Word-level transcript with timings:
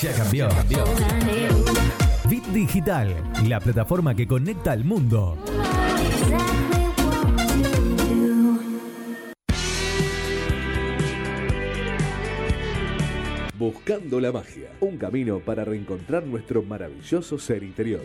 Ya 0.00 0.10
cambió. 0.14 0.48
Bit 2.30 2.44
Digital, 2.46 3.14
la 3.46 3.60
plataforma 3.60 4.14
que 4.14 4.26
conecta 4.26 4.72
al 4.72 4.84
mundo. 4.84 5.36
Buscando 13.58 14.18
la 14.18 14.32
magia, 14.32 14.70
un 14.80 14.96
camino 14.96 15.40
para 15.40 15.62
reencontrar 15.62 16.24
nuestro 16.24 16.62
maravilloso 16.62 17.38
ser 17.38 17.64
interior. 17.64 18.04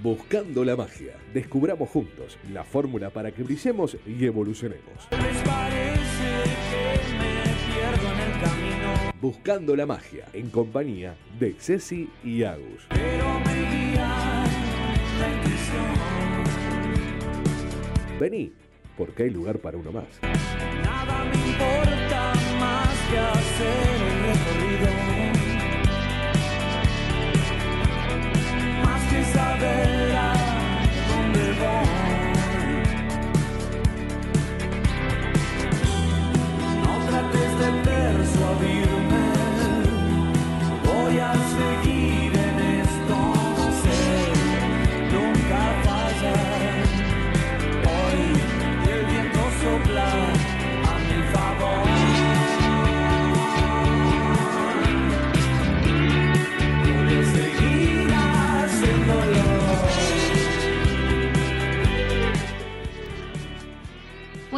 Buscando 0.00 0.64
la 0.64 0.76
magia, 0.76 1.16
descubramos 1.34 1.88
juntos 1.88 2.38
la 2.52 2.62
fórmula 2.62 3.10
para 3.10 3.32
que 3.32 3.42
brillemos 3.42 3.96
y 4.06 4.24
evolucionemos. 4.24 5.08
Buscando 9.20 9.76
la 9.76 9.84
magia, 9.84 10.24
en 10.32 10.48
compañía 10.48 11.14
de 11.38 11.52
Ceci 11.52 12.08
y 12.24 12.42
Agus. 12.42 12.86
Vení, 18.18 18.50
porque 18.96 19.24
hay 19.24 19.30
lugar 19.30 19.58
para 19.58 19.76
uno 19.76 19.92
más. 19.92 20.06
Nada 20.22 21.24
me 21.24 21.36
importa 21.36 22.32
más 22.58 22.88
que 23.10 23.18
hacer 23.18 24.00
el 24.08 24.22
recorrido. 24.22 24.88
Más 28.84 29.02
que 29.12 29.22
saber 29.24 30.16
a 30.16 30.32
dónde 31.10 31.44
voy. 31.60 31.88
No 36.84 36.92
trates 37.06 37.52
de 37.58 37.68
persuadirme. 37.84 38.89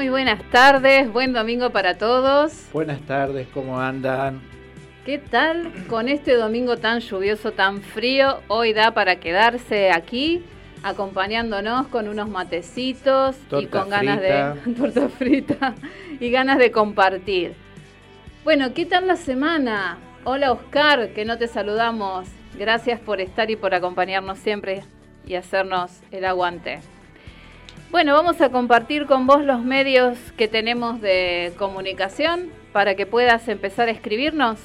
Muy 0.02 0.08
buenas 0.08 0.42
tardes, 0.50 1.12
buen 1.12 1.32
domingo 1.32 1.70
para 1.70 1.96
todos. 1.96 2.66
Buenas 2.72 3.00
tardes, 3.02 3.46
¿cómo 3.54 3.78
andan? 3.78 4.40
¿Qué 5.06 5.18
tal 5.18 5.72
con 5.86 6.08
este 6.08 6.34
domingo 6.34 6.76
tan 6.76 6.98
lluvioso, 6.98 7.52
tan 7.52 7.82
frío? 7.82 8.40
Hoy 8.48 8.72
da 8.72 8.94
para 8.94 9.20
quedarse 9.20 9.92
aquí 9.92 10.42
acompañándonos 10.82 11.86
con 11.86 12.08
unos 12.08 12.28
matecitos 12.28 13.36
y 13.56 13.66
con 13.66 13.90
ganas 13.90 14.18
frita. 14.18 14.54
de 14.54 14.74
torta 14.76 15.08
frita 15.08 15.74
y 16.18 16.32
ganas 16.32 16.58
de 16.58 16.72
compartir. 16.72 17.54
Bueno, 18.42 18.74
¿qué 18.74 18.86
tal 18.86 19.06
la 19.06 19.14
semana? 19.14 19.98
Hola 20.24 20.50
Oscar, 20.50 21.10
que 21.10 21.24
no 21.24 21.38
te 21.38 21.46
saludamos. 21.46 22.26
Gracias 22.58 22.98
por 22.98 23.20
estar 23.20 23.52
y 23.52 23.54
por 23.54 23.72
acompañarnos 23.72 24.40
siempre 24.40 24.82
y 25.28 25.36
hacernos 25.36 26.00
el 26.10 26.24
aguante. 26.24 26.80
Bueno, 27.92 28.14
vamos 28.14 28.40
a 28.40 28.50
compartir 28.50 29.04
con 29.04 29.26
vos 29.26 29.44
los 29.44 29.62
medios 29.62 30.16
que 30.38 30.48
tenemos 30.48 31.02
de 31.02 31.52
comunicación 31.58 32.48
para 32.72 32.96
que 32.96 33.04
puedas 33.04 33.46
empezar 33.48 33.88
a 33.88 33.90
escribirnos. 33.90 34.58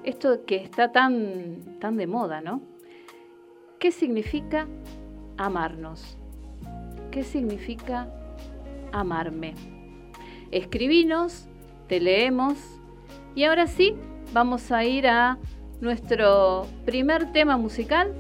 Esto 0.03 0.45
que 0.45 0.57
está 0.57 0.91
tan, 0.91 1.79
tan 1.79 1.97
de 1.97 2.07
moda, 2.07 2.41
¿no? 2.41 2.61
¿Qué 3.79 3.91
significa 3.91 4.67
amarnos? 5.37 6.17
¿Qué 7.11 7.23
significa 7.23 8.07
amarme? 8.91 9.55
Escribinos, 10.51 11.47
te 11.87 11.99
leemos 11.99 12.57
y 13.35 13.45
ahora 13.45 13.67
sí 13.67 13.95
vamos 14.33 14.71
a 14.71 14.83
ir 14.83 15.07
a 15.07 15.37
nuestro 15.81 16.65
primer 16.85 17.31
tema 17.31 17.57
musical 17.57 18.13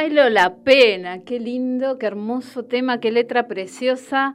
Bailo 0.00 0.28
la 0.28 0.54
pena, 0.58 1.24
qué 1.24 1.40
lindo, 1.40 1.98
qué 1.98 2.06
hermoso 2.06 2.64
tema, 2.64 3.00
qué 3.00 3.10
letra 3.10 3.48
preciosa 3.48 4.32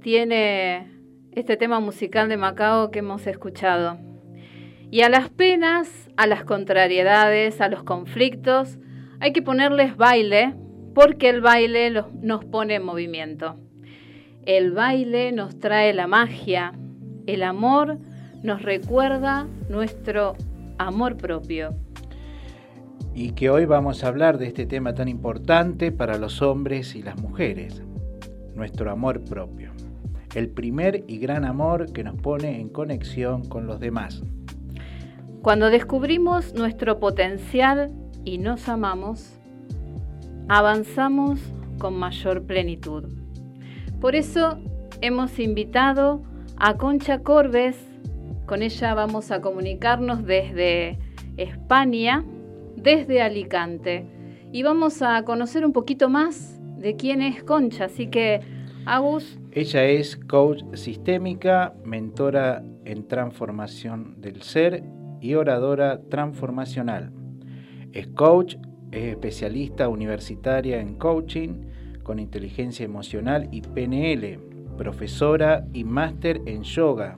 tiene 0.00 0.90
este 1.32 1.58
tema 1.58 1.78
musical 1.78 2.30
de 2.30 2.38
Macao 2.38 2.90
que 2.90 3.00
hemos 3.00 3.26
escuchado. 3.26 3.98
Y 4.90 5.02
a 5.02 5.10
las 5.10 5.28
penas, 5.28 6.08
a 6.16 6.26
las 6.26 6.44
contrariedades, 6.44 7.60
a 7.60 7.68
los 7.68 7.82
conflictos, 7.82 8.78
hay 9.20 9.34
que 9.34 9.42
ponerles 9.42 9.94
baile 9.98 10.54
porque 10.94 11.28
el 11.28 11.42
baile 11.42 11.92
nos 12.22 12.46
pone 12.46 12.76
en 12.76 12.84
movimiento. 12.86 13.58
El 14.46 14.72
baile 14.72 15.32
nos 15.32 15.58
trae 15.58 15.92
la 15.92 16.06
magia, 16.06 16.72
el 17.26 17.42
amor 17.42 17.98
nos 18.42 18.62
recuerda 18.62 19.48
nuestro 19.68 20.34
amor 20.78 21.18
propio. 21.18 21.74
Y 23.14 23.30
que 23.30 23.48
hoy 23.48 23.64
vamos 23.64 24.02
a 24.02 24.08
hablar 24.08 24.38
de 24.38 24.48
este 24.48 24.66
tema 24.66 24.92
tan 24.92 25.08
importante 25.08 25.92
para 25.92 26.18
los 26.18 26.42
hombres 26.42 26.96
y 26.96 27.02
las 27.02 27.16
mujeres, 27.20 27.80
nuestro 28.56 28.90
amor 28.90 29.22
propio. 29.22 29.70
El 30.34 30.48
primer 30.48 31.04
y 31.06 31.18
gran 31.18 31.44
amor 31.44 31.92
que 31.92 32.02
nos 32.02 32.16
pone 32.16 32.60
en 32.60 32.68
conexión 32.68 33.44
con 33.44 33.68
los 33.68 33.78
demás. 33.78 34.22
Cuando 35.42 35.70
descubrimos 35.70 36.54
nuestro 36.54 36.98
potencial 36.98 37.92
y 38.24 38.38
nos 38.38 38.68
amamos, 38.68 39.38
avanzamos 40.48 41.38
con 41.78 41.94
mayor 41.94 42.42
plenitud. 42.42 43.04
Por 44.00 44.16
eso 44.16 44.58
hemos 45.02 45.38
invitado 45.38 46.22
a 46.56 46.76
Concha 46.76 47.20
Corbes, 47.20 47.76
con 48.46 48.62
ella 48.62 48.94
vamos 48.94 49.30
a 49.30 49.40
comunicarnos 49.40 50.24
desde 50.24 50.98
España, 51.36 52.24
desde 52.84 53.22
Alicante, 53.22 54.04
y 54.52 54.62
vamos 54.62 55.00
a 55.00 55.24
conocer 55.24 55.64
un 55.64 55.72
poquito 55.72 56.10
más 56.10 56.60
de 56.76 56.94
quién 56.96 57.22
es 57.22 57.42
Concha, 57.42 57.86
así 57.86 58.08
que 58.08 58.40
Agus, 58.84 59.38
Ella 59.52 59.84
es 59.84 60.16
coach 60.16 60.62
sistémica, 60.74 61.72
mentora 61.82 62.62
en 62.84 63.08
transformación 63.08 64.20
del 64.20 64.42
ser 64.42 64.84
y 65.22 65.32
oradora 65.34 66.02
transformacional. 66.10 67.10
Es 67.92 68.08
coach, 68.08 68.56
es 68.92 69.04
especialista 69.04 69.88
universitaria 69.88 70.78
en 70.78 70.96
coaching 70.96 71.62
con 72.02 72.18
inteligencia 72.18 72.84
emocional 72.84 73.48
y 73.50 73.62
PNL, 73.62 74.38
profesora 74.76 75.66
y 75.72 75.84
máster 75.84 76.42
en 76.44 76.64
yoga, 76.64 77.16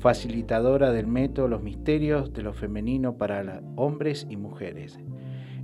facilitadora 0.00 0.92
del 0.92 1.06
método 1.06 1.46
Los 1.46 1.62
Misterios 1.62 2.32
de 2.32 2.42
lo 2.42 2.54
Femenino 2.54 3.18
para 3.18 3.60
hombres 3.76 4.26
y 4.30 4.36
mujeres. 4.36 4.98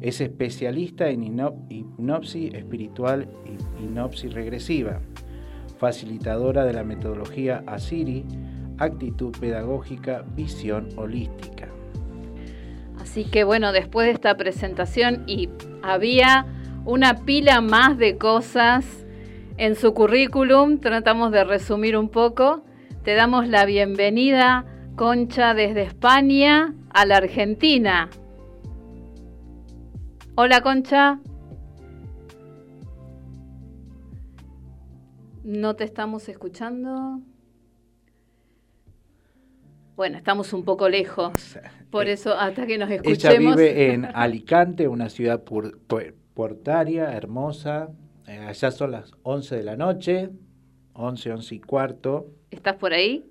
Es 0.03 0.21
especialista 0.21 1.09
en 1.09 1.23
hipno- 1.23 1.67
hipnosis 1.71 2.53
espiritual 2.53 3.29
y 3.47 3.83
hipnosis 3.83 4.35
regresiva, 4.35 5.01
facilitadora 5.79 6.67
de 6.67 6.75
la 6.75 6.85
metodología 6.85 7.65
Asiri, 7.67 8.27
actitud 8.77 9.35
pedagógica, 9.41 10.23
visión 10.35 10.91
holística. 10.97 11.69
Así 13.01 13.25
que 13.25 13.43
bueno, 13.45 13.73
después 13.73 14.07
de 14.07 14.13
esta 14.13 14.37
presentación 14.37 15.25
y 15.27 15.49
había 15.83 16.45
una 16.85 17.25
pila 17.25 17.63
más 17.63 17.97
de 17.97 18.19
cosas 18.19 19.07
en 19.57 19.77
su 19.77 19.95
currículum, 19.95 20.79
tratamos 20.79 21.33
de 21.33 21.43
resumir 21.43 21.97
un 21.97 22.11
poco. 22.11 22.66
Te 23.07 23.15
damos 23.15 23.47
la 23.47 23.65
bienvenida, 23.67 24.65
Concha, 24.97 25.55
desde 25.55 25.83
España 25.83 26.75
a 26.91 27.07
la 27.07 27.19
Argentina. 27.19 28.11
Hola, 30.35 30.61
Concha. 30.61 31.21
No 35.45 35.77
te 35.77 35.85
estamos 35.85 36.29
escuchando. 36.29 37.21
Bueno, 39.95 40.19
estamos 40.19 40.53
un 40.53 40.65
poco 40.65 40.89
lejos. 40.89 41.61
Por 41.93 42.09
eso, 42.09 42.35
hasta 42.37 42.67
que 42.67 42.77
nos 42.77 42.91
Ella 42.91 42.97
escuchemos. 43.05 43.55
vive 43.55 43.93
en 43.95 44.05
Alicante, 44.05 44.89
una 44.89 45.11
ciudad 45.11 45.45
pur- 45.45 45.79
portaria, 46.35 47.13
hermosa. 47.13 47.91
Eh, 48.27 48.37
allá 48.41 48.73
son 48.73 48.91
las 48.91 49.13
11 49.23 49.55
de 49.59 49.63
la 49.63 49.77
noche, 49.77 50.31
11, 50.95 51.31
11 51.35 51.55
y 51.55 51.61
cuarto. 51.61 52.33
¿Estás 52.51 52.77
por 52.77 52.93
ahí? 52.93 53.31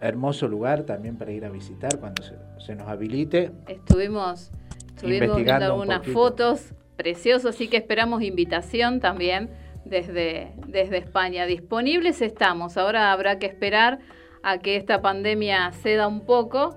Hermoso 0.00 0.46
lugar 0.46 0.82
también 0.84 1.16
para 1.16 1.32
ir 1.32 1.44
a 1.44 1.50
visitar 1.50 1.98
cuando 1.98 2.22
se, 2.22 2.36
se 2.58 2.74
nos 2.74 2.88
habilite. 2.88 3.52
Estuvimos, 3.66 4.50
estuvimos 4.94 5.36
viendo 5.36 5.56
un 5.56 5.62
algunas 5.62 6.06
fotos 6.06 6.74
preciosas, 6.96 7.54
así 7.54 7.68
que 7.68 7.78
esperamos 7.78 8.22
invitación 8.22 9.00
también 9.00 9.50
desde, 9.84 10.52
desde 10.66 10.98
España. 10.98 11.46
Disponibles 11.46 12.20
estamos, 12.20 12.76
ahora 12.76 13.12
habrá 13.12 13.38
que 13.38 13.46
esperar 13.46 14.00
a 14.42 14.58
que 14.58 14.76
esta 14.76 15.00
pandemia 15.00 15.72
ceda 15.72 16.08
un 16.08 16.24
poco. 16.24 16.76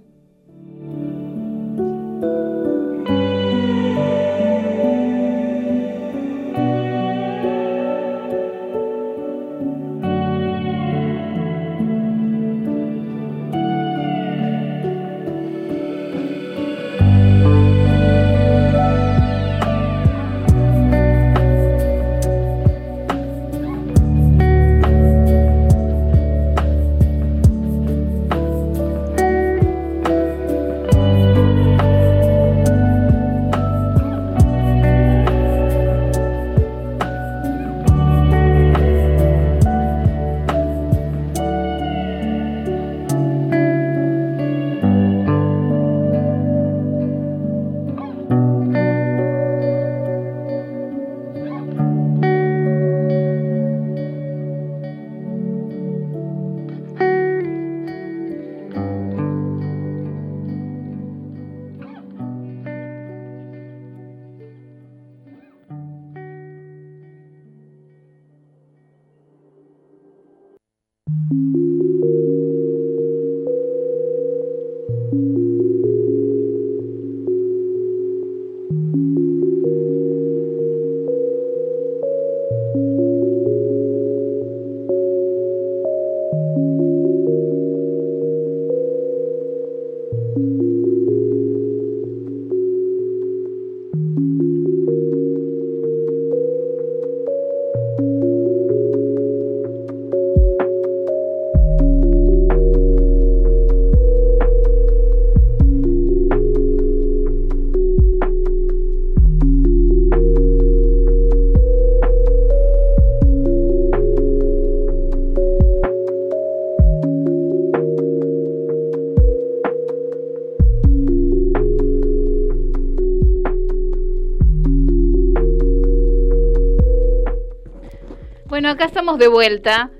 Estamos 129.13 129.19
de 129.19 129.27
vuelta. 129.27 129.91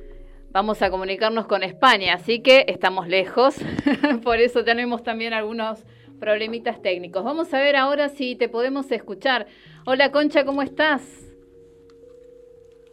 Vamos 0.52 0.82
a 0.82 0.90
comunicarnos 0.90 1.46
con 1.46 1.62
España, 1.62 2.16
así 2.16 2.42
que 2.42 2.66
estamos 2.68 3.08
lejos. 3.08 3.56
Por 4.24 4.40
eso 4.40 4.64
tenemos 4.64 5.04
también 5.04 5.34
algunos 5.34 5.84
problemitas 6.20 6.82
técnicos. 6.82 7.24
Vamos 7.24 7.54
a 7.54 7.60
ver 7.60 7.76
ahora 7.76 8.10
si 8.10 8.36
te 8.36 8.50
podemos 8.50 8.92
escuchar. 8.92 9.46
Hola 9.86 10.12
Concha, 10.12 10.46
¿cómo 10.46 10.64
estás? 10.64 11.04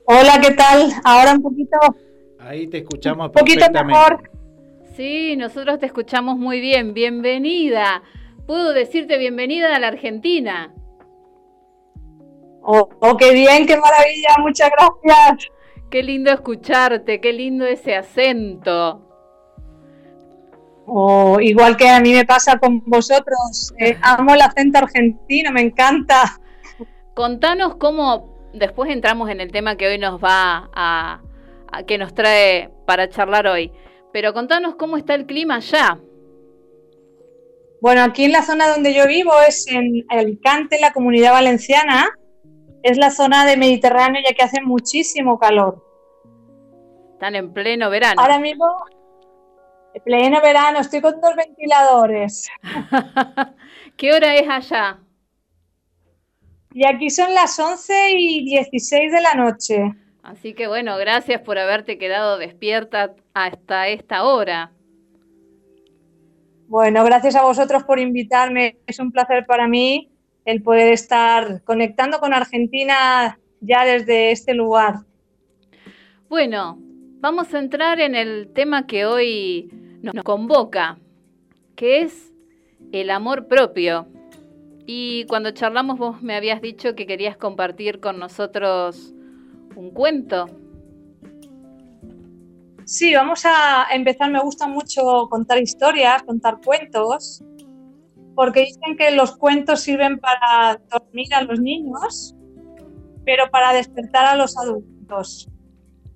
Hola, 0.05 0.39
¿qué 0.43 0.53
tal? 0.53 0.91
Ahora 1.05 1.33
un 1.33 1.43
poquito, 1.43 1.79
Ahí 2.39 2.67
te 2.67 2.79
escuchamos 2.79 3.29
un 3.29 3.33
poquito 3.33 3.85
mejor. 3.85 4.31
Sí, 4.95 5.37
nosotros 5.37 5.79
te 5.79 5.87
escuchamos 5.87 6.37
muy 6.37 6.61
bien. 6.61 6.93
Bienvenida. 6.93 8.03
Puedo 8.47 8.75
decirte 8.75 9.17
bienvenida 9.17 9.75
a 9.75 9.79
la 9.79 9.89
Argentina. 9.89 10.75
Oh, 12.63 12.91
oh, 13.01 13.17
qué 13.17 13.33
bien, 13.33 13.67
qué 13.67 13.79
maravilla, 13.79 14.37
muchas 14.43 14.71
gracias. 14.71 15.51
Qué 15.91 16.03
lindo 16.03 16.31
escucharte, 16.31 17.21
qué 17.21 17.33
lindo 17.33 17.67
ese 17.67 17.97
acento. 17.97 19.07
Oh, 20.87 21.39
igual 21.41 21.77
que 21.77 21.89
a 21.89 22.01
mí 22.01 22.13
me 22.13 22.25
pasa 22.25 22.59
con 22.59 22.83
vosotros, 22.87 23.73
eh, 23.79 23.97
amo 24.03 24.35
el 24.35 24.41
acento 24.43 24.79
argentino, 24.79 25.53
me 25.53 25.61
encanta. 25.63 26.41
Contanos 27.15 27.77
cómo, 27.77 28.51
después 28.55 28.91
entramos 28.91 29.31
en 29.31 29.41
el 29.41 29.53
tema 29.53 29.77
que 29.77 29.87
hoy 29.89 29.99
nos 29.99 30.23
va 30.23 30.69
a, 30.75 31.21
a- 31.73 31.83
que 31.85 31.99
nos 31.99 32.15
trae 32.15 32.71
para 32.87 33.09
charlar 33.09 33.47
hoy. 33.47 33.73
Pero 34.13 34.33
contanos 34.33 34.75
cómo 34.77 34.97
está 34.97 35.15
el 35.15 35.27
clima 35.27 35.57
allá. 35.57 35.99
Bueno, 37.81 38.03
aquí 38.03 38.25
en 38.25 38.33
la 38.33 38.43
zona 38.43 38.69
donde 38.69 38.93
yo 38.93 39.07
vivo 39.07 39.33
es 39.47 39.67
en 39.69 40.05
Alicante, 40.09 40.77
en 40.77 40.83
la 40.83 40.93
comunidad 40.93 41.33
valenciana. 41.33 42.09
Es 42.83 42.97
la 42.97 43.11
zona 43.11 43.45
de 43.45 43.57
Mediterráneo 43.57 44.23
ya 44.27 44.35
que 44.35 44.43
hace 44.43 44.63
muchísimo 44.63 45.39
calor. 45.39 45.85
Están 47.13 47.35
en 47.35 47.53
pleno 47.53 47.91
verano. 47.91 48.21
Ahora 48.21 48.39
mismo, 48.39 48.67
en 49.93 50.03
pleno 50.03 50.41
verano, 50.41 50.81
estoy 50.81 51.01
con 51.03 51.21
dos 51.21 51.37
ventiladores. 51.37 52.49
¿Qué 53.97 54.13
hora 54.13 54.35
es 54.35 54.49
allá? 54.49 54.99
Y 56.73 56.87
aquí 56.87 57.11
son 57.11 57.35
las 57.35 57.59
11 57.59 58.13
y 58.13 58.45
16 58.45 59.13
de 59.13 59.21
la 59.21 59.35
noche. 59.35 59.95
Así 60.23 60.55
que 60.55 60.69
bueno, 60.69 60.97
gracias 60.97 61.43
por 61.43 61.59
haberte 61.59 61.99
quedado 61.99 62.39
despierta 62.39 63.15
hasta 63.35 63.89
esta 63.89 64.25
hora. 64.25 64.73
Bueno, 66.69 67.05
gracias 67.05 67.35
a 67.35 67.43
vosotros 67.43 67.83
por 67.83 67.99
invitarme. 67.99 68.79
Es 68.87 69.01
un 69.01 69.11
placer 69.11 69.45
para 69.45 69.67
mí 69.67 70.11
el 70.51 70.63
poder 70.63 70.93
estar 70.93 71.63
conectando 71.65 72.19
con 72.19 72.35
Argentina 72.35 73.39
ya 73.61 73.85
desde 73.85 74.33
este 74.33 74.55
lugar. 74.55 75.01
Bueno, 76.29 76.79
vamos 77.21 77.53
a 77.55 77.59
entrar 77.59 78.01
en 78.01 78.15
el 78.15 78.53
tema 78.53 78.87
que 78.87 79.05
hoy 79.05 79.71
nos 80.03 80.23
convoca, 80.25 80.99
que 81.77 82.03
es 82.03 82.33
el 82.93 83.11
amor 83.11 83.47
propio. 83.47 84.07
Y 84.87 85.25
cuando 85.27 85.53
charlamos 85.53 85.99
vos 85.99 86.23
me 86.23 86.35
habías 86.35 86.61
dicho 86.61 86.95
que 86.95 87.07
querías 87.07 87.37
compartir 87.37 88.01
con 88.01 88.19
nosotros 88.19 89.15
un 89.77 89.91
cuento. 89.91 90.47
Sí, 92.85 93.15
vamos 93.15 93.45
a 93.45 93.87
empezar. 93.93 94.31
Me 94.31 94.41
gusta 94.41 94.67
mucho 94.67 95.29
contar 95.31 95.59
historias, 95.59 96.25
contar 96.25 96.59
cuentos, 96.65 97.41
porque 98.41 98.61
dicen 98.61 98.97
que 98.97 99.11
los 99.11 99.37
cuentos 99.37 99.83
sirven 99.83 100.19
para 100.19 100.81
dormir 100.91 101.27
a 101.35 101.43
los 101.43 101.61
niños, 101.61 102.35
pero 103.27 103.51
para 103.51 103.75
despertar 103.75 104.25
a 104.25 104.35
los 104.35 104.57
adultos. 104.57 105.47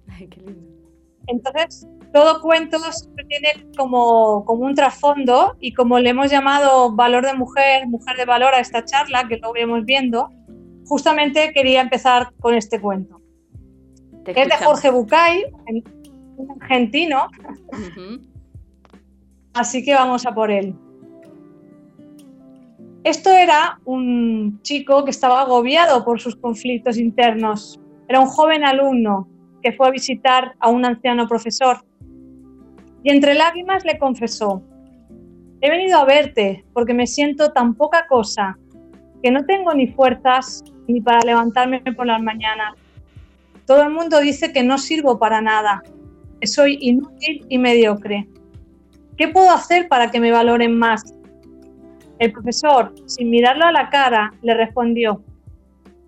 Ay, 0.08 0.28
qué 0.28 0.40
lindo. 0.40 0.62
Entonces, 1.26 1.86
todo 2.14 2.40
cuento 2.40 2.78
siempre 2.92 3.26
tiene 3.26 3.66
como, 3.76 4.42
como 4.46 4.64
un 4.64 4.74
trasfondo 4.74 5.54
y 5.60 5.74
como 5.74 5.98
le 5.98 6.08
hemos 6.08 6.30
llamado 6.30 6.96
valor 6.96 7.26
de 7.26 7.34
mujer, 7.34 7.86
mujer 7.88 8.16
de 8.16 8.24
valor 8.24 8.54
a 8.54 8.60
esta 8.60 8.82
charla, 8.86 9.28
que 9.28 9.36
lo 9.36 9.54
iremos 9.54 9.84
viendo, 9.84 10.30
justamente 10.86 11.52
quería 11.52 11.82
empezar 11.82 12.32
con 12.40 12.54
este 12.54 12.80
cuento. 12.80 13.20
Te 14.24 14.30
Es 14.30 14.48
de. 14.48 14.64
Jorge 14.64 14.90
Bucay, 14.90 15.44
un 16.38 16.50
argentino, 16.58 17.28
así 19.52 19.84
que 19.84 19.92
vamos 19.92 20.24
a 20.24 20.34
por 20.34 20.50
él. 20.50 20.74
Esto 23.04 23.30
era 23.30 23.78
un 23.84 24.60
chico 24.62 25.04
que 25.04 25.10
estaba 25.10 25.42
agobiado 25.42 26.04
por 26.04 26.20
sus 26.20 26.36
conflictos 26.36 26.98
internos. 26.98 27.78
Era 28.08 28.20
un 28.20 28.26
joven 28.26 28.64
alumno 28.64 29.28
que 29.62 29.72
fue 29.72 29.88
a 29.88 29.90
visitar 29.90 30.54
a 30.58 30.70
un 30.70 30.84
anciano 30.84 31.28
profesor 31.28 31.84
y 33.04 33.10
entre 33.10 33.34
lágrimas 33.34 33.84
le 33.84 33.98
confesó, 33.98 34.62
he 35.60 35.70
venido 35.70 35.98
a 35.98 36.04
verte 36.04 36.64
porque 36.72 36.94
me 36.94 37.06
siento 37.06 37.52
tan 37.52 37.74
poca 37.74 38.06
cosa 38.08 38.58
que 39.22 39.30
no 39.30 39.44
tengo 39.44 39.74
ni 39.74 39.86
fuerzas 39.88 40.64
ni 40.88 41.00
para 41.00 41.20
levantarme 41.20 41.80
por 41.80 42.06
las 42.06 42.22
mañanas. 42.22 42.74
Todo 43.66 43.82
el 43.82 43.90
mundo 43.90 44.20
dice 44.20 44.52
que 44.52 44.62
no 44.62 44.78
sirvo 44.78 45.18
para 45.18 45.42
nada, 45.42 45.82
que 46.40 46.46
soy 46.46 46.78
inútil 46.80 47.44
y 47.48 47.58
mediocre. 47.58 48.26
¿Qué 49.16 49.28
puedo 49.28 49.50
hacer 49.50 49.88
para 49.88 50.10
que 50.10 50.20
me 50.20 50.30
valoren 50.30 50.78
más? 50.78 51.14
El 52.18 52.32
profesor, 52.32 52.94
sin 53.06 53.30
mirarlo 53.30 53.64
a 53.64 53.72
la 53.72 53.90
cara, 53.90 54.32
le 54.42 54.54
respondió, 54.54 55.22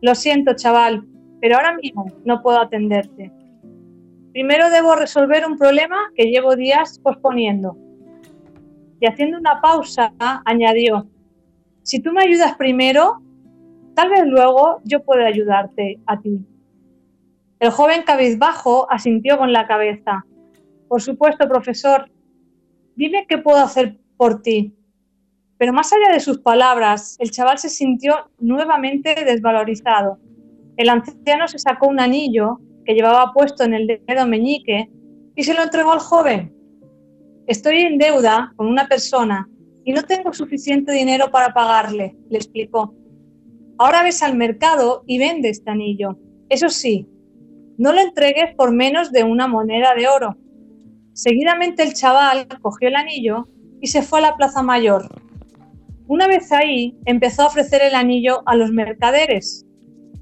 Lo 0.00 0.14
siento, 0.14 0.54
chaval, 0.54 1.04
pero 1.40 1.56
ahora 1.56 1.76
mismo 1.76 2.06
no 2.24 2.42
puedo 2.42 2.60
atenderte. 2.60 3.32
Primero 4.32 4.70
debo 4.70 4.94
resolver 4.94 5.46
un 5.46 5.58
problema 5.58 5.96
que 6.14 6.26
llevo 6.26 6.54
días 6.54 6.98
posponiendo. 6.98 7.76
Y 9.00 9.06
haciendo 9.06 9.38
una 9.38 9.60
pausa, 9.60 10.12
añadió, 10.44 11.08
Si 11.82 12.00
tú 12.00 12.12
me 12.12 12.22
ayudas 12.22 12.54
primero, 12.56 13.22
tal 13.94 14.10
vez 14.10 14.26
luego 14.26 14.80
yo 14.84 15.02
pueda 15.02 15.26
ayudarte 15.26 15.98
a 16.06 16.20
ti. 16.20 16.38
El 17.58 17.70
joven 17.70 18.02
cabizbajo 18.02 18.86
asintió 18.90 19.38
con 19.38 19.52
la 19.52 19.66
cabeza. 19.66 20.24
Por 20.88 21.00
supuesto, 21.00 21.48
profesor. 21.48 22.10
Dime 22.94 23.26
qué 23.26 23.38
puedo 23.38 23.58
hacer 23.58 23.98
por 24.16 24.42
ti. 24.42 24.75
Pero 25.58 25.72
más 25.72 25.92
allá 25.92 26.12
de 26.12 26.20
sus 26.20 26.38
palabras, 26.38 27.16
el 27.18 27.30
chaval 27.30 27.58
se 27.58 27.70
sintió 27.70 28.30
nuevamente 28.38 29.14
desvalorizado. 29.24 30.18
El 30.76 30.90
anciano 30.90 31.48
se 31.48 31.58
sacó 31.58 31.88
un 31.88 32.00
anillo 32.00 32.60
que 32.84 32.94
llevaba 32.94 33.32
puesto 33.32 33.64
en 33.64 33.74
el 33.74 33.86
dedo 34.06 34.26
meñique 34.26 34.90
y 35.34 35.42
se 35.42 35.54
lo 35.54 35.62
entregó 35.62 35.92
al 35.92 36.00
joven. 36.00 36.54
Estoy 37.46 37.78
en 37.78 37.98
deuda 37.98 38.52
con 38.56 38.66
una 38.66 38.86
persona 38.86 39.48
y 39.84 39.92
no 39.92 40.02
tengo 40.02 40.32
suficiente 40.32 40.92
dinero 40.92 41.30
para 41.30 41.54
pagarle, 41.54 42.16
le 42.28 42.38
explicó. 42.38 42.94
Ahora 43.78 44.02
ves 44.02 44.22
al 44.22 44.36
mercado 44.36 45.04
y 45.06 45.18
vende 45.18 45.50
este 45.50 45.70
anillo. 45.70 46.18
Eso 46.48 46.68
sí, 46.68 47.08
no 47.78 47.92
lo 47.92 48.00
entregues 48.00 48.54
por 48.56 48.72
menos 48.72 49.12
de 49.12 49.22
una 49.22 49.46
moneda 49.46 49.94
de 49.94 50.08
oro. 50.08 50.36
Seguidamente 51.12 51.82
el 51.82 51.94
chaval 51.94 52.46
cogió 52.60 52.88
el 52.88 52.96
anillo 52.96 53.48
y 53.80 53.86
se 53.88 54.02
fue 54.02 54.18
a 54.18 54.22
la 54.22 54.36
Plaza 54.36 54.62
Mayor. 54.62 55.25
Una 56.08 56.28
vez 56.28 56.52
ahí, 56.52 56.96
empezó 57.04 57.42
a 57.42 57.46
ofrecer 57.46 57.82
el 57.82 57.94
anillo 57.94 58.42
a 58.46 58.54
los 58.54 58.70
mercaderes, 58.70 59.66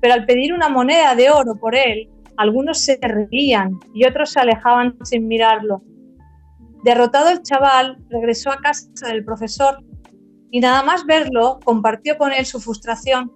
pero 0.01 0.15
al 0.15 0.25
pedir 0.25 0.55
una 0.55 0.69
moneda 0.69 1.15
de 1.15 1.31
oro 1.31 1.57
por 1.57 1.75
él, 1.75 2.09
algunos 2.37 2.81
se 2.81 2.99
reían 3.01 3.79
y 3.95 4.07
otros 4.07 4.31
se 4.31 4.41
alejaban 4.41 4.97
sin 5.05 5.29
mirarlo. 5.29 5.83
Derrotado 6.85 7.31
el 7.31 7.43
chaval, 7.43 7.99
regresó 8.09 8.51
a 8.51 8.59
casa 8.59 9.09
del 9.09 9.25
profesor 9.25 9.79
y 10.51 10.61
nada 10.61 10.83
más 10.83 11.05
verlo, 11.05 11.59
compartió 11.65 12.17
con 12.17 12.33
él 12.33 12.47
su 12.47 12.61
frustración. 12.61 13.31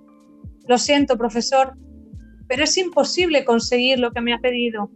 Lo 0.66 0.78
siento, 0.78 1.18
profesor, 1.18 1.74
pero 2.46 2.64
es 2.64 2.76
imposible 2.78 3.44
conseguir 3.44 3.98
lo 3.98 4.10
que 4.10 4.20
me 4.20 4.32
ha 4.32 4.38
pedido. 4.38 4.90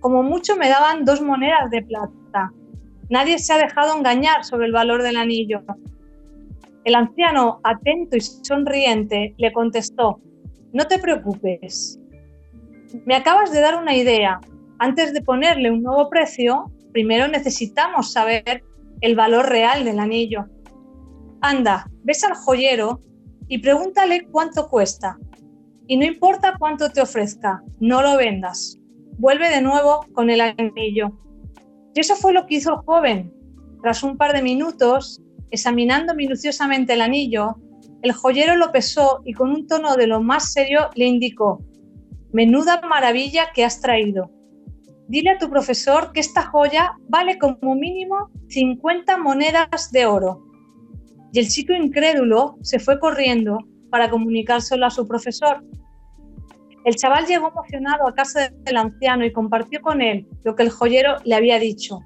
Como 0.00 0.22
mucho 0.22 0.56
me 0.56 0.68
daban 0.68 1.04
dos 1.04 1.22
monedas 1.22 1.70
de 1.70 1.82
plata. 1.82 2.52
Nadie 3.08 3.38
se 3.38 3.52
ha 3.52 3.58
dejado 3.58 3.96
engañar 3.96 4.44
sobre 4.44 4.66
el 4.66 4.72
valor 4.72 5.02
del 5.02 5.16
anillo. 5.16 5.62
El 6.84 6.94
anciano, 6.94 7.60
atento 7.64 8.16
y 8.16 8.20
sonriente, 8.20 9.34
le 9.38 9.52
contestó, 9.52 10.20
no 10.72 10.86
te 10.86 10.98
preocupes. 10.98 11.98
Me 13.06 13.14
acabas 13.14 13.52
de 13.52 13.60
dar 13.60 13.80
una 13.80 13.96
idea. 13.96 14.40
Antes 14.78 15.14
de 15.14 15.22
ponerle 15.22 15.70
un 15.70 15.82
nuevo 15.82 16.10
precio, 16.10 16.70
primero 16.92 17.26
necesitamos 17.28 18.12
saber 18.12 18.62
el 19.00 19.16
valor 19.16 19.48
real 19.48 19.84
del 19.84 19.98
anillo. 19.98 20.46
Anda, 21.40 21.90
ves 22.02 22.22
al 22.24 22.34
joyero 22.34 23.00
y 23.48 23.58
pregúntale 23.58 24.26
cuánto 24.30 24.68
cuesta. 24.68 25.18
Y 25.86 25.96
no 25.96 26.04
importa 26.04 26.56
cuánto 26.58 26.90
te 26.90 27.00
ofrezca, 27.00 27.62
no 27.80 28.02
lo 28.02 28.16
vendas. 28.16 28.78
Vuelve 29.18 29.48
de 29.48 29.62
nuevo 29.62 30.06
con 30.12 30.28
el 30.28 30.40
anillo. 30.40 31.12
Y 31.94 32.00
eso 32.00 32.14
fue 32.16 32.32
lo 32.32 32.46
que 32.46 32.56
hizo 32.56 32.72
el 32.72 32.84
joven. 32.84 33.32
Tras 33.82 34.02
un 34.02 34.16
par 34.16 34.34
de 34.34 34.42
minutos, 34.42 35.20
examinando 35.54 36.14
minuciosamente 36.14 36.94
el 36.94 37.00
anillo, 37.00 37.56
el 38.02 38.12
joyero 38.12 38.56
lo 38.56 38.70
pesó 38.70 39.22
y 39.24 39.32
con 39.32 39.50
un 39.50 39.66
tono 39.66 39.96
de 39.96 40.06
lo 40.06 40.20
más 40.20 40.52
serio 40.52 40.90
le 40.94 41.06
indicó, 41.06 41.64
menuda 42.32 42.82
maravilla 42.82 43.46
que 43.54 43.64
has 43.64 43.80
traído. 43.80 44.30
Dile 45.08 45.30
a 45.30 45.38
tu 45.38 45.48
profesor 45.48 46.12
que 46.12 46.20
esta 46.20 46.42
joya 46.42 46.96
vale 47.08 47.38
como 47.38 47.74
mínimo 47.74 48.30
50 48.48 49.16
monedas 49.18 49.92
de 49.92 50.06
oro. 50.06 50.44
Y 51.32 51.38
el 51.38 51.48
chico 51.48 51.72
incrédulo 51.72 52.56
se 52.62 52.78
fue 52.78 52.98
corriendo 52.98 53.58
para 53.90 54.10
comunicárselo 54.10 54.86
a 54.86 54.90
su 54.90 55.06
profesor. 55.06 55.64
El 56.84 56.96
chaval 56.96 57.26
llegó 57.26 57.48
emocionado 57.48 58.08
a 58.08 58.14
casa 58.14 58.50
del 58.50 58.76
anciano 58.76 59.24
y 59.24 59.32
compartió 59.32 59.80
con 59.80 60.02
él 60.02 60.26
lo 60.42 60.54
que 60.54 60.64
el 60.64 60.70
joyero 60.70 61.16
le 61.24 61.34
había 61.34 61.58
dicho. 61.58 62.00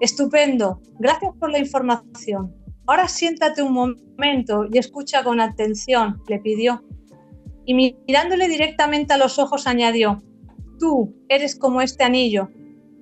Estupendo, 0.00 0.80
gracias 0.98 1.32
por 1.40 1.50
la 1.50 1.58
información. 1.58 2.54
Ahora 2.86 3.08
siéntate 3.08 3.62
un 3.62 3.72
momento 3.72 4.66
y 4.70 4.78
escucha 4.78 5.24
con 5.24 5.40
atención, 5.40 6.22
le 6.28 6.38
pidió. 6.38 6.84
Y 7.64 7.74
mirándole 7.74 8.48
directamente 8.48 9.14
a 9.14 9.18
los 9.18 9.38
ojos 9.38 9.66
añadió, 9.66 10.22
tú 10.78 11.14
eres 11.28 11.56
como 11.56 11.80
este 11.80 12.04
anillo, 12.04 12.50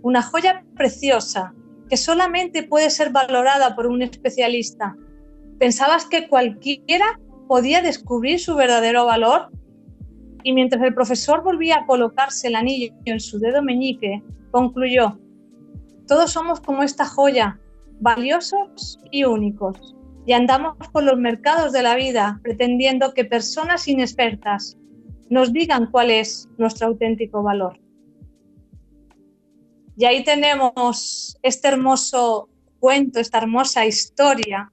una 0.02 0.22
joya 0.22 0.64
preciosa 0.76 1.52
que 1.88 1.96
solamente 1.96 2.62
puede 2.62 2.90
ser 2.90 3.10
valorada 3.10 3.74
por 3.74 3.86
un 3.86 4.02
especialista. 4.02 4.96
¿Pensabas 5.58 6.06
que 6.06 6.28
cualquiera 6.28 7.20
podía 7.48 7.82
descubrir 7.82 8.38
su 8.38 8.54
verdadero 8.54 9.04
valor? 9.04 9.50
Y 10.44 10.52
mientras 10.52 10.82
el 10.82 10.94
profesor 10.94 11.42
volvía 11.42 11.78
a 11.78 11.86
colocarse 11.86 12.48
el 12.48 12.54
anillo 12.54 12.94
en 13.04 13.20
su 13.20 13.38
dedo 13.38 13.62
meñique, 13.62 14.22
concluyó, 14.50 15.18
todos 16.06 16.32
somos 16.32 16.60
como 16.60 16.82
esta 16.82 17.04
joya, 17.04 17.60
valiosos 18.02 18.98
y 19.10 19.24
únicos. 19.24 19.94
Y 20.26 20.32
andamos 20.34 20.76
por 20.92 21.04
los 21.04 21.18
mercados 21.18 21.72
de 21.72 21.82
la 21.82 21.94
vida 21.94 22.40
pretendiendo 22.42 23.14
que 23.14 23.24
personas 23.24 23.88
inexpertas 23.88 24.76
nos 25.30 25.52
digan 25.52 25.90
cuál 25.90 26.10
es 26.10 26.48
nuestro 26.58 26.88
auténtico 26.88 27.42
valor. 27.42 27.80
Y 29.96 30.04
ahí 30.04 30.24
tenemos 30.24 31.38
este 31.42 31.68
hermoso 31.68 32.48
cuento, 32.80 33.20
esta 33.20 33.38
hermosa 33.38 33.86
historia, 33.86 34.72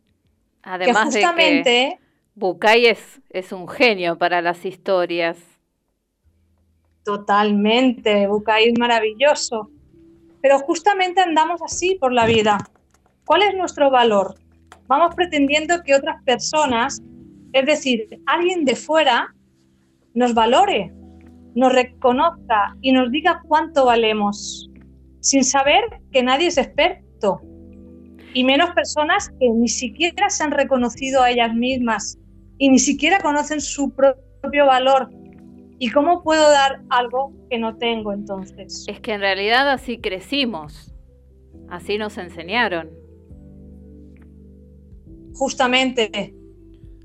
Además 0.62 1.14
que 1.14 1.22
justamente 1.22 1.70
de 1.70 1.98
que 1.98 2.00
Bucay 2.36 2.88
es, 2.88 3.22
es 3.30 3.52
un 3.52 3.68
genio 3.68 4.18
para 4.18 4.42
las 4.42 4.66
historias. 4.66 5.38
Totalmente, 7.04 8.28
Bucay 8.28 8.70
es 8.70 8.80
maravilloso. 8.80 9.70
Pero 10.42 10.60
justamente 10.60 11.22
andamos 11.22 11.62
así 11.62 11.96
por 11.96 12.14
la 12.14 12.26
vida. 12.26 12.58
¿Cuál 13.30 13.44
es 13.44 13.56
nuestro 13.56 13.92
valor? 13.92 14.34
Vamos 14.88 15.14
pretendiendo 15.14 15.84
que 15.84 15.94
otras 15.94 16.20
personas, 16.24 17.00
es 17.54 17.64
decir, 17.64 18.08
alguien 18.26 18.66
de 18.66 18.76
fuera, 18.76 19.36
nos 20.16 20.34
valore, 20.34 20.92
nos 21.54 21.72
reconozca 21.72 22.76
y 22.82 22.92
nos 22.92 23.12
diga 23.12 23.44
cuánto 23.48 23.86
valemos, 23.86 24.72
sin 25.20 25.44
saber 25.44 25.84
que 26.12 26.24
nadie 26.24 26.48
es 26.48 26.58
experto. 26.58 27.40
Y 28.34 28.44
menos 28.44 28.72
personas 28.72 29.30
que 29.40 29.48
ni 29.48 29.68
siquiera 29.68 30.32
se 30.32 30.46
han 30.46 30.52
reconocido 30.52 31.22
a 31.22 31.30
ellas 31.30 31.54
mismas 31.54 32.18
y 32.58 32.70
ni 32.70 32.80
siquiera 32.80 33.20
conocen 33.20 33.62
su 33.62 33.94
propio 33.94 34.66
valor. 34.66 35.12
¿Y 35.78 35.92
cómo 35.92 36.24
puedo 36.24 36.50
dar 36.50 36.82
algo 36.90 37.32
que 37.52 37.60
no 37.60 37.78
tengo 37.78 38.12
entonces? 38.12 38.86
Es 38.88 39.00
que 39.02 39.14
en 39.14 39.22
realidad 39.22 39.70
así 39.70 40.00
crecimos, 40.00 40.96
así 41.70 42.00
nos 42.00 42.18
enseñaron. 42.18 42.90
Justamente, 45.34 46.34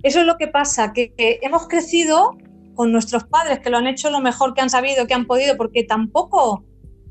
eso 0.02 0.20
es 0.20 0.26
lo 0.26 0.36
que 0.36 0.48
pasa, 0.48 0.92
que, 0.92 1.12
hemos 1.42 1.66
crecido 1.68 2.36
con 2.74 2.92
nuestros 2.92 3.24
padres 3.24 3.60
que 3.60 3.70
lo 3.70 3.78
han 3.78 3.86
hecho 3.86 4.10
lo 4.10 4.20
mejor 4.20 4.54
que 4.54 4.60
han 4.60 4.70
sabido, 4.70 5.06
que 5.06 5.14
han 5.14 5.26
podido, 5.26 5.56
porque 5.56 5.84
tampoco 5.84 6.64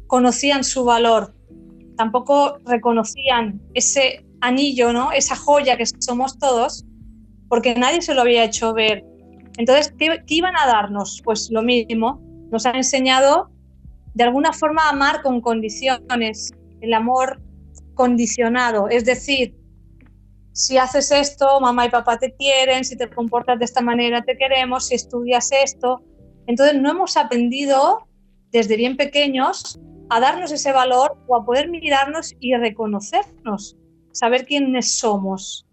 conocían 0.08 0.64
su 0.64 0.84
valor, 0.84 1.34
tampoco 1.98 2.58
reconocían 2.66 3.62
ese 3.74 4.26
anillo, 4.42 4.94
¿no? 4.94 5.12
Esa 5.12 5.36
joya 5.36 5.78
que 5.78 5.86
somos 5.86 6.38
todos, 6.38 6.86
porque 7.48 7.76
nadie 7.76 8.02
se 8.02 8.14
lo 8.14 8.22
había 8.22 8.44
hecho 8.44 8.74
ver. 8.74 9.06
Entonces, 9.58 9.94
¿qué, 9.98 10.24
qué 10.28 10.36
iban 10.36 10.56
a 10.58 10.68
darnos? 10.68 11.22
Pues 11.24 11.50
lo 11.50 11.62
mismo, 11.62 12.22
nos 12.52 12.66
han 12.66 12.76
enseñado 12.76 13.50
de 14.14 14.24
alguna 14.24 14.54
forma 14.54 14.84
a 14.84 14.90
amar 14.90 15.22
con 15.22 15.42
condiciones, 15.42 16.52
el 16.82 16.94
amor 16.94 17.42
condicionado, 17.96 18.90
es 18.90 19.06
decir, 19.06 19.56
si 20.54 20.78
haces 20.78 21.12
esto, 21.12 21.60
mamá 21.60 21.88
y 21.88 21.90
papá 21.90 22.18
te 22.18 22.34
quieren, 22.36 22.86
si 22.86 22.96
te 22.96 23.10
comportas 23.10 23.58
de 23.58 23.66
esta 23.66 23.82
manera 23.82 24.22
te 24.22 24.38
queremos, 24.38 24.88
si 24.88 24.96
estudias 24.96 25.52
esto. 25.52 26.04
Entonces 26.46 26.80
no 26.80 26.92
hemos 26.92 27.18
aprendido 27.18 28.08
desde 28.52 28.78
bien 28.78 28.96
pequeños 28.96 29.80
a 30.10 30.20
darnos 30.20 30.52
ese 30.52 30.72
valor 30.72 31.18
o 31.28 31.36
a 31.36 31.44
poder 31.44 31.70
mirarnos 31.70 32.36
y 32.40 32.56
reconocernos, 32.56 33.78
saber 34.12 34.46
quiénes 34.46 35.00
somos. 35.00 35.66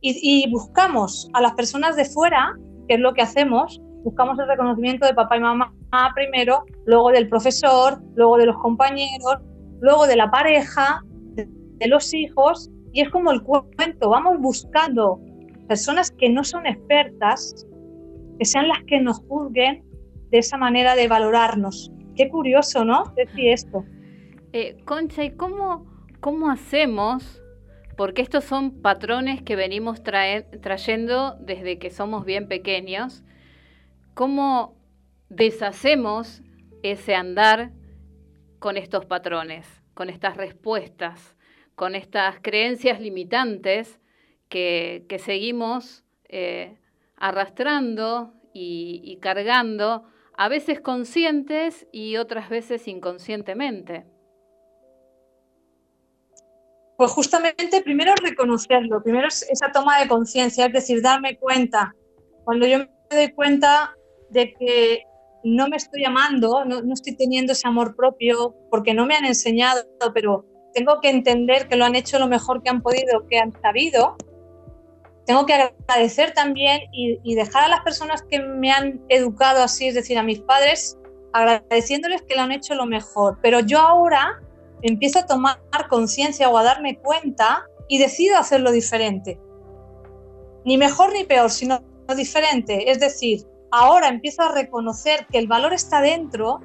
Y, 0.00 0.18
y 0.20 0.50
buscamos 0.50 1.30
a 1.32 1.40
las 1.40 1.52
personas 1.52 1.94
de 1.94 2.04
fuera, 2.04 2.52
que 2.88 2.94
es 2.94 3.00
lo 3.00 3.14
que 3.14 3.22
hacemos, 3.22 3.80
buscamos 4.02 4.38
el 4.40 4.48
reconocimiento 4.48 5.06
de 5.06 5.14
papá 5.14 5.36
y 5.36 5.40
mamá 5.40 5.72
primero, 6.16 6.64
luego 6.84 7.12
del 7.12 7.28
profesor, 7.28 8.02
luego 8.16 8.38
de 8.38 8.46
los 8.46 8.56
compañeros, 8.58 9.36
luego 9.80 10.08
de 10.08 10.16
la 10.16 10.32
pareja, 10.32 11.00
de, 11.34 11.46
de 11.48 11.86
los 11.86 12.12
hijos 12.12 12.70
y 12.96 13.02
es 13.02 13.10
como 13.10 13.30
el 13.30 13.42
cuento, 13.42 14.08
vamos 14.08 14.38
buscando 14.40 15.20
personas 15.68 16.10
que 16.10 16.30
no 16.30 16.42
son 16.44 16.66
expertas, 16.66 17.66
que 18.38 18.44
sean 18.46 18.68
las 18.68 18.82
que 18.84 19.00
nos 19.00 19.18
juzguen 19.18 19.84
de 20.30 20.38
esa 20.38 20.56
manera 20.56 20.96
de 20.96 21.06
valorarnos. 21.06 21.92
Qué 22.14 22.30
curioso, 22.30 22.86
¿no? 22.86 23.12
Decir 23.14 23.48
esto. 23.48 23.84
Eh, 24.54 24.78
Concha, 24.86 25.24
¿y 25.24 25.32
cómo, 25.32 25.84
cómo 26.20 26.48
hacemos? 26.48 27.42
Porque 27.98 28.22
estos 28.22 28.44
son 28.44 28.80
patrones 28.80 29.42
que 29.42 29.56
venimos 29.56 30.02
trayendo 30.02 31.36
desde 31.38 31.78
que 31.78 31.90
somos 31.90 32.24
bien 32.24 32.48
pequeños. 32.48 33.22
¿Cómo 34.14 34.74
deshacemos 35.28 36.42
ese 36.82 37.14
andar 37.14 37.72
con 38.58 38.78
estos 38.78 39.04
patrones, 39.04 39.66
con 39.92 40.08
estas 40.08 40.38
respuestas? 40.38 41.35
Con 41.76 41.94
estas 41.94 42.40
creencias 42.40 43.00
limitantes 43.00 44.00
que, 44.48 45.04
que 45.08 45.18
seguimos 45.18 46.04
eh, 46.28 46.78
arrastrando 47.16 48.32
y, 48.52 49.18
cargando, 49.20 50.04
a 50.36 50.48
veces 50.48 50.80
conscientes 50.80 51.86
y 51.92 52.16
otras 52.16 52.48
veces 52.48 52.88
inconscientemente. 52.88 54.06
Pues 56.96 57.10
justamente 57.10 57.82
primero 57.82 58.14
reconocerlo, 58.14 59.02
primero 59.02 59.28
es 59.28 59.46
esa 59.50 59.70
toma 59.70 60.00
de 60.00 60.08
conciencia, 60.08 60.66
es 60.66 60.72
decir, 60.72 61.02
darme 61.02 61.36
cuenta. 61.36 61.94
Cuando 62.44 62.66
yo 62.66 62.78
me 62.78 62.88
doy 63.10 63.32
cuenta 63.32 63.94
de 64.30 64.54
que 64.54 65.02
no 65.44 65.68
me 65.68 65.76
estoy 65.76 66.06
amando, 66.06 66.64
no, 66.64 66.80
no 66.80 66.94
estoy 66.94 67.14
teniendo 67.14 67.52
ese 67.52 67.68
amor 67.68 67.94
propio, 67.94 68.54
porque 68.70 68.94
no 68.94 69.04
me 69.04 69.14
han 69.14 69.26
enseñado, 69.26 69.82
pero 70.14 70.46
tengo 70.76 71.00
que 71.00 71.08
entender 71.08 71.68
que 71.68 71.76
lo 71.76 71.86
han 71.86 71.96
hecho 71.96 72.18
lo 72.18 72.28
mejor 72.28 72.62
que 72.62 72.68
han 72.68 72.82
podido, 72.82 73.26
que 73.30 73.38
han 73.38 73.50
sabido. 73.62 74.16
Tengo 75.24 75.46
que 75.46 75.54
agradecer 75.54 76.34
también 76.34 76.82
y, 76.92 77.18
y, 77.24 77.34
dejar 77.34 77.64
a 77.64 77.68
las 77.68 77.80
personas 77.80 78.22
que 78.22 78.40
me 78.40 78.70
han 78.70 79.00
educado 79.08 79.62
así, 79.62 79.88
es 79.88 79.94
decir, 79.94 80.18
a 80.18 80.22
mis 80.22 80.40
padres, 80.40 80.98
agradeciéndoles 81.32 82.20
que 82.22 82.34
lo 82.36 82.42
han 82.42 82.52
hecho 82.52 82.74
lo 82.74 82.84
mejor. 82.84 83.38
Pero 83.40 83.60
yo 83.60 83.78
ahora 83.78 84.38
empiezo 84.82 85.20
a 85.20 85.26
tomar 85.26 85.58
conciencia 85.88 86.50
o 86.50 86.58
a 86.58 86.62
darme 86.62 86.98
cuenta 86.98 87.64
y 87.88 87.96
decido 87.96 88.36
hacerlo 88.36 88.70
diferente. 88.70 89.40
Ni 90.66 90.76
mejor 90.76 91.10
ni 91.14 91.24
peor, 91.24 91.50
sino 91.50 91.82
diferente. 92.14 92.90
Es 92.90 93.00
decir, 93.00 93.46
ahora 93.70 94.08
empiezo 94.08 94.42
a 94.42 94.52
reconocer 94.52 95.26
que 95.32 95.38
el 95.38 95.48
valor 95.48 95.72
está 95.72 96.02
dentro 96.02 96.60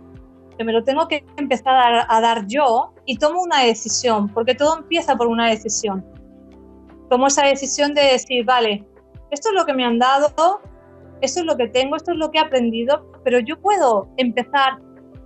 que 0.57 0.63
me 0.63 0.73
lo 0.73 0.83
tengo 0.83 1.07
que 1.07 1.25
empezar 1.37 1.75
a, 1.75 2.05
a, 2.09 2.21
dar 2.21 2.45
yo 2.47 2.93
y 3.05 3.17
tomo 3.17 3.41
una 3.41 3.61
decisión, 3.61 4.29
porque 4.29 4.55
todo 4.55 4.77
empieza 4.77 5.15
por 5.15 5.27
una 5.27 5.47
decisión. 5.49 6.05
Tomo 7.09 7.27
esa 7.27 7.45
decisión 7.45 7.93
de 7.93 8.01
decir, 8.03 8.45
vale, 8.45 8.85
esto 9.31 9.49
es 9.49 9.55
lo 9.55 9.65
que 9.65 9.73
me 9.73 9.85
han 9.85 9.97
dado, 9.97 10.27
esto 11.21 11.39
es 11.39 11.45
lo 11.45 11.55
que 11.55 11.67
tengo, 11.67 11.95
esto 11.95 12.11
es 12.11 12.17
lo 12.17 12.31
que 12.31 12.39
he 12.39 12.41
aprendido, 12.41 13.11
pero 13.23 13.39
yo 13.39 13.59
puedo 13.59 14.09
empezar 14.17 14.79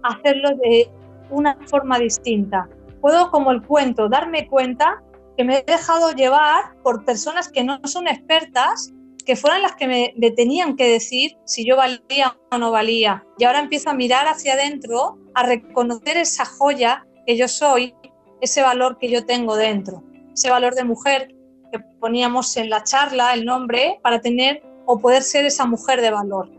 a 0.03 0.07
hacerlo 0.09 0.49
de 0.61 0.89
una 1.29 1.57
forma 1.67 1.97
distinta. 1.97 2.69
Puedo, 3.01 3.31
como 3.31 3.51
el 3.51 3.61
cuento, 3.63 4.07
darme 4.09 4.47
cuenta 4.47 5.01
que 5.38 5.43
me 5.43 5.57
he 5.57 5.63
dejado 5.63 6.11
llevar 6.11 6.75
por 6.83 7.03
personas 7.03 7.49
que 7.49 7.63
no 7.63 7.79
son 7.83 8.07
expertas 8.07 8.93
que 9.25 9.35
fueran 9.35 9.61
las 9.61 9.75
que 9.75 9.88
me, 9.88 10.13
me, 10.17 10.31
tenían 10.31 10.75
que 10.75 10.88
decir 10.88 11.38
si 11.45 11.65
yo 11.65 11.75
valía 11.75 12.38
o 12.51 12.57
no 12.57 12.71
valía. 12.71 13.25
Y 13.38 13.43
ahora 13.43 13.59
empiezo 13.59 13.89
a 13.89 13.93
mirar 13.93 14.27
hacia 14.27 14.53
adentro, 14.53 15.17
a 15.33 15.45
reconocer 15.45 16.17
esa 16.17 16.45
joya 16.45 17.05
que 17.25 17.35
yo 17.35 17.47
soy, 17.47 17.95
ese 18.41 18.61
valor 18.61 18.97
que 18.99 19.09
yo 19.09 19.25
tengo 19.25 19.55
dentro, 19.55 20.03
ese 20.33 20.49
valor 20.49 20.75
de 20.75 20.83
mujer 20.83 21.35
que 21.71 21.79
poníamos 21.99 22.55
en 22.57 22.69
la 22.69 22.83
charla, 22.83 23.33
el 23.33 23.45
nombre, 23.45 23.99
para 24.03 24.21
tener 24.21 24.61
o 24.85 24.99
poder 24.99 25.23
ser 25.23 25.45
esa 25.45 25.65
mujer 25.65 26.01
de 26.01 26.11
valor. 26.11 26.49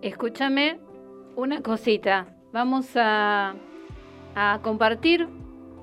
Escúchame, 0.00 0.78
una 1.36 1.62
cosita. 1.62 2.34
Vamos 2.52 2.88
a, 2.94 3.54
a 4.34 4.60
compartir 4.62 5.28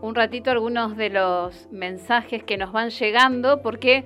un 0.01 0.15
ratito 0.15 0.51
algunos 0.51 0.97
de 0.97 1.10
los 1.10 1.67
mensajes 1.71 2.43
que 2.43 2.58
nos 2.58 2.71
van 2.71 2.89
llegando 2.89 3.62
porque 3.62 4.03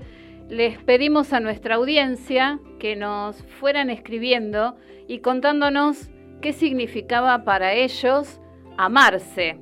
les 0.48 0.78
pedimos 0.78 1.32
a 1.32 1.40
nuestra 1.40 1.74
audiencia 1.74 2.58
que 2.78 2.96
nos 2.96 3.42
fueran 3.60 3.90
escribiendo 3.90 4.76
y 5.06 5.18
contándonos 5.18 6.10
qué 6.40 6.52
significaba 6.52 7.44
para 7.44 7.74
ellos 7.74 8.40
amarse. 8.76 9.58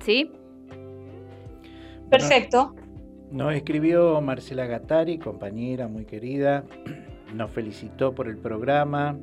¿Sí? 0.00 0.30
Perfecto. 2.10 2.74
Nos 3.30 3.54
escribió 3.54 4.20
Marcela 4.20 4.66
Gattari, 4.66 5.18
compañera 5.18 5.88
muy 5.88 6.04
querida, 6.04 6.64
nos 7.34 7.50
felicitó 7.50 8.14
por 8.14 8.28
el 8.28 8.38
programa 8.38 9.18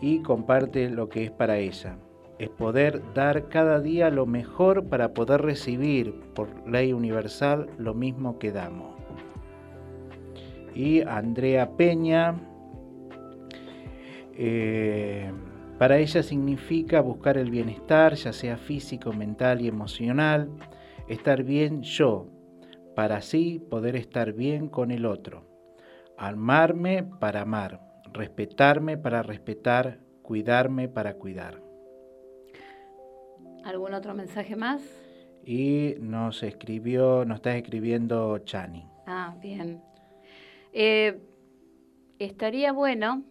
y 0.00 0.20
comparte 0.22 0.90
lo 0.90 1.08
que 1.08 1.24
es 1.24 1.30
para 1.30 1.58
ella. 1.58 1.96
Es 2.38 2.48
poder 2.48 3.00
dar 3.14 3.48
cada 3.48 3.80
día 3.80 4.10
lo 4.10 4.26
mejor 4.26 4.88
para 4.88 5.14
poder 5.14 5.42
recibir 5.42 6.12
por 6.34 6.48
ley 6.68 6.92
universal 6.92 7.68
lo 7.78 7.94
mismo 7.94 8.38
que 8.40 8.50
damos. 8.50 8.91
Y 10.74 11.02
Andrea 11.02 11.76
Peña, 11.76 12.34
eh, 14.34 15.30
para 15.78 15.98
ella 15.98 16.22
significa 16.22 17.00
buscar 17.00 17.36
el 17.36 17.50
bienestar, 17.50 18.14
ya 18.14 18.32
sea 18.32 18.56
físico, 18.56 19.12
mental 19.12 19.60
y 19.60 19.68
emocional, 19.68 20.48
estar 21.08 21.42
bien 21.42 21.82
yo, 21.82 22.28
para 22.94 23.16
así 23.16 23.58
poder 23.58 23.96
estar 23.96 24.32
bien 24.32 24.68
con 24.68 24.90
el 24.90 25.06
otro. 25.06 25.46
Amarme 26.16 27.02
para 27.02 27.42
amar, 27.42 27.80
respetarme 28.12 28.96
para 28.96 29.22
respetar, 29.22 29.98
cuidarme 30.22 30.88
para 30.88 31.14
cuidar. 31.14 31.60
¿Algún 33.64 33.94
otro 33.94 34.14
mensaje 34.14 34.56
más? 34.56 34.82
Y 35.44 35.94
nos 36.00 36.42
escribió, 36.42 37.24
nos 37.24 37.36
está 37.36 37.56
escribiendo 37.56 38.38
Chani. 38.38 38.86
Ah, 39.06 39.34
bien. 39.40 39.82
Eh, 40.72 41.18
estaría 42.18 42.72
bueno. 42.72 43.24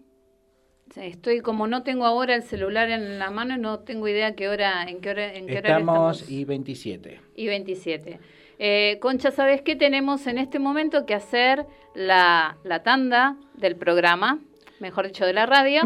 Estoy 0.96 1.40
como 1.40 1.68
no 1.68 1.84
tengo 1.84 2.06
ahora 2.06 2.36
el 2.36 2.44
celular 2.44 2.90
en 2.90 3.18
la 3.18 3.30
mano, 3.32 3.58
no 3.58 3.80
tengo 3.80 4.08
idea 4.10 4.36
qué 4.36 4.50
hora, 4.50 4.84
en 4.84 5.00
qué 5.00 5.12
hora, 5.12 5.34
en 5.34 5.48
qué 5.48 5.60
horario 5.60 5.78
Estamos 5.80 6.18
estamos. 6.18 6.32
y 6.32 6.44
27. 6.46 7.20
y 7.36 7.48
27. 7.48 8.20
Eh, 8.60 8.98
Concha, 9.02 9.32
¿sabes 9.32 9.62
qué 9.62 9.76
tenemos 9.78 10.28
en 10.28 10.38
este 10.38 10.60
momento 10.60 11.06
que 11.06 11.14
hacer 11.14 11.66
la, 11.96 12.58
la 12.66 12.84
tanda 12.84 13.38
del 13.56 13.78
programa? 13.78 14.40
Mejor 14.82 15.08
dicho, 15.08 15.26
de 15.26 15.34
la 15.34 15.46
radio. 15.46 15.82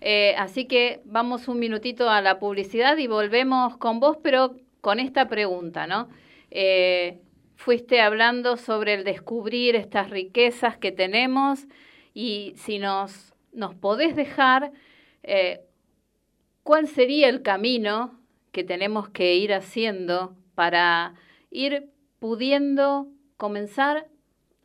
Eh, 0.00 0.34
así 0.38 0.64
que 0.66 1.02
vamos 1.04 1.48
un 1.48 1.58
minutito 1.58 2.08
a 2.08 2.20
la 2.22 2.38
publicidad 2.38 2.96
y 2.96 3.08
volvemos 3.08 3.76
con 3.76 4.00
vos, 4.00 4.16
pero 4.22 4.54
con 4.80 5.00
esta 5.00 5.28
pregunta, 5.28 5.86
¿no? 5.86 6.08
Eh, 6.50 7.18
fuiste 7.56 8.00
hablando 8.00 8.56
sobre 8.56 8.94
el 8.94 9.04
descubrir 9.04 9.74
estas 9.74 10.10
riquezas 10.10 10.76
que 10.76 10.92
tenemos 10.92 11.66
y 12.14 12.52
si 12.56 12.78
nos, 12.78 13.34
nos 13.52 13.74
podés 13.74 14.14
dejar, 14.14 14.72
eh, 15.22 15.60
¿cuál 16.62 16.86
sería 16.86 17.28
el 17.28 17.42
camino 17.42 18.20
que 18.52 18.62
tenemos 18.62 19.08
que 19.08 19.34
ir 19.34 19.52
haciendo 19.52 20.36
para 20.54 21.14
ir 21.50 21.90
pudiendo 22.18 23.08
comenzar 23.36 24.06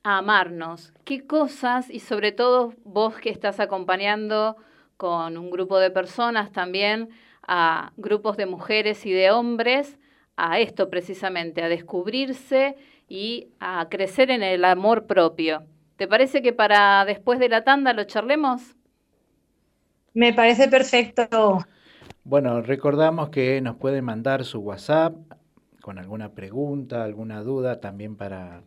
a 0.03 0.19
amarnos? 0.19 0.93
¿Qué 1.03 1.25
cosas, 1.25 1.89
y 1.89 1.99
sobre 1.99 2.31
todo 2.31 2.73
vos 2.83 3.15
que 3.15 3.29
estás 3.29 3.59
acompañando 3.59 4.57
con 4.97 5.37
un 5.37 5.49
grupo 5.49 5.79
de 5.79 5.91
personas 5.91 6.51
también, 6.51 7.09
a 7.47 7.91
grupos 7.97 8.37
de 8.37 8.45
mujeres 8.45 9.05
y 9.05 9.11
de 9.11 9.31
hombres, 9.31 9.97
a 10.35 10.59
esto 10.59 10.89
precisamente, 10.89 11.63
a 11.63 11.69
descubrirse 11.69 12.75
y 13.07 13.49
a 13.59 13.87
crecer 13.89 14.31
en 14.31 14.43
el 14.43 14.65
amor 14.65 15.05
propio? 15.05 15.63
¿Te 15.97 16.07
parece 16.07 16.41
que 16.41 16.53
para 16.53 17.05
después 17.05 17.39
de 17.39 17.49
la 17.49 17.63
tanda 17.63 17.93
lo 17.93 18.03
charlemos? 18.05 18.75
Me 20.13 20.33
parece 20.33 20.67
perfecto. 20.67 21.65
Bueno, 22.23 22.61
recordamos 22.61 23.29
que 23.29 23.61
nos 23.61 23.75
pueden 23.77 24.05
mandar 24.05 24.43
su 24.45 24.59
WhatsApp 24.59 25.15
con 25.81 25.97
alguna 25.97 26.33
pregunta, 26.33 27.03
alguna 27.03 27.41
duda, 27.41 27.79
también 27.79 28.15
para 28.15 28.61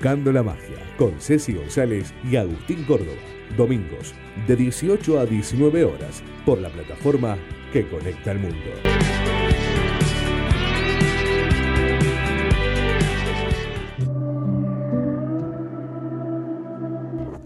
Buscando 0.00 0.30
la 0.30 0.44
magia 0.44 0.76
con 0.96 1.20
Ceci 1.20 1.54
González 1.54 2.14
y 2.22 2.36
Agustín 2.36 2.84
Córdoba. 2.84 3.18
Domingos 3.56 4.14
de 4.46 4.54
18 4.54 5.18
a 5.18 5.26
19 5.26 5.84
horas 5.84 6.22
por 6.46 6.60
la 6.60 6.68
plataforma 6.68 7.36
que 7.72 7.84
conecta 7.88 8.30
al 8.30 8.38
mundo. 8.38 8.56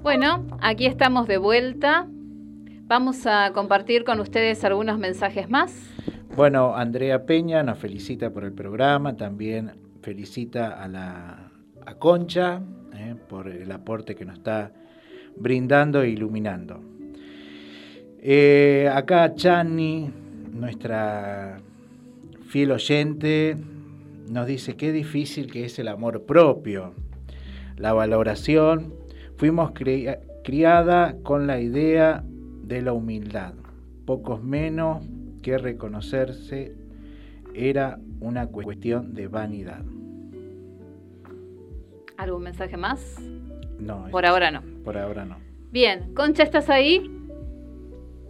Bueno, 0.02 0.46
aquí 0.60 0.84
estamos 0.84 1.26
de 1.26 1.38
vuelta. 1.38 2.06
Vamos 2.82 3.26
a 3.26 3.52
compartir 3.54 4.04
con 4.04 4.20
ustedes 4.20 4.62
algunos 4.62 4.98
mensajes 4.98 5.48
más. 5.48 5.74
Bueno, 6.36 6.76
Andrea 6.76 7.24
Peña 7.24 7.62
nos 7.62 7.78
felicita 7.78 8.30
por 8.30 8.44
el 8.44 8.52
programa, 8.52 9.16
también 9.16 9.72
felicita 10.02 10.82
a 10.82 10.86
la 10.88 11.51
a 11.86 11.94
Concha 11.94 12.60
eh, 12.94 13.14
por 13.28 13.48
el 13.48 13.70
aporte 13.72 14.14
que 14.14 14.24
nos 14.24 14.38
está 14.38 14.72
brindando 15.36 16.02
e 16.02 16.10
iluminando. 16.10 16.80
Eh, 18.20 18.88
acá 18.92 19.34
Chani, 19.34 20.10
nuestra 20.52 21.60
fiel 22.46 22.70
oyente, 22.70 23.56
nos 24.30 24.46
dice 24.46 24.76
qué 24.76 24.92
difícil 24.92 25.50
que 25.50 25.64
es 25.64 25.78
el 25.78 25.88
amor 25.88 26.24
propio, 26.24 26.94
la 27.76 27.92
valoración. 27.92 28.94
Fuimos 29.36 29.72
cri- 29.72 30.18
criada 30.44 31.16
con 31.22 31.46
la 31.46 31.60
idea 31.60 32.22
de 32.64 32.82
la 32.82 32.92
humildad, 32.92 33.54
pocos 34.06 34.42
menos 34.42 35.04
que 35.42 35.58
reconocerse 35.58 36.74
era 37.54 37.98
una 38.20 38.46
cuestión 38.46 39.14
de 39.14 39.26
vanidad. 39.26 39.82
¿Algún 42.16 42.42
mensaje 42.42 42.76
más? 42.76 43.18
No, 43.78 44.06
Por 44.10 44.26
ahora 44.26 44.50
no. 44.50 44.62
por 44.84 44.96
ahora 44.96 45.24
no. 45.24 45.36
Bien, 45.70 46.12
Concha, 46.14 46.42
¿estás 46.42 46.68
ahí? 46.70 47.10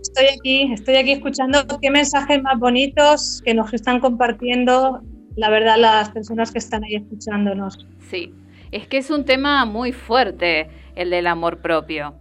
Estoy 0.00 0.26
aquí, 0.38 0.72
estoy 0.72 0.96
aquí 0.96 1.12
escuchando 1.12 1.58
qué 1.80 1.90
mensajes 1.90 2.42
más 2.42 2.58
bonitos 2.58 3.42
que 3.44 3.54
nos 3.54 3.72
están 3.72 4.00
compartiendo, 4.00 5.00
la 5.36 5.48
verdad, 5.50 5.76
las 5.78 6.10
personas 6.10 6.50
que 6.52 6.58
están 6.58 6.84
ahí 6.84 6.94
escuchándonos. 6.96 7.86
Sí. 8.10 8.32
Es 8.70 8.86
que 8.86 8.98
es 8.98 9.10
un 9.10 9.24
tema 9.24 9.64
muy 9.64 9.92
fuerte, 9.92 10.68
el 10.96 11.10
del 11.10 11.26
amor 11.26 11.58
propio. 11.58 12.14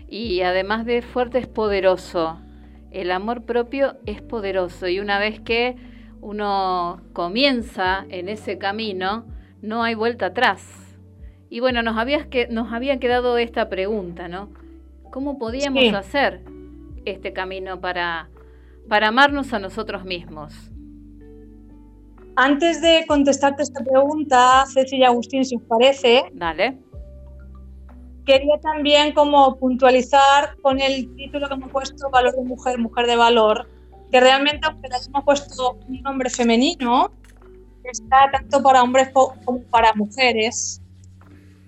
Y 0.10 0.41
además 0.41 0.86
de 0.86 1.02
fuerte 1.02 1.38
es 1.38 1.47
poderoso. 1.47 2.38
El 2.91 3.12
amor 3.12 3.43
propio 3.43 3.95
es 4.06 4.21
poderoso 4.21 4.89
y 4.89 4.99
una 4.99 5.19
vez 5.19 5.39
que 5.39 5.78
uno 6.19 6.99
comienza 7.13 8.06
en 8.10 8.28
ese 8.28 8.58
camino, 8.58 9.25
no 9.62 9.84
hay 9.84 9.95
vuelta 9.95 10.25
atrás. 10.28 10.97
Y 11.49 11.62
bueno, 11.62 11.82
nos, 11.82 11.97
habías 11.97 12.28
que, 12.28 12.47
nos 12.49 12.73
había 12.73 12.99
quedado 12.99 13.38
esta 13.38 13.69
pregunta, 13.69 14.28
¿no? 14.28 14.49
¿Cómo 15.12 15.39
podíamos 15.39 15.80
Sí. 15.82 15.88
hacer 15.89 16.41
este 17.06 17.32
camino 17.32 17.80
para, 17.80 18.28
para 18.89 19.08
amarnos 19.08 19.54
a 19.54 19.60
nosotros 19.60 20.04
mismos? 20.04 20.71
Antes 22.41 22.82
de 22.82 23.04
contestarte 23.06 23.63
esta 23.63 23.84
pregunta, 23.84 24.63
Ceci 24.73 24.95
y 24.95 25.04
Agustín, 25.04 25.43
si 25.43 25.58
os 25.58 25.62
parece, 25.63 26.23
Dale. 26.32 26.78
quería 28.25 28.58
también 28.62 29.12
como 29.13 29.58
puntualizar 29.58 30.56
con 30.62 30.80
el 30.80 31.13
título 31.17 31.49
que 31.49 31.56
hemos 31.56 31.69
puesto 31.69 32.10
Valor 32.10 32.34
de 32.36 32.43
Mujer, 32.43 32.78
Mujer 32.80 33.08
de 33.08 33.17
Valor, 33.17 33.69
que 34.10 34.21
realmente 34.21 34.62
aunque 34.65 34.88
le 34.88 34.95
hemos 34.95 35.23
puesto 35.25 35.80
un 35.89 36.02
nombre 36.02 36.30
femenino, 36.30 37.12
está 37.84 38.30
tanto 38.32 38.63
para 38.63 38.84
hombres 38.84 39.10
co- 39.10 39.34
como 39.43 39.62
para 39.63 39.91
mujeres 39.95 40.82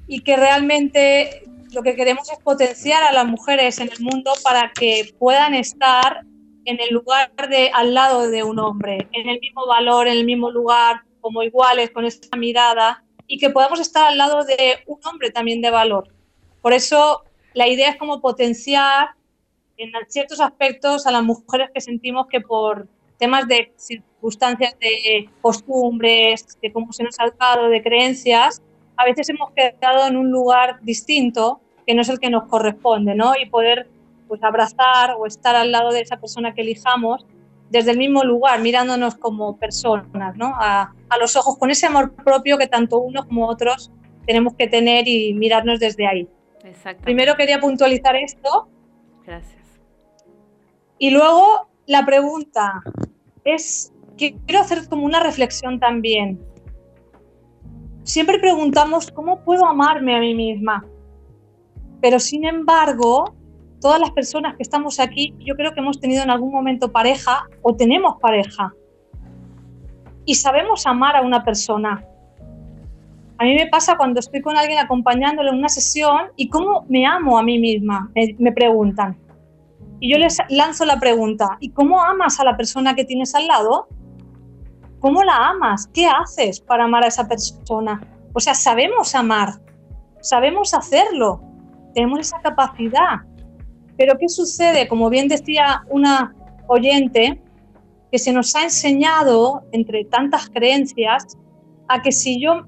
y 0.07 0.21
que 0.21 0.37
realmente 0.37 1.43
lo 1.73 1.81
que 1.83 1.95
queremos 1.95 2.31
es 2.31 2.39
potenciar 2.39 3.03
a 3.03 3.11
las 3.11 3.25
mujeres 3.25 3.77
en 3.79 3.89
el 3.91 3.99
mundo 3.99 4.31
para 4.41 4.71
que 4.71 5.13
puedan 5.19 5.53
estar 5.53 6.21
en 6.65 6.79
el 6.79 6.93
lugar 6.93 7.31
de 7.49 7.71
al 7.73 7.93
lado 7.93 8.29
de 8.29 8.43
un 8.43 8.59
hombre, 8.59 9.07
en 9.11 9.29
el 9.29 9.39
mismo 9.39 9.65
valor, 9.65 10.07
en 10.07 10.17
el 10.17 10.25
mismo 10.25 10.51
lugar, 10.51 11.01
como 11.19 11.43
iguales, 11.43 11.91
con 11.91 12.05
esta 12.05 12.37
mirada, 12.37 13.03
y 13.27 13.37
que 13.37 13.49
podamos 13.49 13.79
estar 13.79 14.05
al 14.05 14.17
lado 14.17 14.43
de 14.43 14.79
un 14.87 14.99
hombre 15.05 15.31
también 15.31 15.61
de 15.61 15.71
valor. 15.71 16.09
Por 16.61 16.73
eso 16.73 17.23
la 17.53 17.67
idea 17.67 17.89
es 17.89 17.97
como 17.97 18.21
potenciar 18.21 19.11
en 19.77 19.91
ciertos 20.07 20.39
aspectos 20.39 21.07
a 21.07 21.11
las 21.11 21.23
mujeres 21.23 21.69
que 21.73 21.81
sentimos 21.81 22.27
que 22.27 22.41
por 22.41 22.87
temas 23.17 23.47
de 23.47 23.71
circunstancias 23.77 24.77
de 24.79 25.29
costumbres, 25.41 26.57
de 26.61 26.71
cómo 26.71 26.91
se 26.93 27.03
nos 27.03 27.19
ha 27.19 27.25
educado, 27.25 27.69
de 27.69 27.81
creencias, 27.81 28.61
a 28.97 29.05
veces 29.05 29.29
hemos 29.29 29.51
quedado 29.51 30.07
en 30.07 30.17
un 30.17 30.29
lugar 30.29 30.79
distinto 30.81 31.61
que 31.85 31.95
no 31.95 32.01
es 32.01 32.09
el 32.09 32.19
que 32.19 32.29
nos 32.29 32.47
corresponde, 32.47 33.15
¿no? 33.15 33.33
Y 33.41 33.49
poder 33.49 33.87
pues 34.31 34.41
abrazar 34.43 35.15
o 35.19 35.25
estar 35.25 35.57
al 35.57 35.73
lado 35.73 35.91
de 35.91 35.99
esa 35.99 36.15
persona 36.15 36.53
que 36.53 36.61
elijamos 36.61 37.25
desde 37.69 37.91
el 37.91 37.97
mismo 37.97 38.23
lugar, 38.23 38.61
mirándonos 38.61 39.15
como 39.15 39.57
personas, 39.57 40.37
¿no? 40.37 40.53
A, 40.55 40.93
a 41.09 41.17
los 41.17 41.35
ojos, 41.35 41.57
con 41.57 41.69
ese 41.69 41.87
amor 41.87 42.13
propio 42.13 42.57
que 42.57 42.65
tanto 42.65 42.99
unos 42.99 43.25
como 43.25 43.49
otros 43.49 43.91
tenemos 44.25 44.53
que 44.53 44.67
tener 44.67 45.05
y 45.05 45.33
mirarnos 45.33 45.81
desde 45.81 46.07
ahí. 46.07 46.29
Exacto. 46.63 47.03
Primero 47.03 47.35
quería 47.35 47.59
puntualizar 47.59 48.15
esto 48.15 48.69
Gracias. 49.25 49.81
y 50.97 51.09
luego 51.09 51.67
la 51.85 52.05
pregunta 52.05 52.81
es 53.43 53.91
que 54.17 54.37
quiero 54.47 54.61
hacer 54.61 54.87
como 54.87 55.05
una 55.05 55.19
reflexión 55.19 55.77
también. 55.77 56.39
Siempre 58.03 58.39
preguntamos 58.39 59.11
cómo 59.11 59.43
puedo 59.43 59.65
amarme 59.65 60.15
a 60.15 60.21
mí 60.21 60.33
misma, 60.33 60.85
pero 61.99 62.17
sin 62.17 62.45
embargo, 62.45 63.35
todas 63.81 63.99
las 63.99 64.11
personas 64.11 64.55
que 64.55 64.63
estamos 64.63 64.99
aquí, 64.99 65.35
yo 65.39 65.55
creo 65.55 65.73
que 65.73 65.79
hemos 65.81 65.99
tenido 65.99 66.23
en 66.23 66.29
algún 66.29 66.51
momento 66.51 66.91
pareja 66.91 67.43
o 67.61 67.75
tenemos 67.75 68.15
pareja 68.21 68.73
y 70.25 70.35
sabemos 70.35 70.85
amar 70.85 71.15
a 71.15 71.21
una 71.21 71.43
persona. 71.43 72.05
A 73.37 73.43
mí 73.43 73.55
me 73.55 73.67
pasa 73.67 73.97
cuando 73.97 74.19
estoy 74.19 74.41
con 74.41 74.55
alguien 74.55 74.77
acompañándole 74.77 75.49
en 75.49 75.57
una 75.57 75.69
sesión 75.69 76.27
y 76.35 76.47
cómo 76.47 76.85
me 76.87 77.05
amo 77.07 77.39
a 77.39 77.43
mí 77.43 77.57
misma, 77.57 78.09
me, 78.15 78.35
me 78.37 78.51
preguntan. 78.51 79.17
Y 79.99 80.11
yo 80.11 80.19
les 80.19 80.37
lanzo 80.49 80.85
la 80.85 80.99
pregunta, 80.99 81.57
¿y 81.59 81.69
cómo 81.69 82.01
amas 82.01 82.39
a 82.39 82.43
la 82.43 82.55
persona 82.55 82.95
que 82.95 83.03
tienes 83.03 83.33
al 83.33 83.47
lado? 83.47 83.87
¿Cómo 84.99 85.23
la 85.23 85.35
amas? 85.35 85.87
¿Qué 85.87 86.07
haces 86.07 86.59
para 86.59 86.83
amar 86.83 87.03
a 87.03 87.07
esa 87.07 87.27
persona? 87.27 87.99
O 88.33 88.39
sea, 88.39 88.53
sabemos 88.53 89.15
amar, 89.15 89.53
sabemos 90.21 90.75
hacerlo, 90.75 91.41
tenemos 91.95 92.19
esa 92.19 92.39
capacidad. 92.39 93.21
Pero 94.01 94.17
¿qué 94.17 94.29
sucede? 94.29 94.87
Como 94.87 95.11
bien 95.11 95.27
decía 95.27 95.83
una 95.87 96.33
oyente, 96.65 97.39
que 98.11 98.17
se 98.17 98.33
nos 98.33 98.55
ha 98.55 98.63
enseñado, 98.63 99.61
entre 99.73 100.05
tantas 100.05 100.49
creencias, 100.49 101.37
a 101.87 102.01
que 102.01 102.11
si 102.11 102.41
yo 102.41 102.63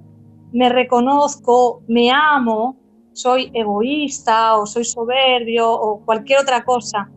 me 0.52 0.70
reconozco, 0.70 1.82
me 1.88 2.12
amo, 2.12 2.78
soy 3.14 3.50
egoísta 3.56 4.58
o 4.58 4.68
soy 4.68 4.86
soberbio 4.86 5.72
o 5.72 6.06
cualquier 6.06 6.42
otra 6.42 6.64
cosa. 6.64 7.10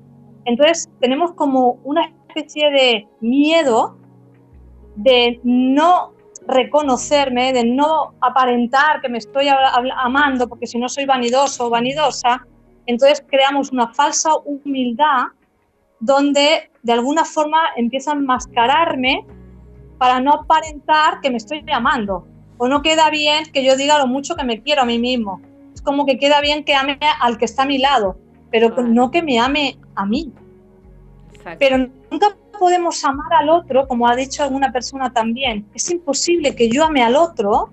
Entonces 0.47 0.89
tenemos 0.99 1.33
como 1.33 1.73
una 1.85 2.11
especie 2.27 2.71
de 2.71 3.07
miedo 3.21 3.99
de 4.95 5.41
no 5.45 6.15
reconocerme, 6.49 7.53
de 7.53 7.65
no 7.65 8.15
aparentar 8.23 9.03
que 9.03 9.11
me 9.11 9.19
estoy 9.19 9.49
amando, 9.95 10.49
porque 10.49 10.67
si 10.67 10.79
no 10.79 10.89
soy 10.89 11.05
vanidoso 11.05 11.67
o 11.67 11.71
vanidosa, 11.71 12.47
entonces 12.87 13.25
creamos 13.29 13.73
una 13.73 13.93
falsa 13.93 14.31
humildad 14.45 15.27
donde 16.01 16.71
de 16.83 16.93
alguna 16.93 17.25
forma 17.25 17.59
empiezo 17.77 18.11
a 18.11 18.15
enmascararme 18.15 19.25
para 19.99 20.21
no 20.21 20.33
aparentar 20.33 21.21
que 21.21 21.31
me 21.31 21.37
estoy 21.37 21.65
amando. 21.73 22.27
O 22.59 22.69
no 22.69 22.83
queda 22.83 23.11
bien 23.11 23.45
que 23.53 23.65
yo 23.65 23.77
diga 23.77 23.99
lo 23.99 24.07
mucho 24.07 24.37
que 24.37 24.45
me 24.45 24.63
quiero 24.63 24.83
a 24.83 24.85
mí 24.85 24.99
mismo. 24.99 25.41
Es 25.75 25.83
como 25.83 26.07
que 26.07 26.19
queda 26.19 26.41
bien 26.41 26.65
que 26.65 26.75
ame 26.75 26.99
al 27.21 27.39
que 27.39 27.45
está 27.45 27.65
a 27.65 27.67
mi 27.67 27.79
lado, 27.79 28.19
pero 28.51 28.71
no 28.83 29.11
que 29.11 29.23
me 29.23 29.39
ame 29.39 29.79
a 29.95 30.07
mí. 30.07 30.33
Exacto. 31.35 31.59
Pero 31.59 31.89
nunca 32.11 32.37
podemos 32.59 33.05
amar 33.05 33.33
al 33.35 33.51
otro, 33.51 33.87
como 33.87 34.09
ha 34.09 34.17
dicho 34.17 34.43
alguna 34.43 34.73
persona 34.73 35.13
también. 35.13 35.67
Es 35.75 35.91
imposible 35.91 36.55
que 36.55 36.69
yo 36.69 36.85
ame 36.85 37.03
al 37.03 37.17
otro 37.17 37.71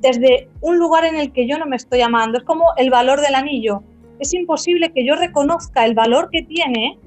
desde 0.00 0.48
un 0.60 0.78
lugar 0.78 1.04
en 1.04 1.16
el 1.16 1.32
que 1.32 1.48
yo 1.48 1.58
no 1.58 1.66
me 1.66 1.76
estoy 1.76 2.00
amando. 2.02 2.38
Es 2.38 2.44
como 2.44 2.66
el 2.76 2.90
valor 2.90 3.20
del 3.20 3.34
anillo. 3.34 3.82
Es 4.20 4.34
imposible 4.34 4.92
que 4.92 5.04
yo 5.04 5.14
reconozca 5.14 5.84
el 5.84 5.94
valor 5.94 6.28
que 6.30 6.42
tiene 6.42 6.98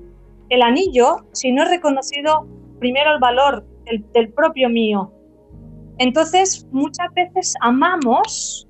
el 0.49 0.61
anillo 0.61 1.25
si 1.31 1.51
no 1.51 1.63
he 1.63 1.69
reconocido 1.69 2.47
primero 2.79 3.11
el 3.11 3.19
valor 3.19 3.65
del, 4.13 4.33
propio 4.33 4.69
mío. 4.69 5.11
Entonces, 5.97 6.67
muchas 6.71 7.07
veces 7.13 7.53
amamos, 7.61 8.67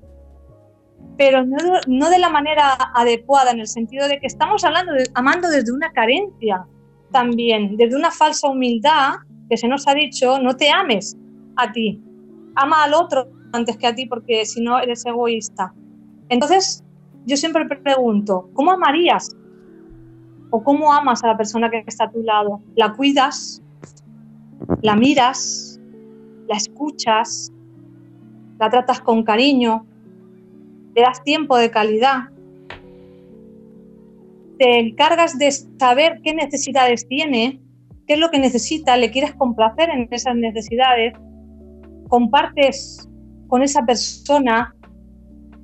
pero 1.16 1.44
no, 1.44 1.56
no 1.86 2.10
de 2.10 2.18
la 2.18 2.28
manera 2.28 2.76
adecuada, 2.94 3.52
en 3.52 3.60
el 3.60 3.66
sentido 3.66 4.08
de 4.08 4.18
que 4.18 4.26
estamos 4.26 4.64
hablando 4.64 4.92
de, 4.92 5.04
amando 5.14 5.48
desde 5.48 5.72
una 5.72 5.92
carencia 5.92 6.66
también, 7.10 7.76
desde 7.76 7.96
una 7.96 8.10
falsa 8.10 8.48
humildad 8.48 9.14
que 9.48 9.56
se 9.56 9.68
nos 9.68 9.86
ha 9.86 9.94
dicho, 9.94 10.38
no 10.40 10.56
te 10.56 10.70
ames 10.70 11.16
a 11.56 11.70
ti, 11.72 12.00
ama 12.54 12.84
al 12.84 12.94
otro 12.94 13.28
antes 13.52 13.76
que 13.76 13.86
a 13.86 13.94
ti 13.94 14.06
porque 14.06 14.44
si 14.46 14.62
no 14.62 14.78
eres 14.78 15.04
egoísta. 15.06 15.74
Entonces, 16.28 16.84
yo 17.24 17.36
siempre 17.36 17.64
pregunto, 17.66 18.50
¿cómo 18.54 18.72
amarías? 18.72 19.36
¿O 20.50 20.62
cómo 20.62 20.92
amas 20.92 21.22
a 21.24 21.28
la 21.28 21.36
persona 21.36 21.70
que 21.70 21.84
está 21.86 22.04
a 22.04 22.10
tu 22.10 22.22
lado? 22.22 22.60
¿La 22.74 22.92
cuidas? 22.92 23.62
¿La 24.82 24.96
miras? 24.96 25.80
¿La 26.48 26.56
escuchas? 26.56 27.52
¿La 28.58 28.68
tratas 28.68 29.00
con 29.00 29.22
cariño? 29.22 29.86
¿Le 30.94 31.02
das 31.02 31.22
tiempo 31.22 31.56
de 31.56 31.70
calidad? 31.70 32.28
¿Te 34.58 34.78
encargas 34.78 35.38
de 35.38 35.50
saber 35.50 36.20
qué 36.22 36.34
necesidades 36.34 37.08
tiene? 37.08 37.60
¿Qué 38.06 38.14
es 38.14 38.20
lo 38.20 38.30
que 38.30 38.38
necesita? 38.38 38.96
¿Le 38.96 39.10
quieres 39.10 39.34
complacer 39.34 39.88
en 39.90 40.08
esas 40.10 40.36
necesidades? 40.36 41.14
¿Compartes 42.08 43.08
con 43.48 43.62
esa 43.62 43.84
persona? 43.86 44.74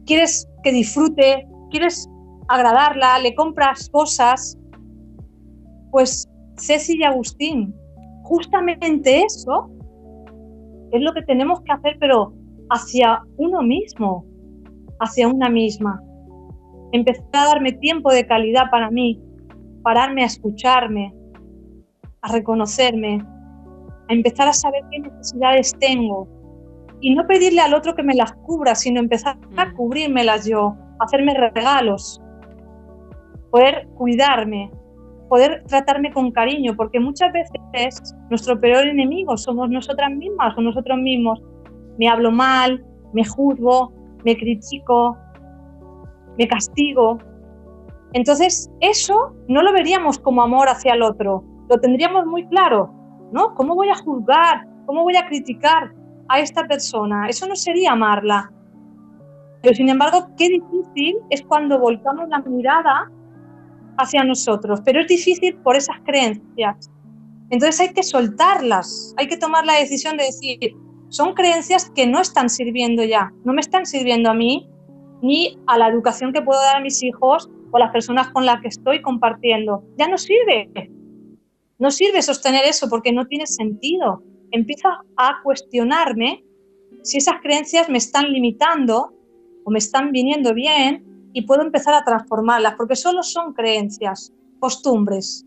¿Quieres 0.06 0.48
que 0.68 0.72
disfrute? 0.74 1.48
¿Quieres 1.70 2.06
agradarla? 2.48 3.18
¿Le 3.20 3.34
compras 3.34 3.88
cosas? 3.90 4.58
Pues 5.90 6.28
Ceci 6.58 6.98
y 6.98 7.04
Agustín, 7.04 7.74
justamente 8.24 9.22
eso 9.22 9.70
es 10.92 11.00
lo 11.00 11.14
que 11.14 11.22
tenemos 11.22 11.62
que 11.62 11.72
hacer, 11.72 11.96
pero 11.98 12.34
hacia 12.68 13.22
uno 13.38 13.62
mismo, 13.62 14.26
hacia 15.00 15.26
una 15.28 15.48
misma. 15.48 16.02
Empezar 16.92 17.24
a 17.32 17.46
darme 17.46 17.72
tiempo 17.72 18.12
de 18.12 18.26
calidad 18.26 18.64
para 18.70 18.90
mí, 18.90 19.22
pararme 19.82 20.22
a 20.22 20.26
escucharme, 20.26 21.14
a 22.20 22.32
reconocerme, 22.32 23.24
a 24.08 24.12
empezar 24.12 24.48
a 24.48 24.52
saber 24.52 24.82
qué 24.90 24.98
necesidades 24.98 25.74
tengo 25.78 26.28
y 27.00 27.14
no 27.14 27.26
pedirle 27.26 27.60
al 27.60 27.74
otro 27.74 27.94
que 27.94 28.02
me 28.02 28.14
las 28.14 28.32
cubra, 28.32 28.74
sino 28.74 29.00
empezar 29.00 29.36
a 29.56 29.72
cubrírmelas 29.72 30.46
yo, 30.46 30.76
hacerme 30.98 31.34
regalos, 31.34 32.20
poder 33.50 33.88
cuidarme, 33.94 34.70
poder 35.28 35.62
tratarme 35.66 36.12
con 36.12 36.32
cariño, 36.32 36.74
porque 36.76 36.98
muchas 36.98 37.32
veces 37.32 38.14
nuestro 38.30 38.58
peor 38.60 38.86
enemigo 38.86 39.36
somos 39.36 39.70
nosotras 39.70 40.10
mismas 40.10 40.56
o 40.56 40.60
nosotros 40.60 40.98
mismos. 40.98 41.40
Me 41.98 42.08
hablo 42.08 42.30
mal, 42.30 42.84
me 43.12 43.24
juzgo, 43.24 43.92
me 44.24 44.36
critico, 44.36 45.16
me 46.36 46.48
castigo. 46.48 47.18
Entonces, 48.12 48.70
eso 48.80 49.34
no 49.48 49.62
lo 49.62 49.72
veríamos 49.72 50.18
como 50.18 50.42
amor 50.42 50.68
hacia 50.68 50.94
el 50.94 51.02
otro, 51.02 51.44
lo 51.68 51.78
tendríamos 51.78 52.24
muy 52.26 52.46
claro, 52.48 52.90
¿no? 53.32 53.54
¿Cómo 53.54 53.74
voy 53.74 53.90
a 53.90 53.94
juzgar? 53.94 54.66
¿Cómo 54.86 55.02
voy 55.02 55.16
a 55.16 55.26
criticar 55.26 55.92
a 56.28 56.40
esta 56.40 56.66
persona? 56.66 57.28
Eso 57.28 57.46
no 57.46 57.56
sería 57.56 57.92
amarla. 57.92 58.50
Pero 59.62 59.74
sin 59.74 59.88
embargo, 59.88 60.28
qué 60.36 60.48
difícil 60.48 61.16
es 61.30 61.42
cuando 61.42 61.78
volcamos 61.78 62.28
la 62.28 62.38
mirada 62.40 63.10
hacia 63.98 64.22
nosotros, 64.24 64.80
pero 64.84 65.00
es 65.00 65.08
difícil 65.08 65.56
por 65.56 65.76
esas 65.76 65.96
creencias. 66.04 66.90
Entonces 67.50 67.80
hay 67.80 67.92
que 67.92 68.02
soltarlas, 68.02 69.14
hay 69.16 69.26
que 69.26 69.36
tomar 69.36 69.64
la 69.66 69.74
decisión 69.74 70.16
de 70.16 70.24
decir, 70.24 70.58
son 71.08 71.34
creencias 71.34 71.90
que 71.90 72.06
no 72.06 72.20
están 72.20 72.48
sirviendo 72.50 73.02
ya, 73.02 73.32
no 73.44 73.52
me 73.52 73.60
están 73.60 73.86
sirviendo 73.86 74.30
a 74.30 74.34
mí 74.34 74.68
ni 75.22 75.58
a 75.66 75.78
la 75.78 75.88
educación 75.88 76.32
que 76.32 76.42
puedo 76.42 76.60
dar 76.60 76.76
a 76.76 76.80
mis 76.80 77.02
hijos 77.02 77.48
o 77.70 77.76
a 77.76 77.80
las 77.80 77.90
personas 77.90 78.28
con 78.28 78.46
las 78.46 78.60
que 78.60 78.68
estoy 78.68 79.02
compartiendo. 79.02 79.82
Ya 79.96 80.06
no 80.08 80.18
sirve. 80.18 80.70
No 81.78 81.90
sirve 81.90 82.22
sostener 82.22 82.64
eso 82.64 82.88
porque 82.88 83.12
no 83.12 83.26
tiene 83.26 83.46
sentido. 83.46 84.22
Empiezo 84.50 84.88
a 85.16 85.40
cuestionarme 85.42 86.44
si 87.02 87.18
esas 87.18 87.40
creencias 87.42 87.88
me 87.88 87.98
están 87.98 88.32
limitando 88.32 89.14
o 89.64 89.70
me 89.70 89.78
están 89.78 90.12
viniendo 90.12 90.54
bien 90.54 91.30
y 91.32 91.42
puedo 91.42 91.62
empezar 91.62 91.94
a 91.94 92.04
transformarlas, 92.04 92.74
porque 92.76 92.96
solo 92.96 93.22
son 93.22 93.52
creencias, 93.52 94.32
costumbres. 94.58 95.46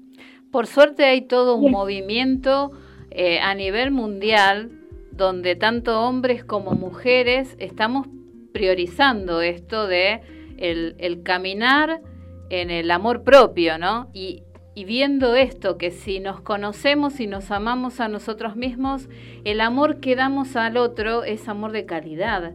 Por 0.51 0.67
suerte 0.67 1.05
hay 1.05 1.21
todo 1.21 1.55
un 1.55 1.71
movimiento 1.71 2.71
eh, 3.09 3.39
a 3.39 3.55
nivel 3.55 3.91
mundial 3.91 4.71
donde 5.11 5.55
tanto 5.55 6.01
hombres 6.01 6.43
como 6.43 6.71
mujeres 6.71 7.55
estamos 7.59 8.07
priorizando 8.53 9.41
esto 9.41 9.87
de 9.87 10.21
el, 10.57 10.95
el 10.99 11.23
caminar 11.23 12.01
en 12.49 12.69
el 12.69 12.91
amor 12.91 13.23
propio, 13.23 13.77
¿no? 13.77 14.09
Y, 14.13 14.43
y 14.73 14.85
viendo 14.85 15.35
esto, 15.35 15.77
que 15.77 15.91
si 15.91 16.19
nos 16.19 16.39
conocemos 16.41 17.19
y 17.19 17.27
nos 17.27 17.51
amamos 17.51 17.99
a 17.99 18.07
nosotros 18.07 18.55
mismos, 18.55 19.09
el 19.43 19.59
amor 19.59 19.99
que 19.99 20.15
damos 20.15 20.55
al 20.55 20.77
otro 20.77 21.23
es 21.23 21.49
amor 21.49 21.73
de 21.73 21.85
calidad, 21.85 22.53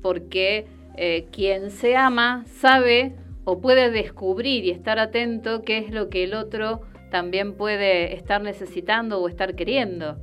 porque 0.00 0.66
eh, 0.96 1.26
quien 1.30 1.70
se 1.70 1.94
ama 1.96 2.44
sabe 2.46 3.16
o 3.44 3.60
puede 3.60 3.90
descubrir 3.90 4.64
y 4.64 4.70
estar 4.70 4.98
atento 4.98 5.62
qué 5.62 5.78
es 5.78 5.90
lo 5.90 6.08
que 6.08 6.24
el 6.24 6.34
otro 6.34 6.80
también 7.10 7.54
puede 7.54 8.14
estar 8.14 8.42
necesitando 8.42 9.20
o 9.20 9.28
estar 9.28 9.54
queriendo. 9.54 10.18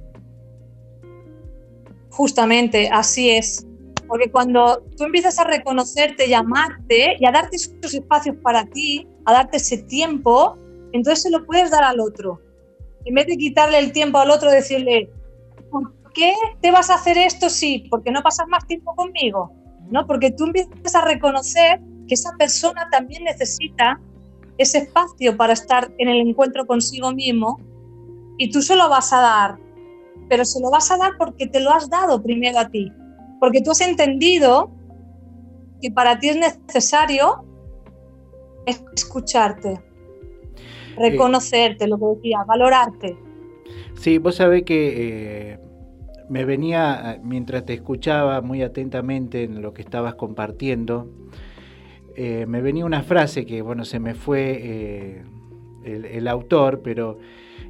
Justamente, 2.09 2.89
así 2.91 3.29
es. 3.29 3.67
Porque 4.07 4.31
cuando 4.31 4.83
tú 4.97 5.05
empiezas 5.05 5.39
a 5.39 5.43
reconocerte 5.43 6.27
y 6.27 6.33
amarte 6.33 7.17
y 7.19 7.25
a 7.25 7.31
darte 7.31 7.55
esos 7.55 7.93
espacios 7.93 8.35
para 8.37 8.65
ti, 8.65 9.07
a 9.25 9.33
darte 9.33 9.57
ese 9.57 9.79
tiempo, 9.79 10.57
entonces 10.95 11.23
se 11.23 11.29
lo 11.29 11.45
puedes 11.45 11.71
dar 11.71 11.83
al 11.83 11.99
otro. 11.99 12.41
En 13.05 13.13
vez 13.13 13.27
de 13.27 13.37
quitarle 13.37 13.79
el 13.79 13.91
tiempo 13.91 14.17
al 14.17 14.31
otro, 14.31 14.49
decirle, 14.49 15.09
¿por 15.69 15.91
qué 16.13 16.33
te 16.61 16.71
vas 16.71 16.89
a 16.89 16.95
hacer 16.95 17.17
esto? 17.17 17.49
Sí, 17.49 17.87
porque 17.89 18.11
no 18.11 18.21
pasas 18.23 18.47
más 18.47 18.65
tiempo 18.65 18.95
conmigo. 18.95 19.51
¿no? 19.89 20.05
Porque 20.07 20.31
tú 20.31 20.45
empiezas 20.45 20.95
a 20.95 21.05
reconocer 21.05 21.79
que 22.07 22.13
esa 22.13 22.31
persona 22.37 22.87
también 22.91 23.23
necesita 23.23 23.99
ese 24.57 24.79
espacio 24.79 25.35
para 25.35 25.53
estar 25.53 25.91
en 25.97 26.07
el 26.07 26.27
encuentro 26.27 26.65
consigo 26.65 27.11
mismo 27.11 27.59
y 28.37 28.51
tú 28.51 28.61
se 28.61 28.75
lo 28.75 28.89
vas 28.89 29.11
a 29.11 29.21
dar, 29.21 29.57
pero 30.29 30.45
se 30.45 30.59
lo 30.59 30.69
vas 30.69 30.91
a 30.91 30.97
dar 30.97 31.13
porque 31.17 31.47
te 31.47 31.59
lo 31.59 31.71
has 31.71 31.89
dado 31.89 32.21
primero 32.21 32.59
a 32.59 32.69
ti, 32.69 32.91
porque 33.39 33.61
tú 33.61 33.71
has 33.71 33.81
entendido 33.81 34.71
que 35.81 35.91
para 35.91 36.19
ti 36.19 36.29
es 36.29 36.37
necesario 36.37 37.43
escucharte, 38.65 39.81
reconocerte, 40.97 41.87
lo 41.87 41.97
que 41.97 42.05
decía, 42.15 42.43
valorarte. 42.47 43.17
Sí, 43.95 44.17
vos 44.17 44.35
sabés 44.35 44.63
que 44.63 44.93
eh, 45.53 45.59
me 46.29 46.45
venía, 46.45 47.19
mientras 47.23 47.65
te 47.65 47.73
escuchaba 47.73 48.41
muy 48.41 48.61
atentamente 48.61 49.43
en 49.43 49.61
lo 49.61 49.73
que 49.73 49.81
estabas 49.81 50.15
compartiendo, 50.15 51.09
eh, 52.15 52.45
me 52.47 52.61
venía 52.61 52.85
una 52.85 53.03
frase 53.03 53.45
que, 53.45 53.61
bueno, 53.61 53.83
se 53.83 53.99
me 53.99 54.15
fue 54.15 54.59
eh, 54.63 55.23
el, 55.83 56.27
autor, 56.27 56.81
pero 56.81 57.19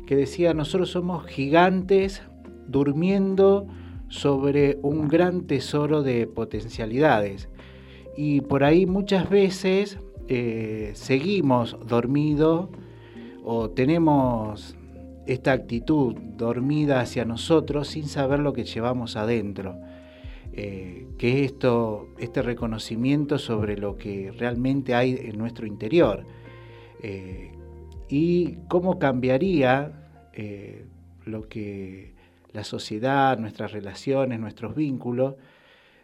que 0.05 0.15
decía, 0.15 0.53
nosotros 0.53 0.91
somos 0.91 1.25
gigantes 1.25 2.21
durmiendo 2.67 3.67
sobre 4.07 4.77
un 4.83 5.07
gran 5.07 5.47
tesoro 5.47 6.03
de 6.03 6.27
potencialidades. 6.27 7.49
Y 8.15 8.41
por 8.41 8.63
ahí 8.63 8.85
muchas 8.85 9.29
veces 9.29 9.97
eh, 10.27 10.91
seguimos 10.93 11.77
dormidos 11.85 12.69
o 13.47 13.69
tenemos 13.69 14.75
esta 15.27 15.51
actitud 15.51 16.15
dormida 16.15 16.99
hacia 16.99 17.25
nosotros 17.25 17.87
sin 17.89 18.07
saber 18.07 18.39
lo 18.39 18.53
que 18.53 18.63
llevamos 18.63 19.15
adentro. 19.15 19.79
Eh, 20.53 21.07
que 21.19 21.43
es 21.43 21.51
esto, 21.51 22.07
este 22.17 22.41
reconocimiento 22.41 23.37
sobre 23.37 23.77
lo 23.77 23.97
que 23.97 24.31
realmente 24.31 24.95
hay 24.95 25.11
en 25.11 25.37
nuestro 25.37 25.67
interior. 25.67 26.25
Eh, 27.03 27.51
y 28.09 28.55
cómo 28.67 28.97
cambiaría 28.97 29.91
eh, 30.33 30.85
lo 31.25 31.47
que 31.47 32.15
la 32.51 32.63
sociedad, 32.63 33.37
nuestras 33.37 33.73
relaciones, 33.73 34.39
nuestros 34.39 34.75
vínculos, 34.75 35.35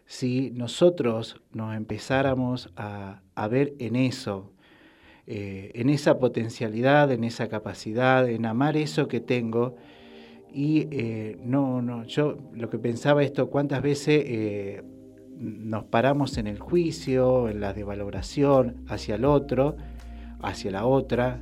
si 0.06 0.52
nosotros 0.52 1.42
nos 1.54 1.76
empezáramos 1.76 2.72
a 2.76 3.48
ver 3.50 3.74
en 3.80 3.96
eso, 3.96 4.51
eh, 5.34 5.72
en 5.76 5.90
esa 5.90 6.20
potencialidad, 6.20 7.10
en 7.10 7.24
esa 7.24 7.48
capacidad, 7.48 8.28
en 8.30 8.46
amar 8.46 8.76
eso 8.76 9.08
que 9.08 9.22
tengo. 9.22 9.78
Y 10.52 10.90
eh, 10.92 11.40
no, 11.42 11.82
no, 11.82 12.04
yo 12.04 12.38
lo 12.54 12.70
que 12.70 12.78
pensaba 12.78 13.24
esto, 13.24 13.50
cuántas 13.50 13.82
veces 13.82 14.26
eh, 14.28 14.84
nos 15.38 15.86
paramos 15.86 16.38
en 16.38 16.48
el 16.48 16.60
juicio, 16.60 17.48
en 17.48 17.62
la 17.62 17.72
devaloración 17.72 18.84
hacia 18.90 19.16
el 19.16 19.24
otro, 19.24 19.78
hacia 20.42 20.70
la 20.70 20.86
otra, 20.86 21.40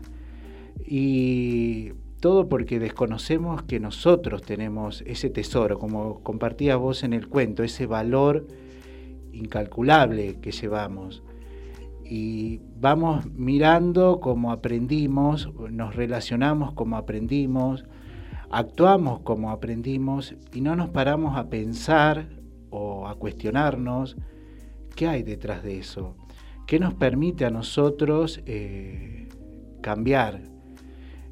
y 0.86 1.94
todo 2.20 2.48
porque 2.48 2.78
desconocemos 2.78 3.64
que 3.64 3.80
nosotros 3.80 4.44
tenemos 4.44 5.02
ese 5.08 5.32
tesoro, 5.32 5.80
como 5.80 6.22
compartías 6.22 6.78
vos 6.78 7.02
en 7.02 7.14
el 7.14 7.28
cuento, 7.28 7.64
ese 7.64 7.88
valor 7.88 8.46
incalculable 9.32 10.40
que 10.42 10.52
llevamos 10.52 11.24
y 12.12 12.60
vamos 12.80 13.32
mirando 13.34 14.20
como 14.20 14.52
aprendimos, 14.52 15.48
nos 15.70 15.96
relacionamos 15.96 16.74
como 16.74 16.98
aprendimos, 16.98 17.86
actuamos 18.50 19.20
como 19.20 19.52
aprendimos 19.52 20.34
y 20.52 20.62
no 20.62 20.76
nos 20.76 20.90
paramos 20.90 21.38
a 21.38 21.52
pensar 21.52 22.28
o 22.72 23.08
a 23.08 23.14
cuestionarnos 23.14 24.18
qué 24.96 25.08
hay 25.08 25.22
detrás 25.22 25.62
de 25.62 25.78
eso, 25.78 26.16
¿qué 26.66 26.80
nos 26.80 26.96
permite 26.96 27.46
a 27.46 27.52
nosotros 27.52 28.42
eh, 28.48 29.30
cambiar? 29.82 30.42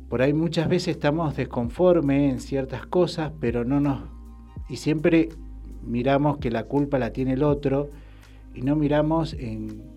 Por 0.09 0.21
ahí 0.21 0.32
muchas 0.32 0.69
veces 0.69 0.89
estamos 0.89 1.36
desconformes 1.36 2.34
en 2.34 2.39
ciertas 2.39 2.86
cosas, 2.86 3.32
pero 3.39 3.65
no 3.65 3.80
nos... 3.80 4.03
Y 4.69 4.75
siempre 4.75 5.30
miramos 5.82 6.38
que 6.38 6.51
la 6.51 6.65
culpa 6.65 6.99
la 6.99 7.13
tiene 7.13 7.34
el 7.34 7.41
otro 7.41 7.89
y 8.53 8.61
no 8.61 8.75
miramos 8.75 9.34
en 9.34 9.96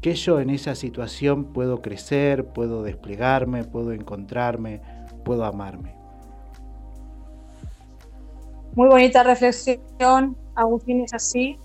qué 0.00 0.14
yo 0.14 0.40
en 0.40 0.50
esa 0.50 0.74
situación 0.74 1.52
puedo 1.52 1.82
crecer, 1.82 2.46
puedo 2.46 2.82
desplegarme, 2.82 3.64
puedo 3.64 3.92
encontrarme, 3.92 4.80
puedo 5.24 5.44
amarme. 5.44 5.94
Muy 8.74 8.88
bonita 8.88 9.22
reflexión, 9.22 10.36
Agustín, 10.54 11.02
es 11.02 11.12
así. 11.12 11.58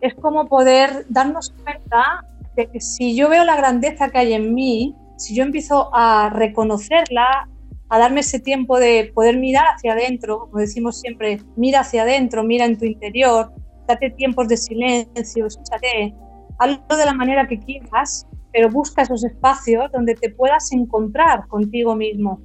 Es 0.00 0.14
como 0.14 0.46
poder 0.46 1.06
darnos 1.08 1.50
cuenta 1.62 2.24
de 2.54 2.66
que 2.68 2.80
si 2.80 3.16
yo 3.16 3.28
veo 3.28 3.44
la 3.44 3.56
grandeza 3.56 4.08
que 4.08 4.18
hay 4.18 4.32
en 4.32 4.54
mí, 4.54 4.94
si 5.16 5.34
yo 5.34 5.42
empiezo 5.42 5.90
a 5.92 6.30
reconocerla, 6.30 7.48
a 7.88 7.98
darme 7.98 8.20
ese 8.20 8.38
tiempo 8.38 8.78
de 8.78 9.10
poder 9.14 9.38
mirar 9.38 9.64
hacia 9.74 9.92
adentro, 9.92 10.40
como 10.40 10.58
decimos 10.58 11.00
siempre, 11.00 11.40
mira 11.56 11.80
hacia 11.80 12.02
adentro, 12.02 12.44
mira 12.44 12.64
en 12.64 12.78
tu 12.78 12.84
interior, 12.84 13.52
date 13.86 14.10
tiempos 14.10 14.46
de 14.48 14.56
silencio, 14.56 15.46
escúchate, 15.46 16.14
hazlo 16.58 16.96
de 16.96 17.06
la 17.06 17.14
manera 17.14 17.46
que 17.46 17.58
quieras, 17.58 18.26
pero 18.52 18.70
busca 18.70 19.02
esos 19.02 19.24
espacios 19.24 19.90
donde 19.92 20.14
te 20.14 20.30
puedas 20.30 20.72
encontrar 20.72 21.46
contigo 21.48 21.94
mismo. 21.94 22.40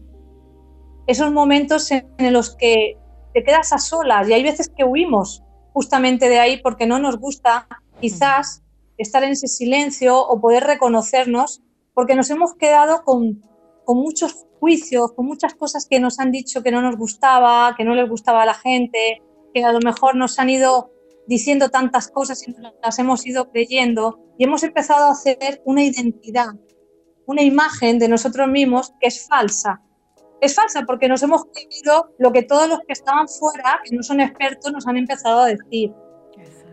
Esos 1.07 1.31
momentos 1.31 1.91
en 1.91 2.33
los 2.33 2.55
que 2.55 2.97
te 3.33 3.43
quedas 3.43 3.73
a 3.73 3.77
solas 3.77 4.29
y 4.29 4.33
hay 4.33 4.43
veces 4.43 4.69
que 4.69 4.83
huimos 4.83 5.43
justamente 5.73 6.29
de 6.29 6.39
ahí 6.39 6.61
porque 6.61 6.85
no 6.85 6.99
nos 6.99 7.17
gusta 7.17 7.67
quizás 7.99 8.63
estar 8.97 9.23
en 9.23 9.31
ese 9.31 9.47
silencio 9.47 10.19
o 10.19 10.39
poder 10.39 10.63
reconocernos 10.63 11.61
porque 11.93 12.15
nos 12.15 12.29
hemos 12.29 12.55
quedado 12.55 13.03
con, 13.03 13.41
con 13.85 13.97
muchos 13.97 14.45
juicios, 14.59 15.11
con 15.13 15.25
muchas 15.25 15.55
cosas 15.55 15.87
que 15.89 15.99
nos 15.99 16.19
han 16.19 16.31
dicho 16.31 16.63
que 16.63 16.71
no 16.71 16.81
nos 16.81 16.95
gustaba, 16.95 17.73
que 17.75 17.83
no 17.83 17.95
les 17.95 18.09
gustaba 18.09 18.43
a 18.43 18.45
la 18.45 18.53
gente, 18.53 19.21
que 19.53 19.63
a 19.63 19.71
lo 19.71 19.79
mejor 19.79 20.15
nos 20.15 20.39
han 20.39 20.49
ido 20.49 20.91
diciendo 21.27 21.69
tantas 21.69 22.09
cosas 22.09 22.47
y 22.47 22.53
las 22.81 22.99
hemos 22.99 23.25
ido 23.25 23.49
creyendo 23.49 24.19
y 24.37 24.43
hemos 24.43 24.63
empezado 24.63 25.05
a 25.05 25.11
hacer 25.11 25.61
una 25.65 25.83
identidad, 25.83 26.49
una 27.25 27.41
imagen 27.41 27.99
de 27.99 28.07
nosotros 28.07 28.47
mismos 28.47 28.93
que 28.99 29.07
es 29.07 29.27
falsa. 29.27 29.81
Es 30.41 30.55
falsa 30.55 30.83
porque 30.85 31.07
nos 31.07 31.23
hemos 31.23 31.45
creído 31.45 32.13
lo 32.17 32.33
que 32.33 32.43
todos 32.43 32.67
los 32.67 32.79
que 32.79 32.93
estaban 32.93 33.27
fuera, 33.27 33.79
que 33.83 33.95
no 33.95 34.03
son 34.03 34.19
expertos, 34.19 34.73
nos 34.73 34.87
han 34.87 34.97
empezado 34.97 35.41
a 35.41 35.47
decir. 35.47 35.93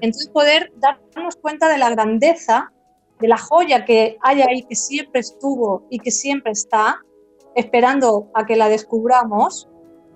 Entonces 0.01 0.29
poder 0.29 0.73
darnos 0.77 1.37
cuenta 1.37 1.69
de 1.69 1.79
la 1.79 1.91
grandeza, 1.91 2.73
de 3.21 3.29
la 3.29 3.37
joya 3.37 3.85
que 3.85 4.17
hay 4.23 4.41
ahí, 4.43 4.63
que 4.65 4.75
siempre 4.75 5.21
estuvo 5.21 5.87
y 5.91 5.99
que 5.99 6.11
siempre 6.11 6.53
está, 6.53 7.01
esperando 7.55 8.31
a 8.35 8.47
que 8.47 8.57
la 8.57 8.69
descubramos, 8.69 9.69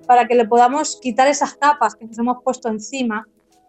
para 0.06 0.26
que 0.26 0.34
le 0.34 0.46
podamos 0.46 0.98
quitar 1.00 1.28
esas 1.28 1.54
capas 1.54 1.94
que 1.94 2.06
nos 2.06 2.18
hemos 2.18 2.38
puesto 2.42 2.68
encima, 2.68 3.26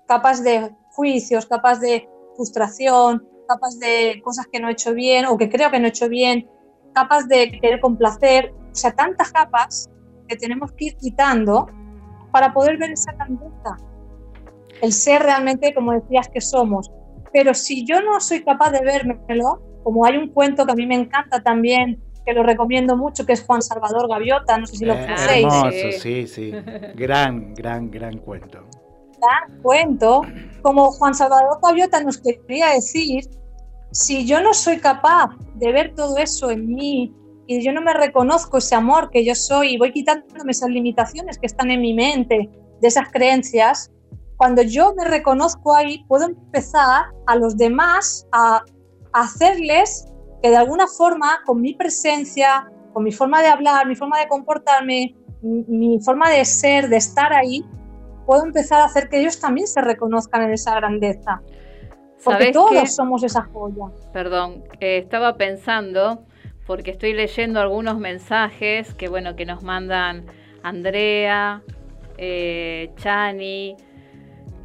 capas 0.07 0.43
de 0.43 0.71
juicios, 0.91 1.45
capas 1.45 1.79
de 1.81 2.07
frustración, 2.35 3.27
capas 3.47 3.79
de 3.79 4.21
cosas 4.23 4.47
que 4.51 4.59
no 4.59 4.69
he 4.69 4.71
hecho 4.73 4.93
bien 4.93 5.25
o 5.25 5.37
que 5.37 5.49
creo 5.49 5.69
que 5.71 5.79
no 5.79 5.85
he 5.85 5.89
hecho 5.89 6.09
bien, 6.09 6.47
capas 6.93 7.27
de 7.27 7.51
querer 7.59 7.79
complacer, 7.79 8.53
o 8.71 8.75
sea, 8.75 8.91
tantas 8.91 9.31
capas 9.31 9.89
que 10.27 10.35
tenemos 10.35 10.71
que 10.73 10.85
ir 10.85 10.95
quitando 10.97 11.67
para 12.31 12.53
poder 12.53 12.77
ver 12.77 12.91
esa 12.91 13.11
grandeza, 13.13 13.77
el 14.81 14.91
ser 14.91 15.21
realmente, 15.23 15.73
como 15.73 15.93
decías, 15.93 16.27
que 16.29 16.41
somos. 16.41 16.91
Pero 17.31 17.53
si 17.53 17.85
yo 17.85 18.01
no 18.01 18.19
soy 18.19 18.43
capaz 18.43 18.71
de 18.71 18.81
vérmelo, 18.81 19.61
como 19.83 20.05
hay 20.05 20.17
un 20.17 20.29
cuento 20.29 20.65
que 20.65 20.71
a 20.71 20.75
mí 20.75 20.85
me 20.87 20.95
encanta 20.95 21.43
también, 21.43 22.01
que 22.25 22.33
lo 22.33 22.41
recomiendo 22.43 22.97
mucho, 22.97 23.25
que 23.25 23.33
es 23.33 23.43
Juan 23.43 23.61
Salvador 23.61 24.09
Gaviota, 24.09 24.57
no 24.57 24.65
sé 24.65 24.77
si 24.77 24.85
lo 24.85 24.93
Eh, 24.95 25.05
conocéis. 25.05 25.45
hermoso, 25.45 25.99
sí, 26.01 26.27
sí. 26.27 26.51
Gran, 26.95 27.53
gran, 27.53 27.91
gran 27.91 28.17
cuento. 28.17 28.65
Cuento, 29.61 30.21
como 30.61 30.91
Juan 30.91 31.13
Salvador 31.13 31.59
Gaviota 31.61 32.01
nos 32.03 32.17
quería 32.17 32.69
decir, 32.69 33.29
si 33.91 34.25
yo 34.25 34.41
no 34.41 34.53
soy 34.53 34.77
capaz 34.77 35.29
de 35.55 35.71
ver 35.71 35.95
todo 35.95 36.17
eso 36.17 36.51
en 36.51 36.67
mí 36.67 37.13
y 37.47 37.63
yo 37.63 37.71
no 37.71 37.81
me 37.81 37.93
reconozco 37.93 38.57
ese 38.57 38.75
amor 38.75 39.09
que 39.11 39.23
yo 39.23 39.35
soy 39.35 39.73
y 39.73 39.77
voy 39.77 39.91
quitándome 39.91 40.51
esas 40.51 40.69
limitaciones 40.69 41.37
que 41.37 41.45
están 41.45 41.71
en 41.71 41.81
mi 41.81 41.93
mente, 41.93 42.49
de 42.81 42.87
esas 42.87 43.09
creencias, 43.11 43.91
cuando 44.37 44.61
yo 44.61 44.93
me 44.95 45.05
reconozco 45.05 45.73
ahí, 45.73 46.03
puedo 46.07 46.25
empezar 46.25 47.05
a 47.25 47.35
los 47.35 47.57
demás 47.57 48.27
a, 48.31 48.63
hacerles 49.13 50.07
que 50.43 50.49
de 50.49 50.57
alguna 50.57 50.87
forma, 50.87 51.39
con 51.45 51.61
mi 51.61 51.73
presencia, 51.73 52.69
con 52.91 53.05
mi 53.05 53.13
forma 53.13 53.41
de 53.41 53.47
hablar, 53.47 53.87
mi 53.87 53.95
forma 53.95 54.19
de 54.19 54.27
comportarme, 54.27 55.15
mi 55.41 56.01
forma 56.01 56.29
de 56.29 56.43
ser, 56.43 56.89
de 56.89 56.97
estar 56.97 57.31
ahí, 57.31 57.63
puedo 58.25 58.43
empezar 58.43 58.81
a 58.81 58.85
hacer 58.85 59.09
que 59.09 59.19
ellos 59.19 59.39
también 59.39 59.67
se 59.67 59.81
reconozcan 59.81 60.43
en 60.43 60.53
esa 60.53 60.75
grandeza. 60.75 61.41
Porque 62.23 62.39
¿Sabés 62.39 62.53
todos 62.53 62.71
qué? 62.71 62.87
somos 62.87 63.23
esa 63.23 63.43
joya. 63.43 63.85
Perdón, 64.11 64.63
eh, 64.79 64.97
estaba 64.97 65.37
pensando, 65.37 66.25
porque 66.65 66.91
estoy 66.91 67.13
leyendo 67.13 67.59
algunos 67.59 67.99
mensajes 67.99 68.93
que 68.95 69.07
bueno, 69.07 69.35
que 69.35 69.45
nos 69.45 69.61
mandan 69.63 70.25
Andrea, 70.63 71.61
eh, 72.17 72.91
Chani, 72.97 73.75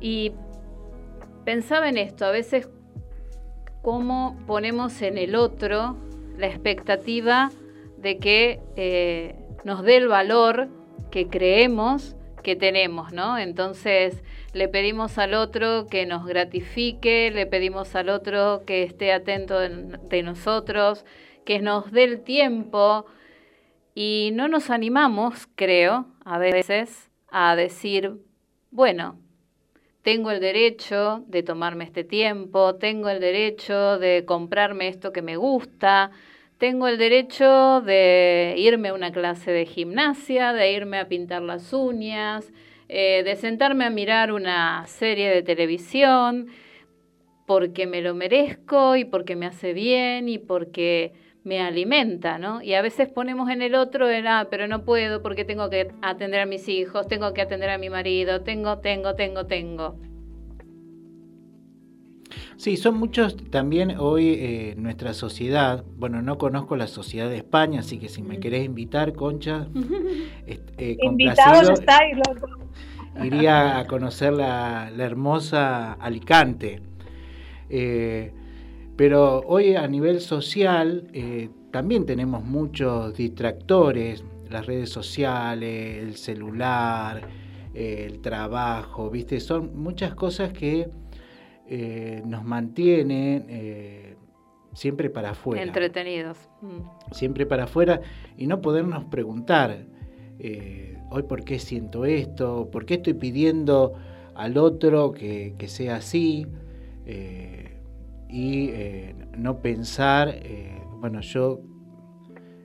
y 0.01 0.33
pensaba 1.45 1.89
en 1.89 1.99
esto, 1.99 2.25
a 2.25 2.31
veces 2.31 2.69
cómo 3.83 4.37
ponemos 4.47 5.03
en 5.03 5.19
el 5.19 5.35
otro 5.35 5.97
la 6.39 6.47
expectativa 6.47 7.51
de 7.99 8.19
que 8.19 8.61
eh, 8.77 9.35
nos 9.65 9.83
dé 9.83 9.97
el 9.97 10.09
valor 10.09 10.69
que 11.11 11.29
creemos 11.29 12.17
que 12.43 12.57
tenemos, 12.57 13.13
¿no? 13.13 13.39
Entonces 13.39 14.23
le 14.53 14.69
pedimos 14.69 15.19
al 15.19 15.35
otro 15.35 15.87
que 15.87 16.07
nos 16.07 16.27
gratifique, 16.27 17.31
le 17.31 17.47
pedimos 17.47 17.95
al 17.95 18.09
otro 18.09 18.65
que 18.67 18.83
esté 18.83 19.13
atento 19.13 19.59
de, 19.59 19.99
de 20.09 20.23
nosotros, 20.23 21.05
que 21.45 21.61
nos 21.61 21.91
dé 21.93 22.05
el 22.05 22.23
tiempo 22.23 23.07
y 23.95 24.31
no 24.35 24.49
nos 24.49 24.71
animamos, 24.71 25.49
creo, 25.55 26.07
a 26.25 26.39
veces, 26.39 27.11
a 27.31 27.57
decir, 27.57 28.13
bueno, 28.71 29.19
tengo 30.03 30.31
el 30.31 30.41
derecho 30.41 31.25
de 31.27 31.43
tomarme 31.43 31.85
este 31.85 32.05
tiempo, 32.05 32.77
tengo 32.77 33.09
el 33.09 33.21
derecho 33.21 33.99
de 33.99 34.25
comprarme 34.25 34.89
esto 34.89 35.13
que 35.13 35.23
me 35.23 35.37
gusta, 35.37 36.11
tengo 36.61 36.89
el 36.89 36.99
derecho 36.99 37.81
de 37.81 38.55
irme 38.59 38.91
a 38.91 38.95
una 38.95 39.11
clase 39.11 39.51
de 39.51 39.65
gimnasia, 39.65 40.53
de 40.53 40.73
irme 40.73 40.99
a 40.99 41.09
pintar 41.09 41.41
las 41.41 41.73
uñas, 41.73 42.53
eh, 42.91 43.23
de 43.25 43.35
sentarme 43.37 43.87
a 43.87 43.91
mirar 43.91 44.31
una 44.31 44.87
serie 44.87 45.31
de 45.31 45.43
televisión, 45.43 46.49
porque 47.47 47.87
me 47.87 48.03
lo 48.03 48.15
merezco 48.15 48.95
y 48.95 49.07
porque 49.07 49.37
me 49.37 49.47
hace 49.47 49.73
bien 49.73 50.29
y 50.29 50.37
porque 50.37 51.15
me 51.45 51.63
alimenta, 51.63 52.39
¿no? 52.39 52.61
Y 52.61 52.75
a 52.75 52.83
veces 52.83 53.09
ponemos 53.09 53.49
en 53.49 53.63
el 53.63 53.75
otro 53.75 54.11
el, 54.11 54.27
ah, 54.27 54.49
pero 54.51 54.69
no 54.69 54.85
puedo 54.85 55.23
porque 55.23 55.47
tengo 55.47 55.71
que 55.71 55.91
atender 56.03 56.41
a 56.41 56.47
mis 56.47 56.69
hijos, 56.69 57.09
tengo 57.09 57.33
que 57.33 57.41
atender 57.41 57.71
a 57.71 57.79
mi 57.79 57.89
marido, 57.89 58.43
tengo, 58.43 58.81
tengo, 58.81 59.15
tengo, 59.15 59.47
tengo. 59.47 60.10
Sí, 62.57 62.77
son 62.77 62.99
muchos 62.99 63.37
también 63.51 63.97
hoy 63.99 64.35
eh, 64.39 64.75
nuestra 64.77 65.15
sociedad. 65.15 65.85
Bueno, 65.97 66.23
no 66.23 66.39
conozco 66.39 66.77
la 66.77 66.87
sociedad 66.87 67.29
de 67.29 67.37
España, 67.39 67.81
así 67.81 67.99
que 67.99 68.09
si 68.09 68.23
me 68.23 68.39
querés 68.39 68.65
invitar, 68.65 69.13
Concha, 69.15 69.69
est- 70.47 70.71
eh, 70.79 70.97
Invitados 71.01 71.69
complacido, 71.69 71.73
estáis, 71.75 72.17
loco. 72.17 72.49
iría 73.25 73.79
a 73.79 73.87
conocer 73.87 74.33
la, 74.33 74.91
la 74.97 75.05
hermosa 75.05 75.93
Alicante. 75.95 76.81
Eh, 77.69 78.33
pero 78.97 79.41
hoy 79.47 79.75
a 79.77 79.87
nivel 79.89 80.21
social 80.21 81.09
eh, 81.13 81.49
también 81.71 82.05
tenemos 82.07 82.45
muchos 82.45 83.17
distractores, 83.17 84.25
las 84.51 84.67
redes 84.67 84.91
sociales, 84.91 85.99
el 86.03 86.17
celular, 86.17 87.23
el 87.73 88.21
trabajo, 88.21 89.09
¿viste? 89.11 89.39
Son 89.41 89.81
muchas 89.81 90.15
cosas 90.15 90.53
que 90.53 90.89
eh, 91.73 92.25
nos 92.27 92.43
mantienen 92.45 93.47
eh, 93.49 94.17
siempre 94.73 95.09
para 95.09 95.31
afuera. 95.31 95.63
Entretenidos. 95.63 96.37
Mm. 96.63 97.13
siempre 97.13 97.47
para 97.47 97.65
afuera 97.65 98.01
y 98.37 98.49
no 98.49 98.61
podernos 98.61 99.05
preguntar 99.05 99.87
eh, 100.41 100.99
hoy 101.11 101.23
por 101.23 101.45
qué 101.45 101.61
siento 101.61 102.07
esto, 102.07 102.69
por 102.73 102.87
qué 102.87 102.95
estoy 102.95 103.15
pidiendo 103.15 103.95
al 104.35 104.59
otro 104.59 105.13
que, 105.13 105.55
que 105.59 105.69
sea 105.69 105.97
así 105.97 106.49
y 108.29 108.71
no 109.37 109.61
pensar, 109.61 110.41
bueno, 111.01 111.21
yo, 111.21 111.61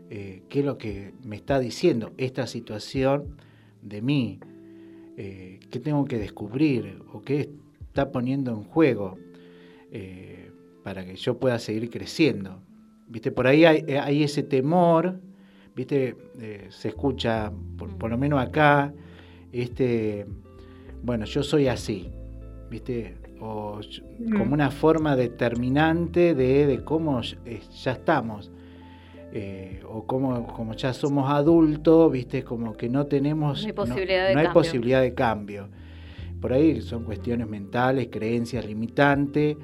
qué 0.10 0.46
es 0.50 0.66
lo 0.66 0.78
que 0.78 1.14
me 1.24 1.36
está 1.36 1.60
diciendo 1.60 2.14
esta 2.18 2.48
situación 2.48 3.38
de 3.82 4.02
mí, 4.02 4.40
qué 5.16 5.82
tengo 5.84 6.06
que 6.06 6.20
descubrir 6.20 7.02
o 7.12 7.22
qué 7.22 7.50
está 7.96 8.12
poniendo 8.12 8.52
en 8.52 8.64
juego. 8.66 9.18
Eh, 9.90 10.52
para 10.84 11.06
que 11.06 11.16
yo 11.16 11.40
pueda 11.40 11.58
seguir 11.58 11.90
creciendo. 11.90 12.62
¿Viste? 13.08 13.32
Por 13.32 13.48
ahí 13.48 13.64
hay, 13.66 13.86
eh, 13.88 13.98
hay 14.00 14.22
ese 14.24 14.44
temor, 14.44 15.20
¿viste? 15.76 16.16
Eh, 16.40 16.68
se 16.70 16.90
escucha, 16.90 17.52
por, 17.78 17.98
por 17.98 18.10
lo 18.12 18.18
menos 18.18 18.40
acá, 18.40 18.94
este, 19.52 20.26
bueno, 21.02 21.26
yo 21.26 21.42
soy 21.42 21.68
así, 21.68 22.12
¿viste? 22.70 23.16
O 23.40 23.80
como 24.38 24.54
una 24.54 24.70
forma 24.72 25.16
determinante 25.16 26.36
de, 26.36 26.68
de 26.68 26.84
cómo 26.84 27.22
ya- 27.22 27.38
estamos. 27.92 28.52
Eh, 29.34 29.82
o 29.90 30.06
como, 30.06 30.46
como 30.48 30.74
ya 30.76 30.94
somos 30.94 31.30
adultos, 31.32 32.12
¿viste? 32.12 32.44
Como 32.44 32.74
que 32.74 32.90
no 32.90 33.06
tenemos... 33.08 33.62
No 33.62 33.68
hay 33.68 33.74
posibilidad 33.74 34.28
de 34.28 34.34
no 34.34 34.40
hay 34.40 34.46
cambio. 34.48 34.62
posibilidad 34.62 35.02
de 35.02 35.14
cambio. 35.14 35.70
Por 36.46 36.54
ahí 36.54 36.80
son 36.80 37.06
cuestiones 37.06 37.48
mentales, 37.48 38.10
creencias 38.12 38.68
limitantes, 38.68 39.58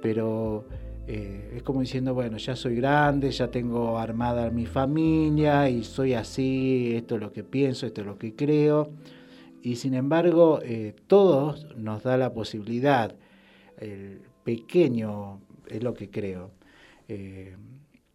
pero 0.00 0.64
eh, 1.08 1.54
es 1.56 1.64
como 1.64 1.80
diciendo, 1.80 2.14
bueno, 2.14 2.36
ya 2.36 2.54
soy 2.54 2.76
grande, 2.76 3.32
ya 3.32 3.50
tengo 3.50 3.98
armada 3.98 4.48
mi 4.52 4.64
familia 4.64 5.68
y 5.68 5.82
soy 5.82 6.14
así, 6.14 6.92
esto 6.94 7.16
es 7.16 7.20
lo 7.20 7.32
que 7.32 7.42
pienso, 7.42 7.84
esto 7.84 8.02
es 8.02 8.06
lo 8.06 8.16
que 8.16 8.36
creo. 8.36 8.92
Y 9.60 9.74
sin 9.74 9.92
embargo, 9.92 10.60
eh, 10.62 10.94
todos 11.08 11.66
nos 11.76 12.04
da 12.04 12.16
la 12.16 12.32
posibilidad, 12.32 13.16
el 13.78 14.20
pequeño 14.44 15.40
es 15.66 15.82
lo 15.82 15.94
que 15.94 16.10
creo. 16.10 16.52
eh, 17.08 17.56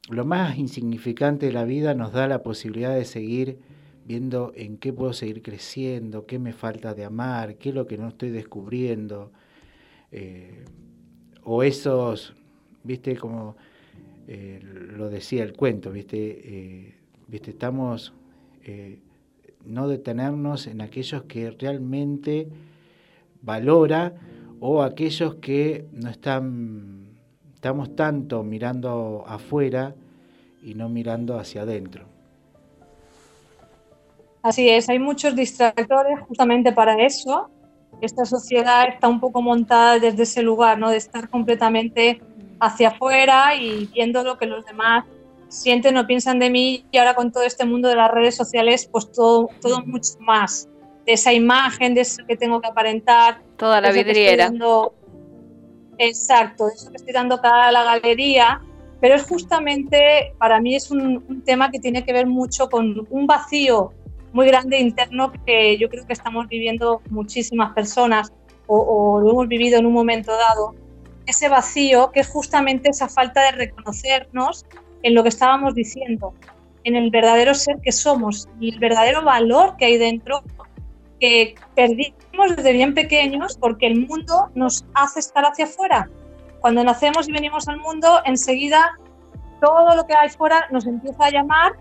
lo 0.09 0.24
más 0.24 0.57
insignificante 0.57 1.47
de 1.47 1.51
la 1.51 1.66
vida 1.66 1.93
nos 1.95 2.13
da 2.13 2.30
la 2.30 2.43
posibilidad 2.43 2.95
de 2.95 3.03
seguir 3.03 3.59
viendo 4.06 4.53
en 4.56 4.78
qué 4.78 4.93
puedo 4.93 5.14
seguir 5.14 5.41
creciendo, 5.41 6.26
qué 6.26 6.38
me 6.38 6.53
falta 6.53 6.93
de 6.93 7.03
amar, 7.03 7.56
qué 7.58 7.70
es 7.70 7.76
lo 7.76 7.88
que 7.88 7.97
no 7.97 8.08
estoy 8.10 8.30
descubriendo. 8.30 9.32
eh, 10.12 10.64
o 11.43 11.64
esos, 11.64 12.34
viste, 12.84 13.18
como 13.18 13.56
eh, 14.28 14.60
lo 14.64 15.10
decía 15.10 15.43
el 15.43 15.53
cuento, 15.53 15.91
viste, 15.91 16.18
eh, 16.18 16.95
viste 17.28 17.51
estamos 17.51 18.14
no 19.64 19.88
detenernos 19.88 20.66
en 20.66 20.82
aquellos 20.82 21.24
que 21.24 21.51
realmente 21.51 22.47
valora 23.43 24.16
o 24.60 24.82
aquellos 24.82 25.36
que 25.36 25.86
no 25.91 26.10
están, 26.10 27.10
estamos 27.53 27.95
tanto 27.95 28.43
mirando 28.43 29.24
afuera 29.28 29.95
y 30.64 30.74
no 30.74 30.89
mirando 30.89 31.38
hacia 31.38 31.62
adentro. 31.62 32.14
Así 34.46 34.70
es, 34.70 34.88
hay 34.89 35.00
muchos 35.00 35.36
distractores 35.36 36.20
justamente 36.28 36.72
para 36.72 36.93
eso. 37.04 37.50
Esta 38.00 38.26
sociedad 38.26 38.88
está 38.88 39.08
un 39.08 39.20
poco 39.20 39.41
montada 39.41 39.98
desde 39.98 40.22
ese 40.22 40.43
lugar, 40.43 40.78
¿no? 40.78 40.91
De 40.91 40.98
estar 40.98 41.28
completamente 41.30 42.22
hacia 42.60 42.89
afuera 42.89 43.56
y 43.56 43.88
viendo 43.88 44.24
lo 44.24 44.38
que 44.38 44.46
los 44.46 44.64
demás 44.64 45.04
sienten 45.48 45.98
o 45.98 46.06
piensan 46.06 46.38
de 46.38 46.52
mí 46.52 46.86
y 46.91 46.98
ahora 47.00 47.16
con 47.16 47.32
todo 47.32 47.41
este 47.41 47.66
mundo 47.66 47.89
de 47.89 47.96
las 47.96 48.12
redes 48.12 48.36
sociales, 48.36 48.88
pues 48.91 49.12
todo, 49.12 49.50
todo 49.62 49.82
mucho 49.84 50.12
más. 50.20 50.70
De 51.08 51.14
esa 51.14 51.34
imagen, 51.34 51.96
de 51.96 52.02
eso 52.02 52.24
que 52.28 52.38
tengo 52.38 52.62
que 52.62 52.68
aparentar. 52.68 53.41
Toda 53.58 53.82
la 53.82 53.91
vidriera. 53.91 54.46
dando- 54.46 54.93
Exacto, 55.98 56.68
de 56.68 56.74
eso 56.76 56.91
que 56.91 56.98
estoy 56.98 57.14
dando 57.14 57.41
cara 57.41 57.70
a 57.70 57.72
la 57.72 57.84
galería, 57.84 58.62
pero 59.02 59.16
es 59.16 59.24
justamente, 59.24 60.34
para 60.38 60.60
mí 60.60 60.76
es 60.76 60.91
un, 60.91 61.24
un 61.28 61.41
tema 61.43 61.72
que 61.72 61.80
tiene 61.80 62.04
que 62.06 62.14
ver 62.14 62.28
mucho 62.28 62.70
con 62.70 63.08
un 63.10 63.26
vacío 63.26 63.91
muy 64.36 64.48
grande 64.48 64.78
interno 64.80 65.32
que 65.46 65.78
yo 65.78 65.88
creo 65.88 66.06
que 66.06 66.12
estamos 66.12 66.50
viviendo 66.50 67.02
muchísimas 67.10 67.74
personas 67.74 68.34
o, 68.68 69.22
lo 69.22 69.32
hemos 69.32 69.48
vivido 69.48 69.80
en 69.80 69.86
un 69.86 69.94
momento 69.94 70.34
dado. 70.34 70.76
Ese 71.26 71.48
vacío 71.48 72.12
que 72.12 72.20
es 72.20 72.28
justamente 72.28 72.90
esa 72.90 73.08
falta 73.08 73.42
de 73.44 73.52
reconocernos 73.52 74.66
en 75.04 75.16
lo 75.16 75.24
que 75.24 75.30
estábamos 75.30 75.74
diciendo, 75.74 76.34
en 76.84 76.98
el 76.98 77.12
verdadero 77.12 77.54
ser 77.54 77.78
que 77.82 77.94
somos 77.94 78.50
y 78.60 78.74
el 78.74 78.80
verdadero 78.80 79.24
valor 79.24 79.78
que 79.78 79.86
hay 79.86 79.98
dentro 79.98 80.44
que 81.22 81.56
perdimos 81.74 82.58
desde 82.58 82.74
bien 82.74 82.94
pequeños 82.94 83.58
porque 83.58 83.88
el 83.88 84.06
mundo 84.06 84.50
nos 84.54 84.86
hace 84.96 85.22
estar 85.22 85.46
hacia 85.46 85.64
afuera. 85.64 86.10
Cuando 86.60 86.84
nacemos 86.84 87.30
y 87.30 87.32
venimos 87.32 87.70
al 87.70 87.80
mundo, 87.80 88.20
enseguida 88.26 89.00
todo 89.62 89.96
lo 89.96 90.06
que 90.06 90.14
hay 90.14 90.28
fuera 90.28 90.68
nos 90.72 90.86
empieza 90.86 91.26
a 91.26 91.32
llamar 91.32 91.72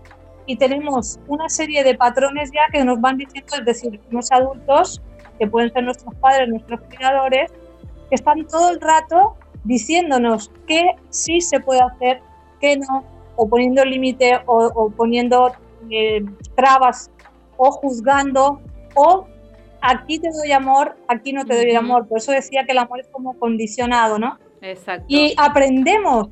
y 0.45 0.57
tenemos 0.57 1.19
una 1.27 1.49
serie 1.49 1.83
de 1.83 1.95
patrones 1.95 2.51
ya 2.51 2.71
que 2.71 2.83
nos 2.83 2.99
van 3.01 3.17
diciendo, 3.17 3.53
es 3.57 3.65
decir, 3.65 3.99
unos 4.11 4.31
adultos, 4.31 5.01
que 5.39 5.47
pueden 5.47 5.71
ser 5.73 5.83
nuestros 5.83 6.15
padres, 6.15 6.47
nuestros 6.49 6.79
criadores, 6.89 7.51
que 8.09 8.15
están 8.15 8.45
todo 8.47 8.69
el 8.69 8.79
rato 8.79 9.35
diciéndonos 9.63 10.51
qué 10.67 10.91
sí 11.09 11.41
se 11.41 11.59
puede 11.59 11.81
hacer, 11.81 12.21
qué 12.61 12.77
no, 12.77 13.03
o 13.35 13.49
poniendo 13.49 13.83
límite 13.83 14.39
o, 14.45 14.67
o 14.67 14.89
poniendo 14.89 15.51
eh, 15.89 16.23
trabas 16.55 17.11
o 17.57 17.71
juzgando 17.71 18.61
o 18.95 19.27
aquí 19.81 20.19
te 20.19 20.29
doy 20.31 20.51
amor, 20.51 20.97
aquí 21.07 21.33
no 21.33 21.45
te 21.45 21.55
doy 21.55 21.75
amor. 21.75 22.07
Por 22.07 22.19
eso 22.19 22.31
decía 22.31 22.65
que 22.65 22.71
el 22.71 22.77
amor 22.77 22.99
es 22.99 23.07
como 23.09 23.37
condicionado, 23.37 24.17
¿no? 24.17 24.37
Exacto. 24.61 25.05
Y 25.07 25.35
aprendemos, 25.37 26.29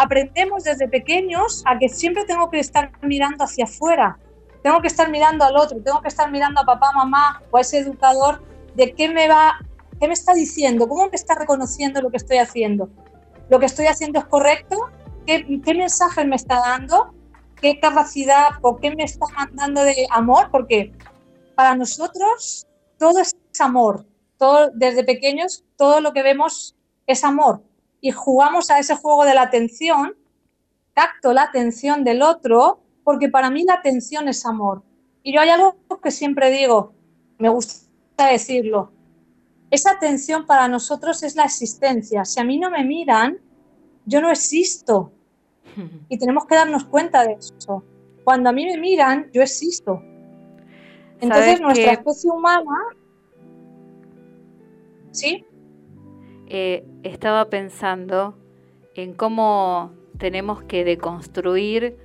aprendemos 0.00 0.64
desde 0.64 0.88
pequeños 0.88 1.62
a 1.66 1.78
que 1.78 1.90
siempre 1.90 2.24
tengo 2.24 2.50
que 2.50 2.58
estar 2.58 2.90
mirando 3.02 3.44
hacia 3.44 3.64
afuera, 3.64 4.18
tengo 4.62 4.80
que 4.80 4.86
estar 4.86 5.10
mirando 5.10 5.44
al 5.44 5.56
otro, 5.56 5.82
tengo 5.82 6.00
que 6.00 6.08
estar 6.08 6.30
mirando 6.30 6.62
a 6.62 6.64
papá, 6.64 6.90
mamá 6.94 7.42
o 7.50 7.58
a 7.58 7.60
ese 7.60 7.78
educador 7.78 8.42
de 8.74 8.94
qué 8.94 9.10
me 9.10 9.28
va, 9.28 9.58
qué 10.00 10.06
me 10.06 10.14
está 10.14 10.32
diciendo, 10.32 10.88
cómo 10.88 11.04
me 11.04 11.16
está 11.16 11.34
reconociendo 11.34 12.00
lo 12.00 12.10
que 12.10 12.16
estoy 12.16 12.38
haciendo. 12.38 12.88
Lo 13.50 13.58
que 13.60 13.66
estoy 13.66 13.88
haciendo 13.88 14.20
es 14.20 14.24
correcto, 14.24 14.76
qué, 15.26 15.44
mensaje 15.74 16.24
me 16.24 16.36
está 16.36 16.60
dando, 16.60 17.12
qué 17.60 17.78
capacidad 17.78 18.52
o 18.62 18.78
qué 18.78 18.94
me 18.96 19.04
está 19.04 19.26
mandando 19.36 19.84
de 19.84 20.06
amor, 20.10 20.48
porque 20.50 20.92
para 21.54 21.74
nosotros 21.74 22.66
todo 22.98 23.18
es 23.18 23.36
amor. 23.58 24.06
Todo, 24.38 24.70
desde 24.72 25.04
pequeños 25.04 25.62
todo 25.76 26.00
lo 26.00 26.14
que 26.14 26.22
vemos 26.22 26.74
es 27.06 27.22
amor 27.22 27.62
y 28.00 28.10
jugamos 28.10 28.70
a 28.70 28.78
ese 28.78 28.96
juego 28.96 29.24
de 29.24 29.34
la 29.34 29.42
atención, 29.42 30.14
capto 30.94 31.32
la 31.32 31.42
atención 31.42 32.04
del 32.04 32.22
otro, 32.22 32.80
porque 33.04 33.28
para 33.28 33.50
mí 33.50 33.64
la 33.64 33.74
atención 33.74 34.28
es 34.28 34.44
amor. 34.46 34.82
Y 35.22 35.34
yo 35.34 35.40
hay 35.40 35.50
algo 35.50 35.76
que 36.02 36.10
siempre 36.10 36.50
digo, 36.50 36.94
me 37.38 37.48
gusta 37.48 38.26
decirlo, 38.30 38.92
esa 39.70 39.92
atención 39.92 40.46
para 40.46 40.66
nosotros 40.68 41.22
es 41.22 41.36
la 41.36 41.44
existencia. 41.44 42.24
Si 42.24 42.40
a 42.40 42.44
mí 42.44 42.58
no 42.58 42.70
me 42.70 42.84
miran, 42.84 43.38
yo 44.04 44.20
no 44.20 44.30
existo 44.30 45.12
y 46.08 46.18
tenemos 46.18 46.46
que 46.46 46.54
darnos 46.54 46.84
cuenta 46.84 47.24
de 47.24 47.34
eso. 47.34 47.84
Cuando 48.24 48.50
a 48.50 48.52
mí 48.52 48.66
me 48.66 48.76
miran, 48.78 49.30
yo 49.32 49.42
existo. 49.42 50.02
Entonces 51.20 51.44
¿Sabes 51.44 51.60
nuestra 51.60 51.92
especie 51.92 52.30
humana, 52.30 52.76
¿sí? 55.10 55.44
Eh, 56.52 56.84
estaba 57.04 57.48
pensando 57.48 58.36
en 58.96 59.14
cómo 59.14 59.92
tenemos 60.18 60.64
que 60.64 60.84
deconstruir 60.84 61.96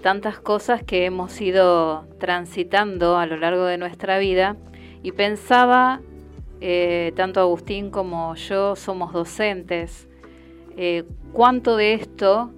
tantas 0.00 0.38
cosas 0.38 0.84
que 0.84 1.06
hemos 1.06 1.40
ido 1.40 2.06
transitando 2.20 3.18
a 3.18 3.26
lo 3.26 3.36
largo 3.36 3.64
de 3.64 3.76
nuestra 3.76 4.20
vida 4.20 4.56
y 5.02 5.10
pensaba, 5.10 6.00
eh, 6.60 7.12
tanto 7.16 7.40
Agustín 7.40 7.90
como 7.90 8.36
yo 8.36 8.76
somos 8.76 9.12
docentes, 9.12 10.08
eh, 10.76 11.02
cuánto 11.32 11.76
de 11.76 11.94
esto 11.94 12.52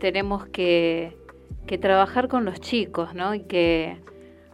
tenemos 0.00 0.46
que, 0.46 1.18
que 1.66 1.76
trabajar 1.76 2.28
con 2.28 2.46
los 2.46 2.62
chicos, 2.62 3.14
¿no? 3.14 3.34
Y 3.34 3.40
que 3.40 3.98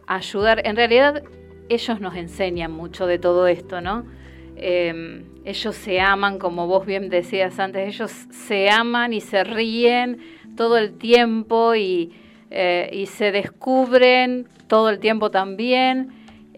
ayudar, 0.05 0.67
en 0.67 0.75
realidad 0.75 1.23
ellos 1.69 2.01
nos 2.01 2.17
enseñan 2.17 2.73
mucho 2.73 3.07
de 3.07 3.19
todo 3.19 3.47
esto, 3.47 3.79
¿no? 3.79 4.18
Eh, 4.61 5.23
ellos 5.45 5.75
se 5.75 5.99
aman, 6.01 6.37
como 6.37 6.67
vos 6.67 6.85
bien 6.85 7.09
decías 7.09 7.59
antes, 7.59 7.87
ellos 7.95 8.11
se 8.29 8.69
aman 8.69 9.13
y 9.13 9.21
se 9.21 9.43
ríen 9.43 10.19
todo 10.55 10.77
el 10.77 10.97
tiempo 10.97 11.75
y, 11.75 12.11
eh, 12.51 13.05
se 13.07 13.31
descubren 13.31 14.47
todo 14.67 14.89
el 14.89 14.99
tiempo 14.99 15.31
también. 15.31 16.11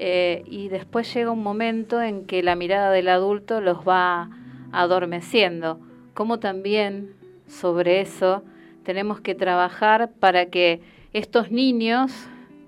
eh, 0.04 0.44
y 0.48 0.70
después 0.70 1.14
llega 1.14 1.30
un 1.30 1.44
momento 1.44 2.02
en 2.02 2.26
que 2.26 2.42
la 2.42 2.56
mirada 2.56 2.90
del 2.90 3.08
adulto 3.08 3.62
los 3.62 3.88
va 3.88 4.32
adormeciendo. 4.72 5.80
Como 6.16 6.40
también 6.40 7.14
sobre 7.46 8.02
eso 8.02 8.44
tenemos 8.84 9.22
que 9.22 9.36
trabajar 9.36 10.10
para 10.20 10.48
que 10.48 10.82
estos 11.14 11.52
niños 11.52 12.12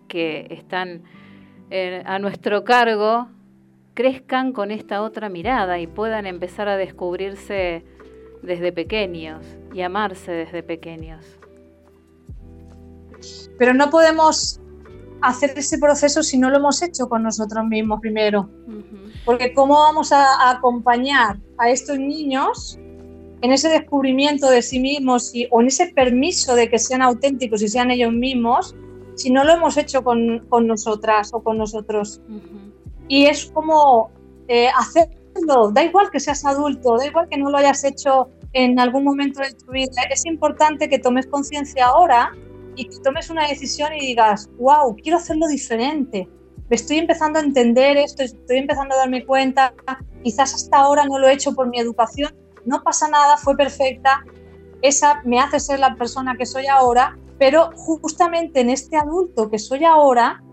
que 0.08 0.48
están 0.52 1.02
eh, 1.72 2.04
a 2.06 2.20
nuestro 2.20 2.64
cargo 2.64 3.30
crezcan 3.94 4.54
con 4.54 4.72
esta 4.72 5.02
otra 5.02 5.30
mirada 5.30 5.80
y 5.80 5.88
puedan 5.88 6.26
empezar 6.26 6.68
a 6.68 6.78
descubrirse 6.78 7.84
desde 8.42 8.72
pequeños 8.72 9.46
y 9.74 9.82
amarse 9.82 10.32
desde 10.32 10.64
pequeños. 10.64 11.26
Pero 13.58 13.74
no 13.74 13.90
podemos 13.90 14.60
hacer 15.22 15.54
ese 15.56 15.78
proceso 15.78 16.22
si 16.22 16.38
no 16.38 16.50
lo 16.50 16.58
hemos 16.58 16.82
hecho 16.82 17.08
con 17.08 17.24
nosotros 17.24 17.66
mismos 17.66 18.02
primero. 18.02 18.50
Porque 19.26 19.54
¿cómo 19.54 19.76
vamos 19.76 20.12
a, 20.12 20.52
acompañar 20.52 21.38
a 21.58 21.70
estos 21.70 21.98
niños 21.98 22.78
en 23.42 23.52
ese 23.52 23.70
descubrimiento 23.70 24.50
de 24.50 24.62
sí 24.62 24.80
mismos 24.80 25.34
y, 25.34 25.48
o 25.52 25.62
en 25.62 25.68
ese 25.68 25.88
permiso 25.88 26.56
de 26.56 26.70
que 26.70 26.80
sean 26.80 27.02
auténticos 27.02 27.62
y 27.62 27.68
sean 27.68 27.92
ellos 27.92 28.12
mismos, 28.12 28.76
si 29.16 29.32
no 29.32 29.44
lo 29.44 29.54
hemos 29.54 29.78
hecho 29.78 30.04
con, 30.04 30.40
con 30.50 30.68
nosotras 30.68 31.32
o 31.34 31.44
con 31.44 31.58
nosotros. 31.58 32.22
Y 33.08 33.26
es 33.26 33.52
como 33.52 34.12
eh, 34.48 34.70
hacerlo, 34.70 35.72
da 35.72 35.84
igual 35.84 36.10
que 36.12 36.20
seas 36.20 36.46
adulto, 36.46 36.98
da 36.98 37.08
igual 37.08 37.28
que 37.30 37.38
no 37.38 37.50
lo 37.50 37.58
hayas 37.58 37.84
hecho 37.84 38.30
en 38.54 38.80
algún 38.80 39.04
momento 39.04 39.42
de 39.42 39.52
tu 39.54 39.72
vida, 39.72 40.04
es 40.10 40.26
importante 40.26 40.88
que 40.88 41.00
tomes 41.00 41.26
conciencia 41.28 41.88
ahora 41.88 42.32
y 42.76 42.86
que 42.86 43.00
tomes 43.00 43.30
una 43.30 43.48
decisión 43.48 43.94
y 43.94 44.00
digas, 44.00 44.50
wow, 44.60 44.96
quiero 44.96 45.18
hacerlo 45.18 45.48
diferente. 45.48 46.30
Estoy 46.70 46.98
empezando 47.00 47.40
a 47.40 47.44
entender 47.44 47.98
esto, 47.98 48.24
estoy 48.24 48.58
empezando 48.58 48.96
a 48.96 49.00
darme 49.00 49.26
cuenta, 49.26 49.74
quizás 50.24 50.54
hasta 50.54 50.78
ahora 50.78 51.06
no 51.06 51.20
lo 51.20 51.28
he 51.28 51.34
hecho 51.34 51.54
por 51.54 51.68
mi 51.68 51.80
educación, 51.80 52.34
no 52.66 52.84
pasa 52.84 53.08
nada, 53.10 53.38
fue 53.38 53.56
perfecta, 53.56 54.24
esa 54.82 55.22
me 55.24 55.40
hace 55.40 55.60
ser 55.60 55.80
la 55.80 55.96
persona 55.96 56.36
que 56.36 56.46
soy 56.46 56.66
ahora, 56.68 57.18
pero 57.38 57.72
justamente 57.76 58.62
en 58.62 58.70
este 58.70 58.98
adulto 58.98 59.50
que 59.50 59.60
soy 59.60 59.86
ahora, 59.86 60.44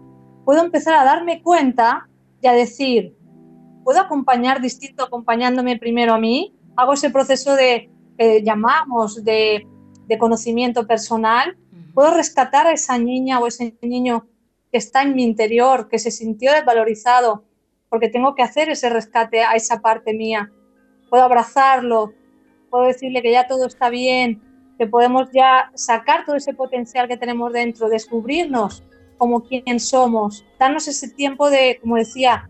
puedo 0.45 0.63
empezar 0.63 0.95
a 0.95 1.05
darme 1.05 1.43
cuenta 1.43 2.10
y 2.43 2.47
a 2.47 2.53
decir, 2.53 3.17
puedo 3.85 4.01
acompañar 4.01 4.61
distinto 4.61 5.05
acompañándome 5.05 5.79
primero 5.79 6.15
a 6.15 6.19
mí, 6.19 6.55
hago 6.77 6.95
ese 6.95 7.11
proceso 7.11 7.55
de 7.57 7.91
llamamos 8.43 9.25
de, 9.25 9.67
de 10.07 10.19
conocimiento 10.19 10.87
personal, 10.87 11.57
puedo 11.95 12.13
rescatar 12.13 12.67
a 12.67 12.73
esa 12.73 12.99
niña 12.99 13.41
o 13.41 13.47
ese 13.47 13.77
niño 13.83 14.27
que 14.71 14.79
está 14.79 15.03
en 15.03 15.15
mi 15.15 15.25
interior, 15.25 15.89
que 15.89 15.99
se 15.99 16.11
sintió 16.11 16.53
desvalorizado, 16.53 17.45
porque 17.89 18.09
tengo 18.09 18.35
que 18.35 18.43
hacer 18.43 18.69
ese 18.69 18.91
rescate 18.91 19.43
a 19.43 19.55
esa 19.55 19.81
parte 19.81 20.15
mía. 20.15 20.53
Puedo 21.09 21.25
abrazarlo, 21.25 22.13
puedo 22.71 22.85
decirle 22.85 23.23
que 23.23 23.33
ya 23.33 23.49
todo 23.49 23.67
está 23.67 23.89
bien, 23.89 24.43
que 24.79 24.87
podemos 24.87 25.29
ya 25.33 25.71
sacar 25.75 26.25
todo 26.25 26.37
ese 26.37 26.55
potencial 26.55 27.09
que 27.09 27.17
tenemos 27.17 27.53
dentro, 27.53 27.89
descubrirnos 27.89 28.85
como 29.21 29.43
quien 29.43 29.79
somos, 29.79 30.47
darnos 30.59 30.89
ese 30.89 31.11
tiempo 31.11 31.51
de, 31.51 31.79
como 31.83 31.97
decía, 31.97 32.49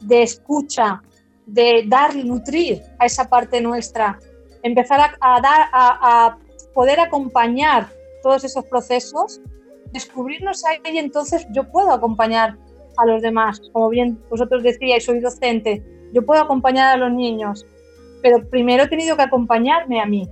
de 0.00 0.24
escucha, 0.24 1.00
de 1.46 1.84
dar, 1.86 2.16
nutrir 2.16 2.82
a 2.98 3.06
esa 3.06 3.30
parte 3.30 3.60
nuestra, 3.60 4.18
empezar 4.64 4.98
a, 4.98 5.16
a 5.20 5.40
dar, 5.40 5.68
a, 5.70 6.26
a 6.26 6.38
poder 6.74 6.98
acompañar 6.98 7.90
todos 8.24 8.42
esos 8.42 8.64
procesos, 8.64 9.40
descubrirnos 9.92 10.64
ahí 10.64 10.80
y 10.92 10.98
entonces 10.98 11.46
yo 11.52 11.70
puedo 11.70 11.92
acompañar 11.92 12.58
a 12.96 13.06
los 13.06 13.22
demás. 13.22 13.60
Como 13.72 13.88
bien 13.88 14.18
vosotros 14.28 14.64
decíais, 14.64 15.04
soy 15.04 15.20
docente, 15.20 15.80
yo 16.12 16.26
puedo 16.26 16.42
acompañar 16.42 16.92
a 16.92 16.96
los 16.96 17.12
niños, 17.12 17.64
pero 18.20 18.44
primero 18.50 18.82
he 18.82 18.88
tenido 18.88 19.16
que 19.16 19.22
acompañarme 19.22 20.00
a 20.00 20.06
mí. 20.06 20.28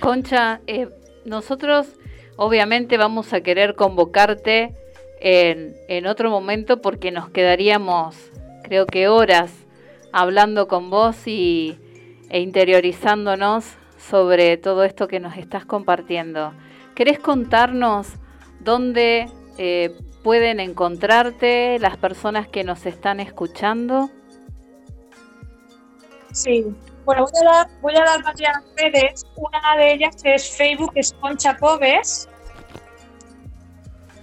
Concha, 0.00 0.60
eh, 0.66 0.90
nosotros 1.24 1.98
obviamente 2.36 2.98
vamos 2.98 3.32
a 3.32 3.40
querer 3.40 3.74
convocarte 3.74 4.83
en, 5.24 5.74
en 5.88 6.06
otro 6.06 6.28
momento 6.28 6.82
porque 6.82 7.10
nos 7.10 7.30
quedaríamos, 7.30 8.14
creo 8.62 8.84
que 8.84 9.08
horas, 9.08 9.50
hablando 10.12 10.68
con 10.68 10.90
vos 10.90 11.26
y, 11.26 11.78
e 12.28 12.40
interiorizándonos 12.40 13.64
sobre 13.98 14.58
todo 14.58 14.84
esto 14.84 15.08
que 15.08 15.20
nos 15.20 15.38
estás 15.38 15.64
compartiendo. 15.64 16.52
¿Querés 16.94 17.18
contarnos 17.18 18.08
dónde 18.60 19.30
eh, 19.56 19.96
pueden 20.22 20.60
encontrarte 20.60 21.78
las 21.78 21.96
personas 21.96 22.46
que 22.46 22.62
nos 22.62 22.84
están 22.84 23.18
escuchando? 23.18 24.10
Sí, 26.32 26.66
bueno, 27.06 27.24
voy 27.80 27.94
a 27.96 28.04
dar, 28.04 28.22
varias 28.22 28.62
redes. 28.76 29.24
Una 29.36 29.76
de 29.78 29.94
ellas 29.94 30.16
es 30.22 30.54
Facebook, 30.54 30.92
es 30.96 31.14
Concha 31.14 31.56
Coves, 31.56 32.28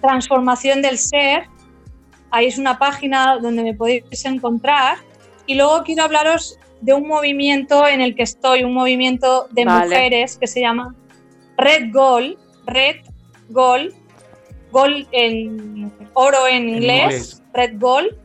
Transformación 0.02 0.82
del 0.82 0.98
Ser. 0.98 1.44
Ahí 2.32 2.48
es 2.48 2.58
una 2.58 2.78
página 2.80 3.38
donde 3.38 3.64
me 3.64 3.74
podéis 3.74 4.26
encontrar. 4.26 4.98
Y 5.46 5.56
luego 5.56 5.84
quiero 5.84 6.04
hablaros 6.04 6.58
de 6.82 6.94
un 6.94 7.08
movimiento 7.08 7.88
en 7.88 8.02
el 8.02 8.16
que 8.16 8.24
estoy, 8.24 8.64
un 8.64 8.74
movimiento 8.74 9.48
de 9.52 9.66
Vale. 9.66 9.86
mujeres 9.86 10.38
que 10.38 10.48
se 10.48 10.62
llama 10.62 10.96
Red 11.58 11.92
Gold, 11.94 12.38
Red 12.66 12.98
Gold, 13.50 13.94
Gold 14.72 15.08
en 15.12 15.92
oro 16.14 16.48
en 16.48 16.70
inglés, 16.70 17.04
inglés. 17.04 17.44
Red 17.54 17.80
Gold. 17.80 18.18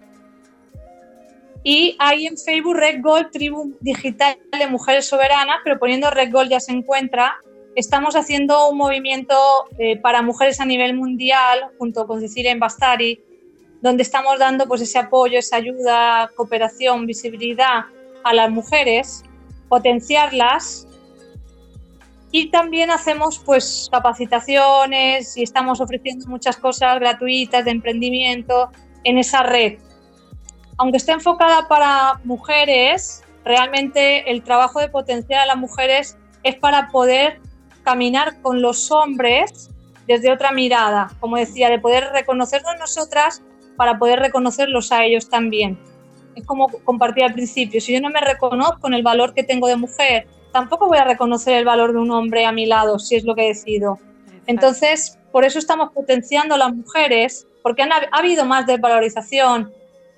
Y 1.63 1.97
ahí 1.99 2.27
en 2.27 2.39
Facebook 2.39 2.77
Red 2.77 3.03
Gold, 3.03 3.31
Tribu 3.33 3.77
Digital 3.81 4.39
de 4.57 4.67
Mujeres 4.69 5.07
Soberanas, 5.07 5.59
pero 5.65 5.79
poniendo 5.79 6.09
Red 6.11 6.31
Gold 6.31 6.51
ya 6.51 6.61
se 6.61 6.73
encuentra. 6.73 7.37
Estamos 7.77 8.17
haciendo 8.17 8.71
un 8.71 8.79
movimiento 8.79 9.37
eh, 9.79 9.99
para 9.99 10.23
mujeres 10.23 10.61
a 10.61 10.65
nivel 10.65 10.95
mundial, 10.95 11.73
junto 11.79 12.07
con 12.07 12.23
Cecilia 12.23 12.51
Embastari, 12.51 13.21
donde 13.83 14.03
estamos 14.03 14.39
dando 14.39 14.67
pues, 14.67 14.81
ese 14.81 14.99
apoyo, 14.99 15.39
esa 15.39 15.57
ayuda, 15.57 16.31
cooperación, 16.35 17.05
visibilidad 17.05 17.85
a 18.25 18.33
las 18.33 18.51
mujeres, 18.51 19.25
potenciarlas. 19.69 20.89
Y 22.31 22.51
también 22.51 22.91
hacemos 22.91 23.39
pues 23.45 23.91
capacitaciones 23.93 25.37
y 25.37 25.43
estamos 25.43 25.79
ofreciendo 25.79 26.27
muchas 26.29 26.57
cosas 26.57 26.99
gratuitas 26.99 27.63
de 27.67 27.73
emprendimiento 27.73 28.71
en 29.05 29.19
esa 29.19 29.43
red. 29.43 29.79
Aunque 30.79 30.97
esté 30.97 31.13
enfocada 31.13 31.69
para 31.69 32.23
mujeres, 32.25 33.23
realmente 33.45 34.31
el 34.31 34.43
trabajo 34.43 34.81
de 34.81 34.89
potenciar 34.89 35.41
a 35.41 35.47
las 35.47 35.59
mujeres 35.59 36.17
es 36.43 36.55
para 36.57 36.89
poder 36.89 37.43
caminar 37.87 38.43
con 38.43 38.61
los 38.61 38.91
hombres 38.91 39.71
desde 40.09 40.33
otra 40.33 40.51
mirada, 40.51 41.09
como 41.21 41.37
decía, 41.37 41.71
de 41.71 41.79
poder 41.79 42.09
reconocernos 42.13 42.75
nosotras 42.81 43.45
para 43.77 43.97
poder 43.97 44.19
reconocerlos 44.19 44.91
a 44.91 45.05
ellos 45.05 45.29
también. 45.29 45.79
Es 46.35 46.45
como 46.45 46.67
compartí 46.85 47.23
al 47.23 47.33
principio, 47.33 47.81
si 47.81 47.93
yo 47.93 48.01
no 48.01 48.11
me 48.11 48.21
reconozco 48.21 48.89
en 48.89 48.95
el 48.95 49.05
valor 49.05 49.35
que 49.35 49.45
tengo 49.45 49.69
de 49.69 49.77
mujer, 49.77 50.27
tampoco 50.53 50.89
voy 50.89 50.99
a 50.99 51.05
reconocer 51.05 51.59
el 51.59 51.65
valor 51.65 51.93
de 51.93 52.01
un 52.01 52.11
hombre 52.11 52.45
a 52.45 52.51
mi 52.51 52.67
lado, 52.67 52.99
si 52.99 53.15
es 53.15 53.23
lo 53.23 53.37
que 53.37 53.43
decido. 53.43 54.01
Entonces, 54.49 55.17
por 55.31 55.45
eso 55.45 55.61
estamos 55.61 55.93
potenciando 55.93 56.57
a 56.57 56.59
las 56.59 56.75
mujeres, 56.75 57.47
porque 57.63 57.83
han, 57.83 57.93
ha 57.93 58.09
habido 58.11 58.45
más 58.45 58.67
desvalorización 58.67 59.73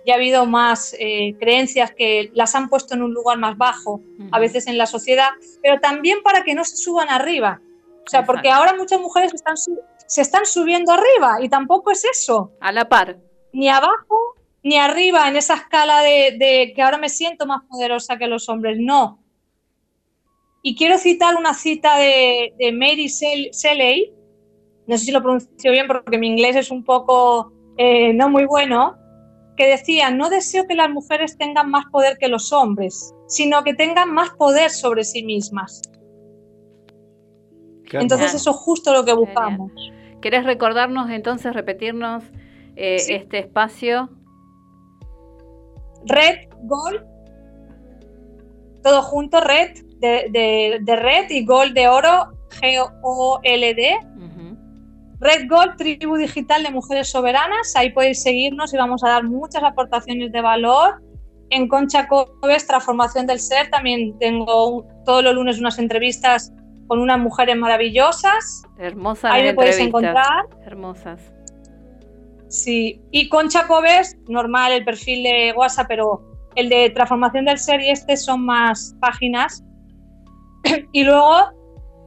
y 0.09 0.11
ha 0.11 0.14
habido 0.14 0.46
más 0.46 0.96
eh, 0.98 1.36
creencias 1.38 1.92
que 1.94 2.30
las 2.32 2.54
han 2.54 2.70
puesto 2.70 2.94
en 2.94 3.02
un 3.02 3.12
lugar 3.12 3.36
más 3.36 3.59
bajo, 3.59 4.00
a 4.32 4.38
veces 4.38 4.66
en 4.66 4.78
la 4.78 4.86
sociedad, 4.86 5.28
pero 5.62 5.80
también 5.80 6.22
para 6.22 6.44
que 6.44 6.54
no 6.54 6.64
se 6.64 6.78
suban 6.78 7.11
arriba. 7.11 7.61
O 8.06 8.09
sea, 8.09 8.24
porque 8.24 8.48
ahora 8.48 8.74
muchas 8.74 8.98
mujeres 9.02 9.34
están 9.34 9.56
se 9.59 10.22
están 10.22 10.46
subiendo 10.46 10.92
arriba 10.92 11.42
y 11.42 11.50
tampoco 11.50 11.90
es 11.90 12.06
eso. 12.11 12.52
A 12.59 12.72
la 12.72 12.88
par. 12.88 13.18
Ni 13.52 13.68
abajo 13.68 14.34
ni 14.62 14.78
arriba 14.78 15.28
en 15.28 15.36
esa 15.36 15.56
escala 15.56 16.00
de, 16.00 16.36
de 16.38 16.72
que 16.74 16.80
ahora 16.80 16.96
me 16.96 17.11
siento 17.11 17.44
más 17.44 17.61
poderosa 17.68 18.16
que 18.16 18.28
los 18.28 18.48
hombres. 18.48 18.78
No. 18.80 19.22
Y 20.62 20.74
quiero 20.74 20.96
citar 20.96 21.36
una 21.36 21.52
cita 21.52 21.98
de, 21.98 22.54
de 22.59 22.72
Mary 22.72 23.09
Shel- 23.09 23.50
Shelley, 23.52 24.14
no 24.86 24.96
sé 24.96 25.04
si 25.04 25.12
lo 25.12 25.20
pronuncio 25.20 25.70
bien 25.70 25.86
porque 25.86 26.16
mi 26.16 26.28
inglés 26.28 26.56
es 26.56 26.70
un 26.70 26.82
poco 26.82 27.52
eh, 27.76 28.12
no 28.14 28.28
muy 28.30 28.46
bueno, 28.46 28.96
que 29.59 29.66
decía, 29.66 30.11
no 30.11 30.30
deseo 30.30 30.66
que 30.66 30.74
las 30.74 30.88
mujeres 30.88 31.36
tengan 31.36 31.68
más 31.70 31.84
poder 31.92 32.16
que 32.16 32.28
los 32.28 32.52
hombres, 32.52 33.12
sino 33.26 33.62
que 33.64 33.74
tengan 33.74 34.14
más 34.14 34.30
poder 34.30 34.70
sobre 34.70 35.04
sí 35.04 35.22
mismas. 35.24 35.82
Qué 37.84 37.98
Entonces 37.98 38.32
eso 38.34 38.50
es 38.52 38.56
justo 38.56 38.92
lo 38.92 39.04
que 39.04 39.12
buscamos. 39.12 39.72
¿Querés 40.22 40.44
recordarnos 40.44 41.11
entonces, 41.11 41.52
repetirnos 41.54 42.24
eh, 42.76 42.98
Sí. 43.00 43.14
este 43.14 43.38
espacio? 43.40 44.09
Red, 46.06 46.48
Gold, 46.62 47.02
todo 48.82 49.02
junto, 49.02 49.40
Red 49.40 49.72
de, 49.98 50.28
de- 50.30 50.78
de 50.82 50.96
Red 50.96 51.30
y 51.30 51.44
Gold 51.44 51.74
de 51.74 51.88
Oro, 51.88 52.32
G-O-L-D. 52.61 53.98
Red 55.20 55.48
Gold, 55.48 55.76
Tribu 55.76 56.16
Digital 56.16 56.62
de 56.62 56.70
Mujeres 56.70 57.10
Soberanas, 57.10 57.74
ahí 57.74 57.90
podéis 57.90 58.22
seguirnos 58.22 58.72
y 58.72 58.76
vamos 58.76 59.02
a 59.02 59.08
dar 59.08 59.24
muchas 59.24 59.62
aportaciones 59.62 60.30
de 60.30 60.40
valor. 60.40 61.02
En 61.50 61.66
Concha 61.66 62.06
Coves, 62.06 62.66
Transformación 62.66 63.26
del 63.26 63.40
Ser, 63.40 63.70
también 63.70 64.16
tengo 64.18 64.86
todos 65.04 65.24
los 65.24 65.34
lunes 65.34 65.58
unas 65.58 65.78
entrevistas 65.78 66.52
con 66.86 67.00
unas 67.00 67.18
mujeres 67.18 67.56
maravillosas. 67.56 68.62
Hermosas 68.78 69.32
Ahí 69.32 69.42
me 69.42 69.54
podéis 69.54 69.78
encontrar. 69.78 70.46
Hermosas. 70.64 71.32
Sí, 72.48 73.00
y 73.10 73.28
Concha 73.28 73.66
Coves, 73.66 74.16
normal 74.28 74.72
el 74.72 74.84
perfil 74.84 75.22
de 75.22 75.52
WhatsApp, 75.56 75.86
pero 75.88 76.22
el 76.54 76.68
de 76.68 76.90
transformación 76.90 77.44
del 77.44 77.58
ser 77.58 77.80
y 77.80 77.90
este 77.90 78.16
son 78.16 78.44
más 78.44 78.94
páginas. 79.00 79.64
y 80.92 81.02
luego 81.02 81.34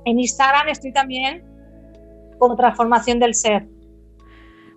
en 0.06 0.20
Instagram 0.20 0.70
estoy 0.70 0.94
también 0.94 1.51
como 2.42 2.56
transformación 2.56 3.20
del 3.20 3.36
ser. 3.36 3.68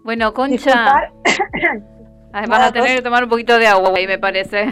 Bueno, 0.04 0.34
Concha, 0.34 0.52
Disculpar. 0.52 1.12
Nada, 2.46 2.66
a 2.66 2.72
tener 2.72 2.96
que 2.96 3.02
tomar 3.02 3.24
un 3.24 3.30
poquito 3.30 3.58
de 3.58 3.66
agua 3.66 3.92
ahí, 3.96 4.06
me 4.06 4.18
parece. 4.18 4.66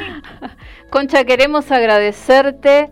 Concha, 0.90 1.24
queremos 1.24 1.70
agradecerte 1.70 2.90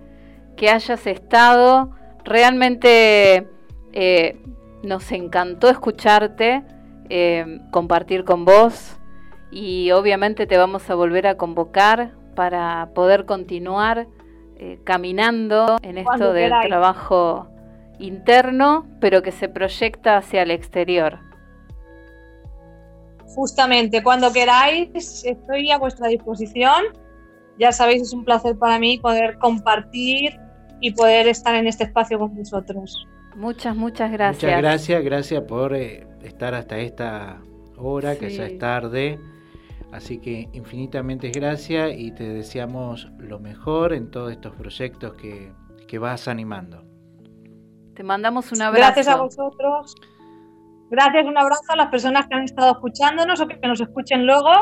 que 0.55 0.69
hayas 0.69 1.07
estado. 1.07 1.93
Realmente 2.25 3.49
eh, 3.95 4.39
nos 4.83 5.11
encantó 5.13 5.71
escucharte, 5.71 6.63
eh, 7.09 7.61
compartir 7.71 8.25
con 8.25 8.45
vos 8.45 8.99
y 9.51 9.93
obviamente 9.93 10.47
te 10.47 10.59
vamos 10.59 10.91
a 10.91 10.95
volver 10.95 11.27
a 11.27 11.37
convocar 11.39 12.13
para 12.35 12.91
poder 12.95 13.25
continuar 13.25 14.09
eh, 14.59 14.79
caminando 14.85 15.79
en 15.81 15.97
esto 15.97 16.09
Cuando 16.09 16.33
del 16.35 16.51
queráis. 16.51 16.69
trabajo 16.69 17.49
interno, 17.99 18.87
pero 19.01 19.23
que 19.23 19.33
se 19.33 19.49
proyecta 19.49 20.17
hacia 20.19 20.43
el 20.43 20.51
exterior. 20.51 21.19
Justamente, 23.35 24.03
cuando 24.03 24.33
queráis, 24.33 25.25
estoy 25.25 25.71
a 25.71 25.79
vuestra 25.79 26.09
disposición. 26.09 26.85
Ya 27.59 27.73
sabéis, 27.73 28.03
es 28.03 28.13
un 28.13 28.25
placer 28.25 28.57
para 28.59 28.79
mí 28.79 28.99
poder 28.99 29.39
compartir 29.39 30.39
y 30.81 30.93
poder 30.93 31.27
estar 31.29 31.55
en 31.55 31.67
este 31.67 31.85
espacio 31.85 32.19
con 32.19 32.35
vosotros. 32.35 33.07
Muchas, 33.35 33.77
muchas 33.77 34.11
gracias. 34.13 34.43
Muchas 34.43 34.63
gracias, 34.63 35.05
gracias 35.05 35.43
por 35.43 35.75
eh, 35.75 36.07
estar 36.23 36.55
hasta 36.55 36.79
esta 36.79 37.41
hora, 37.77 38.17
que 38.17 38.31
ya 38.31 38.47
Sí. 38.47 38.53
es 38.55 38.59
tarde. 38.59 39.19
Así 39.93 40.19
que 40.19 40.49
infinitamente 40.53 41.31
gracias 41.31 41.93
y 41.97 42.11
te 42.13 42.25
deseamos 42.25 43.11
lo 43.19 43.39
mejor 43.39 43.93
en 43.93 44.11
todos 44.11 44.33
estos 44.33 44.55
proyectos 44.55 45.15
que, 45.15 45.53
que 45.87 45.99
vas 45.99 46.29
animando. 46.29 46.85
Te 47.97 48.03
mandamos 48.03 48.53
un 48.53 48.63
abrazo. 48.63 48.85
Gracias 48.85 49.09
a 49.09 49.17
vosotros. 49.17 49.95
Gracias, 50.91 51.27
un 51.27 51.37
abrazo 51.37 51.63
a 51.69 51.77
las 51.77 51.89
personas 51.89 52.27
que 52.27 52.35
han 52.35 52.45
estado 52.45 52.73
escuchándonos 52.73 53.41
o 53.41 53.49
que 53.49 53.59
nos 53.67 53.81
escuchen 53.81 54.27
luego. 54.27 54.53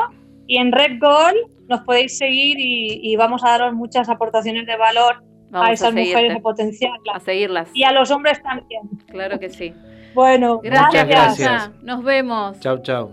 Y 0.47 0.57
en 0.57 0.71
Red 0.71 0.99
Gold 0.99 1.67
nos 1.67 1.81
podéis 1.81 2.17
seguir 2.17 2.57
y, 2.59 2.99
y 3.03 3.15
vamos 3.15 3.43
a 3.43 3.49
daros 3.49 3.73
muchas 3.73 4.09
aportaciones 4.09 4.65
de 4.65 4.77
valor 4.77 5.23
Vamos 5.49 5.69
a 5.69 5.73
esas 5.73 5.93
mujeres, 5.93 6.35
a 6.35 6.39
potenciarlas. 6.39 7.15
a 7.15 7.19
seguirlas. 7.19 7.69
Y 7.73 7.83
a 7.83 7.91
los 7.91 8.09
hombres 8.11 8.41
también. 8.41 8.89
Claro 9.07 9.39
que 9.39 9.49
sí. 9.49 9.73
Bueno, 10.13 10.59
Gracias, 10.63 11.07
gracias. 11.07 11.49
Gracia. 11.49 11.73
Nos 11.83 12.03
vemos. 12.03 12.59
Chau, 12.59 12.81
chau. 12.81 13.11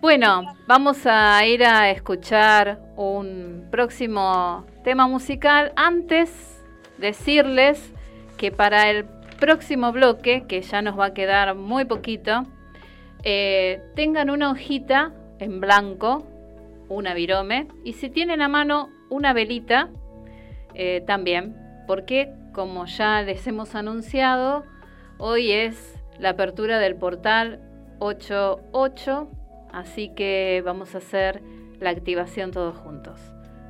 Bueno, 0.00 0.42
vamos 0.66 1.06
a 1.06 1.44
ir 1.46 1.64
a 1.64 1.90
escuchar 1.90 2.78
un 2.96 3.66
próximo 3.70 4.64
tema 4.84 5.06
musical. 5.08 5.72
Antes, 5.76 6.62
decirles 6.98 7.92
que 8.36 8.52
para 8.52 8.90
el 8.90 9.04
próximo 9.36 9.92
bloque, 9.92 10.44
que 10.48 10.62
ya 10.62 10.82
nos 10.82 10.98
va 10.98 11.06
a 11.06 11.14
quedar 11.14 11.54
muy 11.54 11.84
poquito, 11.84 12.44
eh, 13.22 13.82
tengan 13.94 14.30
una 14.30 14.50
hojita 14.50 15.12
en 15.38 15.60
blanco, 15.60 16.26
una 16.88 17.14
virome, 17.14 17.68
y 17.84 17.94
si 17.94 18.10
tienen 18.10 18.42
a 18.42 18.48
mano 18.48 18.90
una 19.10 19.32
velita, 19.32 19.90
eh, 20.74 21.02
también, 21.06 21.56
porque 21.86 22.32
como 22.52 22.86
ya 22.86 23.22
les 23.22 23.46
hemos 23.46 23.74
anunciado, 23.74 24.64
hoy 25.18 25.52
es 25.52 25.94
la 26.18 26.30
apertura 26.30 26.78
del 26.78 26.96
portal 26.96 27.60
88, 27.98 29.30
así 29.72 30.10
que 30.14 30.62
vamos 30.64 30.94
a 30.94 30.98
hacer 30.98 31.42
la 31.80 31.90
activación 31.90 32.50
todos 32.50 32.76
juntos. 32.76 33.20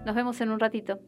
Nos 0.04 0.14
vemos 0.14 0.40
en 0.40 0.50
un 0.50 0.60
ratito. 0.60 0.98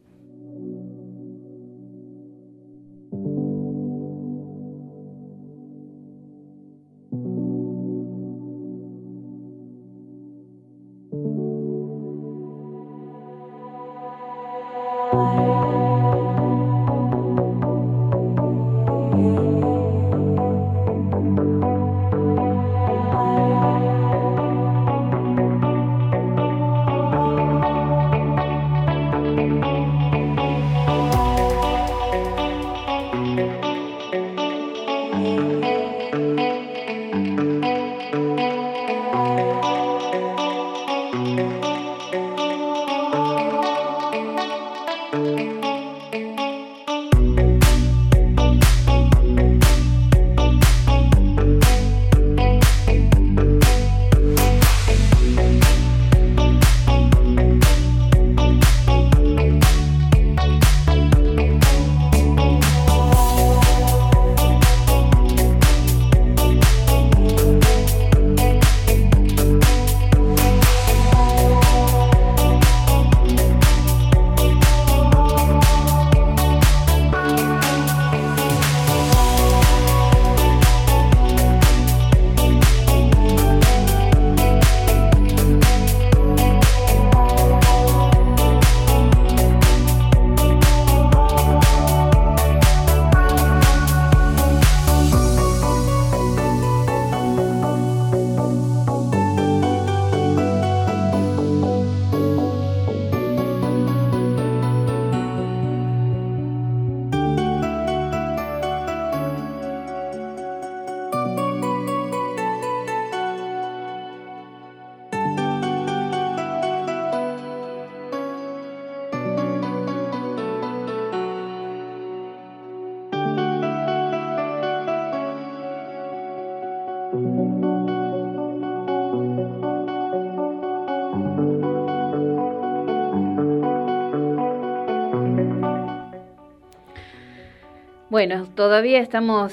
Bueno, 138.19 138.47
todavía 138.47 138.99
estamos 138.99 139.53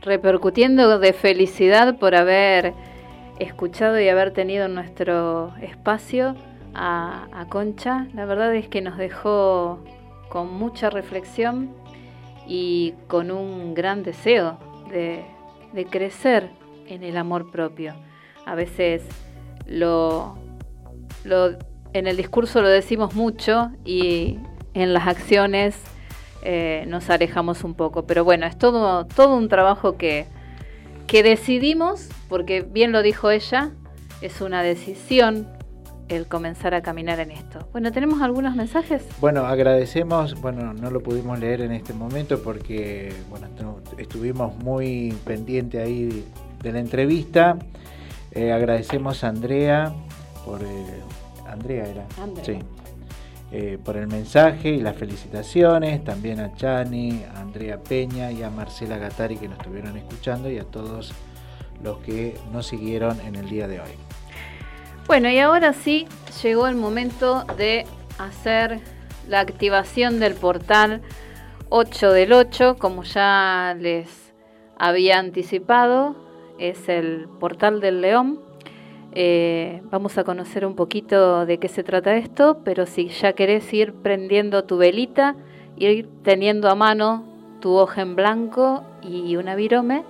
repercutiendo 0.00 1.00
de 1.00 1.12
felicidad 1.12 1.98
por 1.98 2.14
haber 2.14 2.74
escuchado 3.40 4.00
y 4.00 4.08
haber 4.08 4.30
tenido 4.30 4.66
en 4.66 4.74
nuestro 4.76 5.52
espacio 5.60 6.36
a, 6.74 7.26
a 7.32 7.46
Concha. 7.48 8.06
La 8.14 8.24
verdad 8.24 8.54
es 8.54 8.68
que 8.68 8.82
nos 8.82 8.96
dejó 8.98 9.80
con 10.28 10.54
mucha 10.54 10.90
reflexión 10.90 11.70
y 12.46 12.94
con 13.08 13.32
un 13.32 13.74
gran 13.74 14.04
deseo 14.04 14.60
de, 14.88 15.24
de 15.72 15.86
crecer 15.86 16.50
en 16.86 17.02
el 17.02 17.16
amor 17.16 17.50
propio. 17.50 17.94
A 18.44 18.54
veces 18.54 19.02
lo, 19.66 20.38
lo- 21.24 21.58
en 21.94 22.06
el 22.06 22.16
discurso 22.16 22.62
lo 22.62 22.68
decimos 22.68 23.16
mucho 23.16 23.72
y 23.84 24.38
en 24.72 24.92
las 24.92 25.08
acciones 25.08 25.82
eh, 26.48 26.84
nos 26.86 27.10
alejamos 27.10 27.64
un 27.64 27.74
poco. 27.74 28.06
Pero 28.06 28.24
bueno, 28.24 28.46
es 28.46 28.56
todo, 28.56 29.04
todo 29.06 29.36
un 29.36 29.48
trabajo 29.48 29.96
que, 29.96 30.26
que 31.08 31.22
decidimos, 31.22 32.08
porque 32.28 32.62
bien 32.62 32.92
lo 32.92 33.02
dijo 33.02 33.30
ella, 33.30 33.70
es 34.20 34.40
una 34.40 34.62
decisión 34.62 35.48
el 36.08 36.26
comenzar 36.28 36.72
a 36.72 36.82
caminar 36.82 37.18
en 37.18 37.32
esto. 37.32 37.68
Bueno, 37.72 37.90
¿tenemos 37.90 38.22
algunos 38.22 38.54
mensajes? 38.54 39.04
Bueno, 39.20 39.44
agradecemos, 39.44 40.40
bueno, 40.40 40.72
no 40.72 40.90
lo 40.92 41.02
pudimos 41.02 41.36
leer 41.40 41.62
en 41.62 41.72
este 41.72 41.92
momento 41.92 42.40
porque, 42.42 43.12
bueno, 43.28 43.48
estu- 43.48 43.98
estuvimos 43.98 44.56
muy 44.56 45.12
pendiente 45.24 45.80
ahí 45.82 46.24
de 46.62 46.72
la 46.72 46.78
entrevista. 46.78 47.58
Eh, 48.30 48.52
agradecemos 48.52 49.24
a 49.24 49.28
Andrea 49.28 49.92
por... 50.44 50.62
eh, 50.62 50.66
Andrea 51.48 51.84
era. 51.86 52.04
Andrea. 52.22 52.44
Sí. 52.44 52.58
Eh, 53.52 53.78
por 53.82 53.96
el 53.96 54.08
mensaje 54.08 54.70
y 54.70 54.80
las 54.80 54.96
felicitaciones, 54.96 56.02
también 56.04 56.40
a 56.40 56.54
Chani, 56.54 57.24
a 57.32 57.40
Andrea 57.40 57.78
Peña 57.78 58.32
y 58.32 58.42
a 58.42 58.50
Marcela 58.50 58.98
Gattari 58.98 59.36
que 59.36 59.48
nos 59.48 59.58
estuvieron 59.58 59.96
escuchando 59.96 60.50
y 60.50 60.58
a 60.58 60.64
todos 60.64 61.12
los 61.82 61.98
que 61.98 62.36
nos 62.52 62.66
siguieron 62.66 63.20
en 63.20 63.36
el 63.36 63.48
día 63.48 63.68
de 63.68 63.80
hoy. 63.80 63.92
Bueno, 65.06 65.30
y 65.30 65.38
ahora 65.38 65.72
sí 65.72 66.08
llegó 66.42 66.66
el 66.66 66.74
momento 66.74 67.44
de 67.56 67.86
hacer 68.18 68.80
la 69.28 69.40
activación 69.40 70.18
del 70.18 70.34
portal 70.34 71.02
8 71.68 72.12
del 72.12 72.32
8, 72.32 72.76
como 72.78 73.02
ya 73.02 73.76
les 73.78 74.32
había 74.78 75.18
anticipado, 75.18 76.16
es 76.58 76.88
el 76.88 77.28
portal 77.40 77.80
del 77.80 78.00
león. 78.00 78.40
Eh, 79.18 79.80
vamos 79.90 80.18
a 80.18 80.24
conocer 80.24 80.66
un 80.66 80.74
poquito 80.74 81.46
de 81.46 81.56
qué 81.56 81.68
se 81.68 81.82
trata 81.82 82.16
esto, 82.16 82.58
pero 82.64 82.84
si 82.84 83.08
ya 83.08 83.32
querés 83.32 83.72
ir 83.72 83.94
prendiendo 83.94 84.64
tu 84.64 84.76
velita, 84.76 85.36
ir 85.78 86.06
teniendo 86.22 86.68
a 86.68 86.74
mano 86.74 87.24
tu 87.60 87.76
hoja 87.76 88.02
en 88.02 88.14
blanco 88.14 88.84
y 89.00 89.36
una 89.36 89.54
virome, 89.54 90.04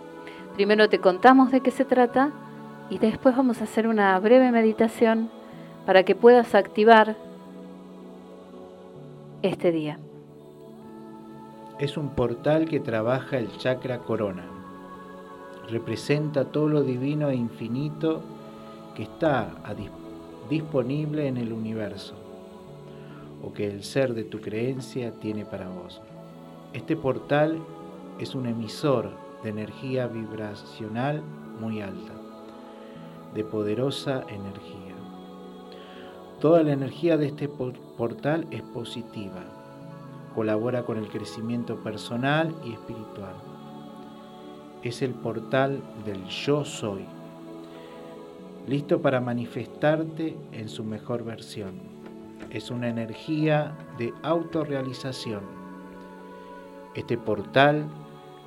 primero 0.57 0.89
te 0.89 0.99
contamos 0.99 1.53
de 1.53 1.61
qué 1.61 1.71
se 1.71 1.85
trata 1.85 2.33
y 2.91 2.99
después 2.99 3.37
vamos 3.37 3.61
a 3.61 3.65
hacer 3.65 3.87
una 3.87 4.19
breve 4.19 4.51
meditación 4.51 5.31
para 5.87 6.03
que 6.03 6.17
puedas 6.17 6.57
activar 6.57 7.15
este 9.43 9.71
día. 9.71 10.01
Es 11.79 11.97
un 11.97 12.09
portal 12.09 12.69
que 12.69 12.81
trabaja 12.81 13.39
el 13.39 13.57
chakra 13.59 13.99
corona. 13.99 14.47
Representa 15.71 16.47
todo 16.47 16.67
lo 16.67 16.83
divino 16.83 17.31
e 17.31 17.37
infinito 17.37 18.25
que 18.97 19.03
está 19.03 19.55
disponible 20.49 21.29
en 21.29 21.37
el 21.37 21.53
universo 21.53 22.15
o 23.43 23.53
que 23.53 23.67
el 23.67 23.85
ser 23.85 24.15
de 24.15 24.25
tu 24.25 24.41
creencia 24.41 25.13
tiene 25.21 25.45
para 25.45 25.69
vos. 25.69 26.01
Este 26.73 26.97
portal 26.97 27.59
es 28.19 28.35
un 28.35 28.47
emisor 28.47 29.11
de 29.43 29.51
energía 29.51 30.07
vibracional 30.07 31.23
muy 31.61 31.83
alta, 31.83 32.13
de 33.35 33.45
poderosa 33.45 34.25
energía. 34.29 34.95
Toda 36.41 36.63
la 36.63 36.73
energía 36.73 37.19
de 37.19 37.27
este 37.27 37.49
por- 37.49 37.79
portal 37.97 38.47
es 38.51 38.63
positiva, 38.63 39.45
colabora 40.35 40.85
con 40.85 40.97
el 40.97 41.09
crecimiento 41.09 41.77
personal 41.83 42.55
y 42.65 42.73
espiritual. 42.73 43.35
Es 44.83 45.03
el 45.03 45.13
portal 45.13 45.83
del 46.05 46.25
yo 46.27 46.65
soy, 46.65 47.05
listo 48.67 49.01
para 49.01 49.21
manifestarte 49.21 50.37
en 50.53 50.69
su 50.69 50.85
mejor 50.85 51.25
versión. 51.25 51.81
Es 52.51 52.71
una 52.71 52.89
energía 52.89 53.77
de 53.99 54.13
autorrealización. 54.23 55.43
Este 56.95 57.17
portal 57.19 57.87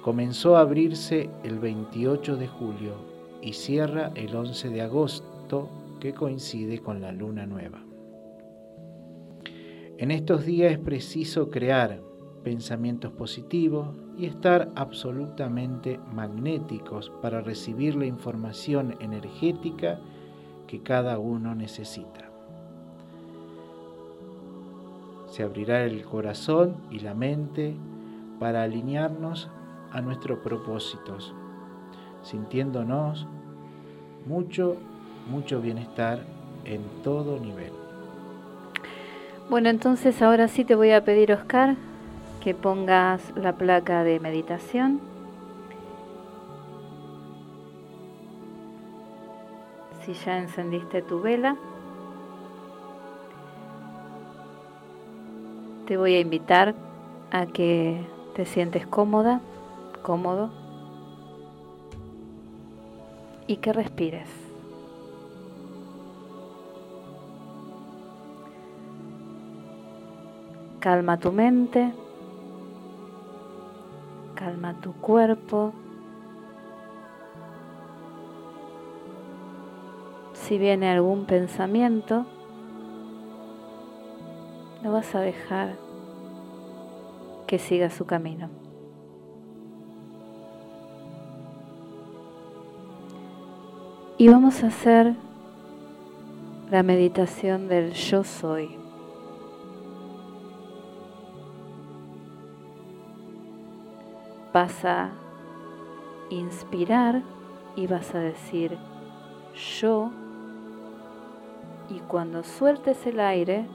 comenzó 0.01 0.57
a 0.57 0.61
abrirse 0.61 1.30
el 1.43 1.59
28 1.59 2.38
de 2.38 2.47
julio 2.47 2.95
y 3.41 3.53
cierra 3.53 4.11
el 4.15 4.36
11 4.36 4.70
de 4.70 4.82
agosto 4.82 5.70
que 5.99 6.13
coincide 6.13 6.80
con 6.80 7.01
la 7.01 7.11
luna 7.11 7.45
nueva. 7.45 7.84
En 9.97 10.11
estos 10.11 10.45
días 10.45 10.72
es 10.72 10.80
preciso 10.80 11.49
crear 11.49 12.01
pensamientos 12.43 13.11
positivos 13.11 13.89
y 14.20 14.26
estar 14.26 14.70
absolutamente 14.76 15.97
magnéticos 16.11 17.09
para 17.22 17.39
recibir 17.39 17.95
la 17.95 18.05
información 18.05 18.97
energética 18.99 19.97
que 20.67 20.82
cada 20.82 21.17
uno 21.20 21.55
necesita. 21.55 22.30
Se 25.28 25.41
abrirá 25.41 25.86
el 25.86 26.03
corazón 26.03 26.76
y 26.91 26.99
la 26.99 27.13
mente 27.13 27.78
para 28.41 28.63
alinearnos 28.63 29.49
a 29.93 30.01
nuestros 30.01 30.39
propósitos, 30.39 31.34
sintiéndonos 32.22 33.26
mucho, 34.28 34.76
mucho 35.32 35.61
bienestar 35.61 36.20
en 36.65 36.82
todo 37.05 37.39
nivel. 37.39 37.72
Bueno, 39.49 39.70
entonces 39.70 40.22
ahora 40.22 40.49
sí 40.49 40.65
te 40.65 40.76
voy 40.76 40.91
a 40.91 41.05
pedir, 41.05 41.32
Oscar, 41.32 41.78
que 42.41 42.53
pongas 42.55 43.33
la 43.35 43.53
placa 43.53 44.03
de 44.03 44.19
meditación. 44.19 45.01
Si 50.05 50.13
ya 50.13 50.39
encendiste 50.39 51.01
tu 51.01 51.21
vela, 51.21 51.57
te 55.85 55.97
voy 55.97 56.15
a 56.15 56.19
invitar 56.19 56.75
a 57.31 57.45
que 57.45 58.05
te 58.35 58.45
sientes 58.45 58.87
cómoda, 58.87 59.41
cómodo 60.01 60.49
y 63.47 63.57
que 63.57 63.73
respires. 63.73 64.29
Calma 70.79 71.17
tu 71.17 71.33
mente, 71.33 71.91
calma 74.39 74.73
tu 74.79 74.93
cuerpo. 74.93 75.73
Si 80.31 80.57
viene 80.57 80.89
algún 80.89 81.25
pensamiento, 81.25 82.25
lo 84.81 84.93
vas 84.93 85.13
a 85.13 85.19
dejar 85.19 85.75
que 87.47 87.59
siga 87.59 87.89
su 87.89 88.05
camino. 88.05 88.49
Y 94.17 94.29
vamos 94.29 94.63
a 94.63 94.67
hacer 94.67 95.15
la 96.71 96.81
meditación 96.81 97.67
del 97.67 97.91
yo 97.91 98.23
soy. 98.23 98.78
Vas 104.53 104.83
a 104.85 105.11
inspirar 106.29 107.21
y 107.75 107.87
vas 107.87 108.13
a 108.15 108.19
decir 108.19 108.77
yo 109.81 110.11
y 111.89 111.99
cuando 112.01 112.43
sueltes 112.43 113.05
el 113.07 113.19
aire 113.19 113.65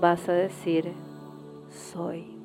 vas 0.00 0.28
a 0.28 0.32
decir 0.32 0.92
soy. 1.70 2.38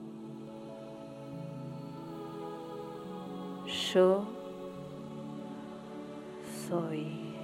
Yo 3.93 4.25
soy. 6.67 7.35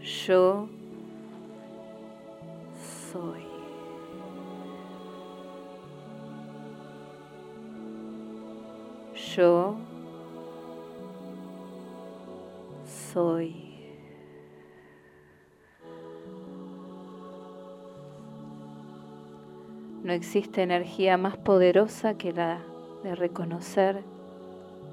Yo 0.00 0.68
soy. 3.12 3.49
Yo 9.36 9.76
soy. 13.12 13.54
No 20.02 20.12
existe 20.12 20.62
energía 20.62 21.16
más 21.16 21.36
poderosa 21.36 22.14
que 22.14 22.32
la 22.32 22.60
de 23.04 23.14
reconocer 23.14 24.02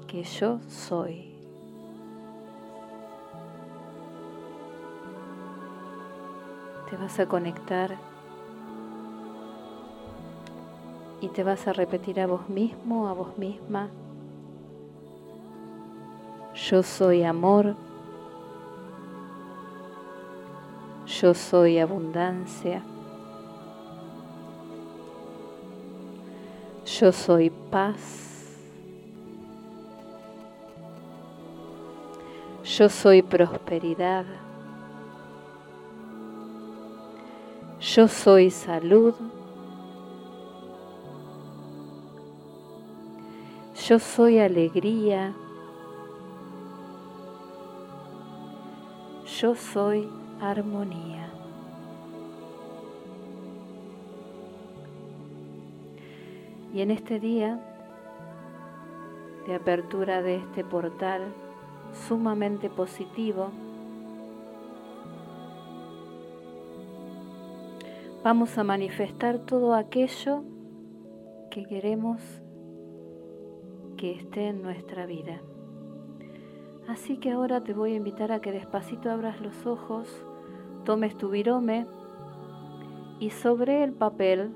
que 0.06 0.22
yo 0.22 0.60
soy. 0.68 1.34
Te 6.88 6.96
vas 6.96 7.18
a 7.18 7.26
conectar 7.26 7.96
y 11.20 11.28
te 11.28 11.42
vas 11.42 11.66
a 11.66 11.72
repetir 11.72 12.20
a 12.20 12.26
vos 12.28 12.48
mismo, 12.48 13.08
a 13.08 13.12
vos 13.14 13.36
misma. 13.36 13.88
Yo 16.70 16.82
soy 16.82 17.22
amor. 17.24 17.74
Yo 21.06 21.32
soy 21.32 21.78
abundancia. 21.78 22.82
Yo 26.84 27.10
soy 27.10 27.48
paz. 27.48 28.58
Yo 32.64 32.90
soy 32.90 33.22
prosperidad. 33.22 34.26
Yo 37.80 38.08
soy 38.08 38.50
salud. 38.50 39.14
Yo 43.86 43.98
soy 43.98 44.38
alegría. 44.38 45.34
Yo 49.40 49.54
soy 49.54 50.08
armonía. 50.40 51.30
Y 56.74 56.80
en 56.80 56.90
este 56.90 57.20
día 57.20 57.60
de 59.46 59.54
apertura 59.54 60.22
de 60.22 60.36
este 60.36 60.64
portal 60.64 61.32
sumamente 62.08 62.68
positivo, 62.68 63.50
vamos 68.24 68.58
a 68.58 68.64
manifestar 68.64 69.38
todo 69.38 69.74
aquello 69.74 70.42
que 71.48 71.64
queremos 71.64 72.20
que 73.96 74.12
esté 74.12 74.48
en 74.48 74.62
nuestra 74.62 75.06
vida. 75.06 75.40
Así 76.88 77.18
que 77.18 77.32
ahora 77.32 77.60
te 77.60 77.74
voy 77.74 77.92
a 77.92 77.96
invitar 77.96 78.32
a 78.32 78.40
que 78.40 78.50
despacito 78.50 79.10
abras 79.10 79.42
los 79.42 79.66
ojos, 79.66 80.08
tomes 80.86 81.16
tu 81.18 81.28
virome 81.28 81.86
y 83.20 83.28
sobre 83.28 83.84
el 83.84 83.92
papel 83.92 84.52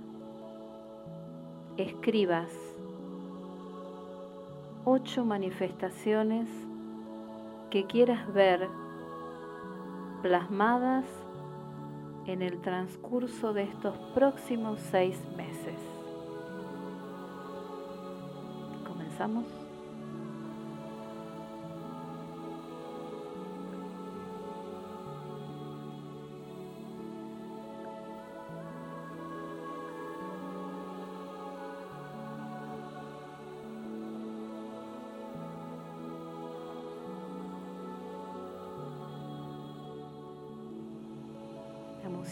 escribas 1.76 2.51
ocho 4.87 5.26
manifestaciones 5.26 6.49
que 7.70 7.85
quieras 7.87 8.33
ver 8.33 8.66
plasmadas 10.22 11.05
en 12.24 12.41
el 12.41 12.62
transcurso 12.62 13.53
de 13.53 13.64
estos 13.64 13.97
próximos 14.14 14.80
seis 14.91 15.20
meses. 15.37 15.78
¿Comenzamos? 18.87 19.61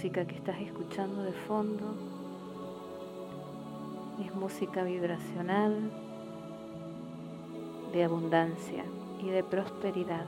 Música 0.00 0.24
que 0.24 0.36
estás 0.36 0.58
escuchando 0.62 1.24
de 1.24 1.32
fondo 1.32 1.94
es 4.24 4.34
música 4.34 4.82
vibracional 4.82 5.90
de 7.92 8.04
abundancia 8.04 8.82
y 9.22 9.28
de 9.28 9.44
prosperidad. 9.44 10.24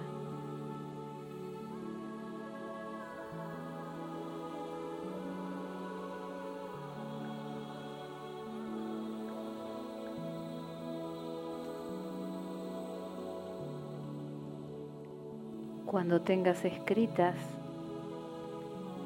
Cuando 15.87 16.21
tengas 16.21 16.63
escritas 16.63 17.37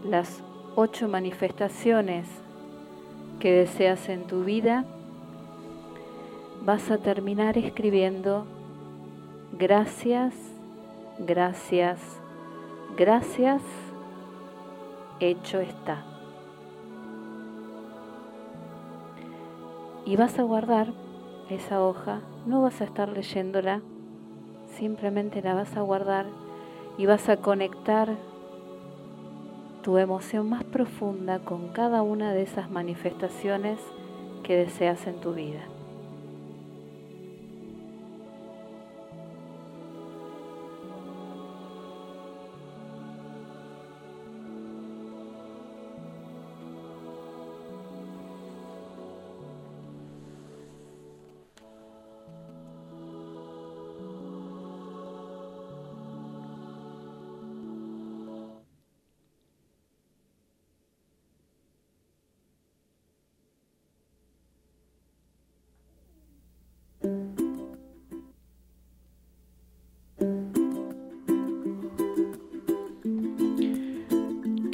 las 0.02 0.42
ocho 0.76 1.08
manifestaciones 1.08 2.28
que 3.40 3.50
deseas 3.50 4.10
en 4.10 4.26
tu 4.26 4.44
vida, 4.44 4.84
vas 6.62 6.90
a 6.90 6.98
terminar 6.98 7.56
escribiendo 7.56 8.46
gracias, 9.58 10.34
gracias, 11.18 11.98
gracias, 12.94 13.62
hecho 15.18 15.60
está. 15.60 16.04
Y 20.04 20.16
vas 20.16 20.38
a 20.38 20.42
guardar 20.42 20.92
esa 21.48 21.82
hoja, 21.82 22.20
no 22.44 22.60
vas 22.60 22.82
a 22.82 22.84
estar 22.84 23.08
leyéndola, 23.08 23.80
simplemente 24.76 25.40
la 25.40 25.54
vas 25.54 25.74
a 25.74 25.80
guardar 25.80 26.26
y 26.98 27.06
vas 27.06 27.30
a 27.30 27.38
conectar 27.38 28.14
tu 29.86 29.98
emoción 29.98 30.48
más 30.48 30.64
profunda 30.64 31.38
con 31.38 31.68
cada 31.68 32.02
una 32.02 32.32
de 32.32 32.42
esas 32.42 32.68
manifestaciones 32.72 33.78
que 34.42 34.56
deseas 34.56 35.06
en 35.06 35.20
tu 35.20 35.32
vida. 35.32 35.60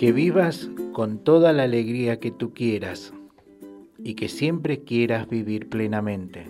Que 0.03 0.11
vivas 0.11 0.69
con 0.93 1.19
toda 1.23 1.53
la 1.53 1.63
alegría 1.63 2.19
que 2.19 2.33
tú 2.33 2.53
quieras 2.53 3.15
y 4.03 4.15
que 4.15 4.27
siempre 4.27 4.83
quieras 4.83 5.29
vivir 5.29 5.69
plenamente. 5.69 6.47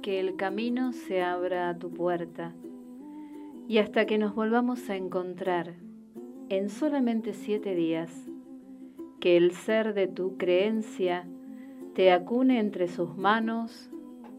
Que 0.00 0.20
el 0.20 0.36
camino 0.36 0.94
se 0.94 1.20
abra 1.20 1.68
a 1.68 1.78
tu 1.78 1.92
puerta 1.92 2.54
y 3.68 3.76
hasta 3.76 4.06
que 4.06 4.16
nos 4.16 4.34
volvamos 4.34 4.88
a 4.88 4.96
encontrar 4.96 5.74
en 6.48 6.70
solamente 6.70 7.34
siete 7.34 7.74
días, 7.74 8.10
que 9.20 9.36
el 9.36 9.50
ser 9.50 9.92
de 9.92 10.06
tu 10.06 10.38
creencia 10.38 11.28
te 11.94 12.10
acune 12.10 12.58
entre 12.58 12.88
sus 12.88 13.18
manos, 13.18 13.90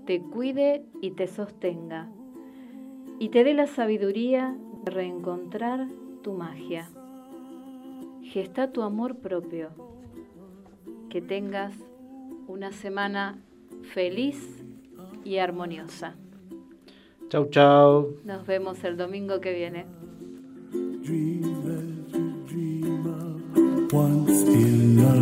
te 0.08 0.22
cuide 0.22 0.88
y 1.02 1.12
te 1.12 1.28
sostenga, 1.28 2.10
y 3.20 3.30
te 3.30 3.44
dé 3.44 3.54
la 3.54 3.68
sabiduría 3.68 4.56
de 4.84 4.92
reencontrar 4.92 5.88
tu 6.24 6.34
magia. 6.34 6.90
Gesta 8.24 8.72
tu 8.72 8.82
amor 8.82 9.18
propio. 9.18 9.70
Que 11.10 11.22
tengas 11.22 11.74
una 12.48 12.72
semana 12.72 13.38
feliz 13.94 14.64
y 15.24 15.38
armoniosa. 15.38 16.16
Chau, 17.30 17.50
chau. 17.50 18.18
Nos 18.24 18.46
vemos 18.46 18.84
el 18.84 18.98
domingo 18.98 19.40
que 19.40 19.54
viene. 19.54 19.86
once 23.96 24.44
in 24.44 25.00
a. 25.00 25.16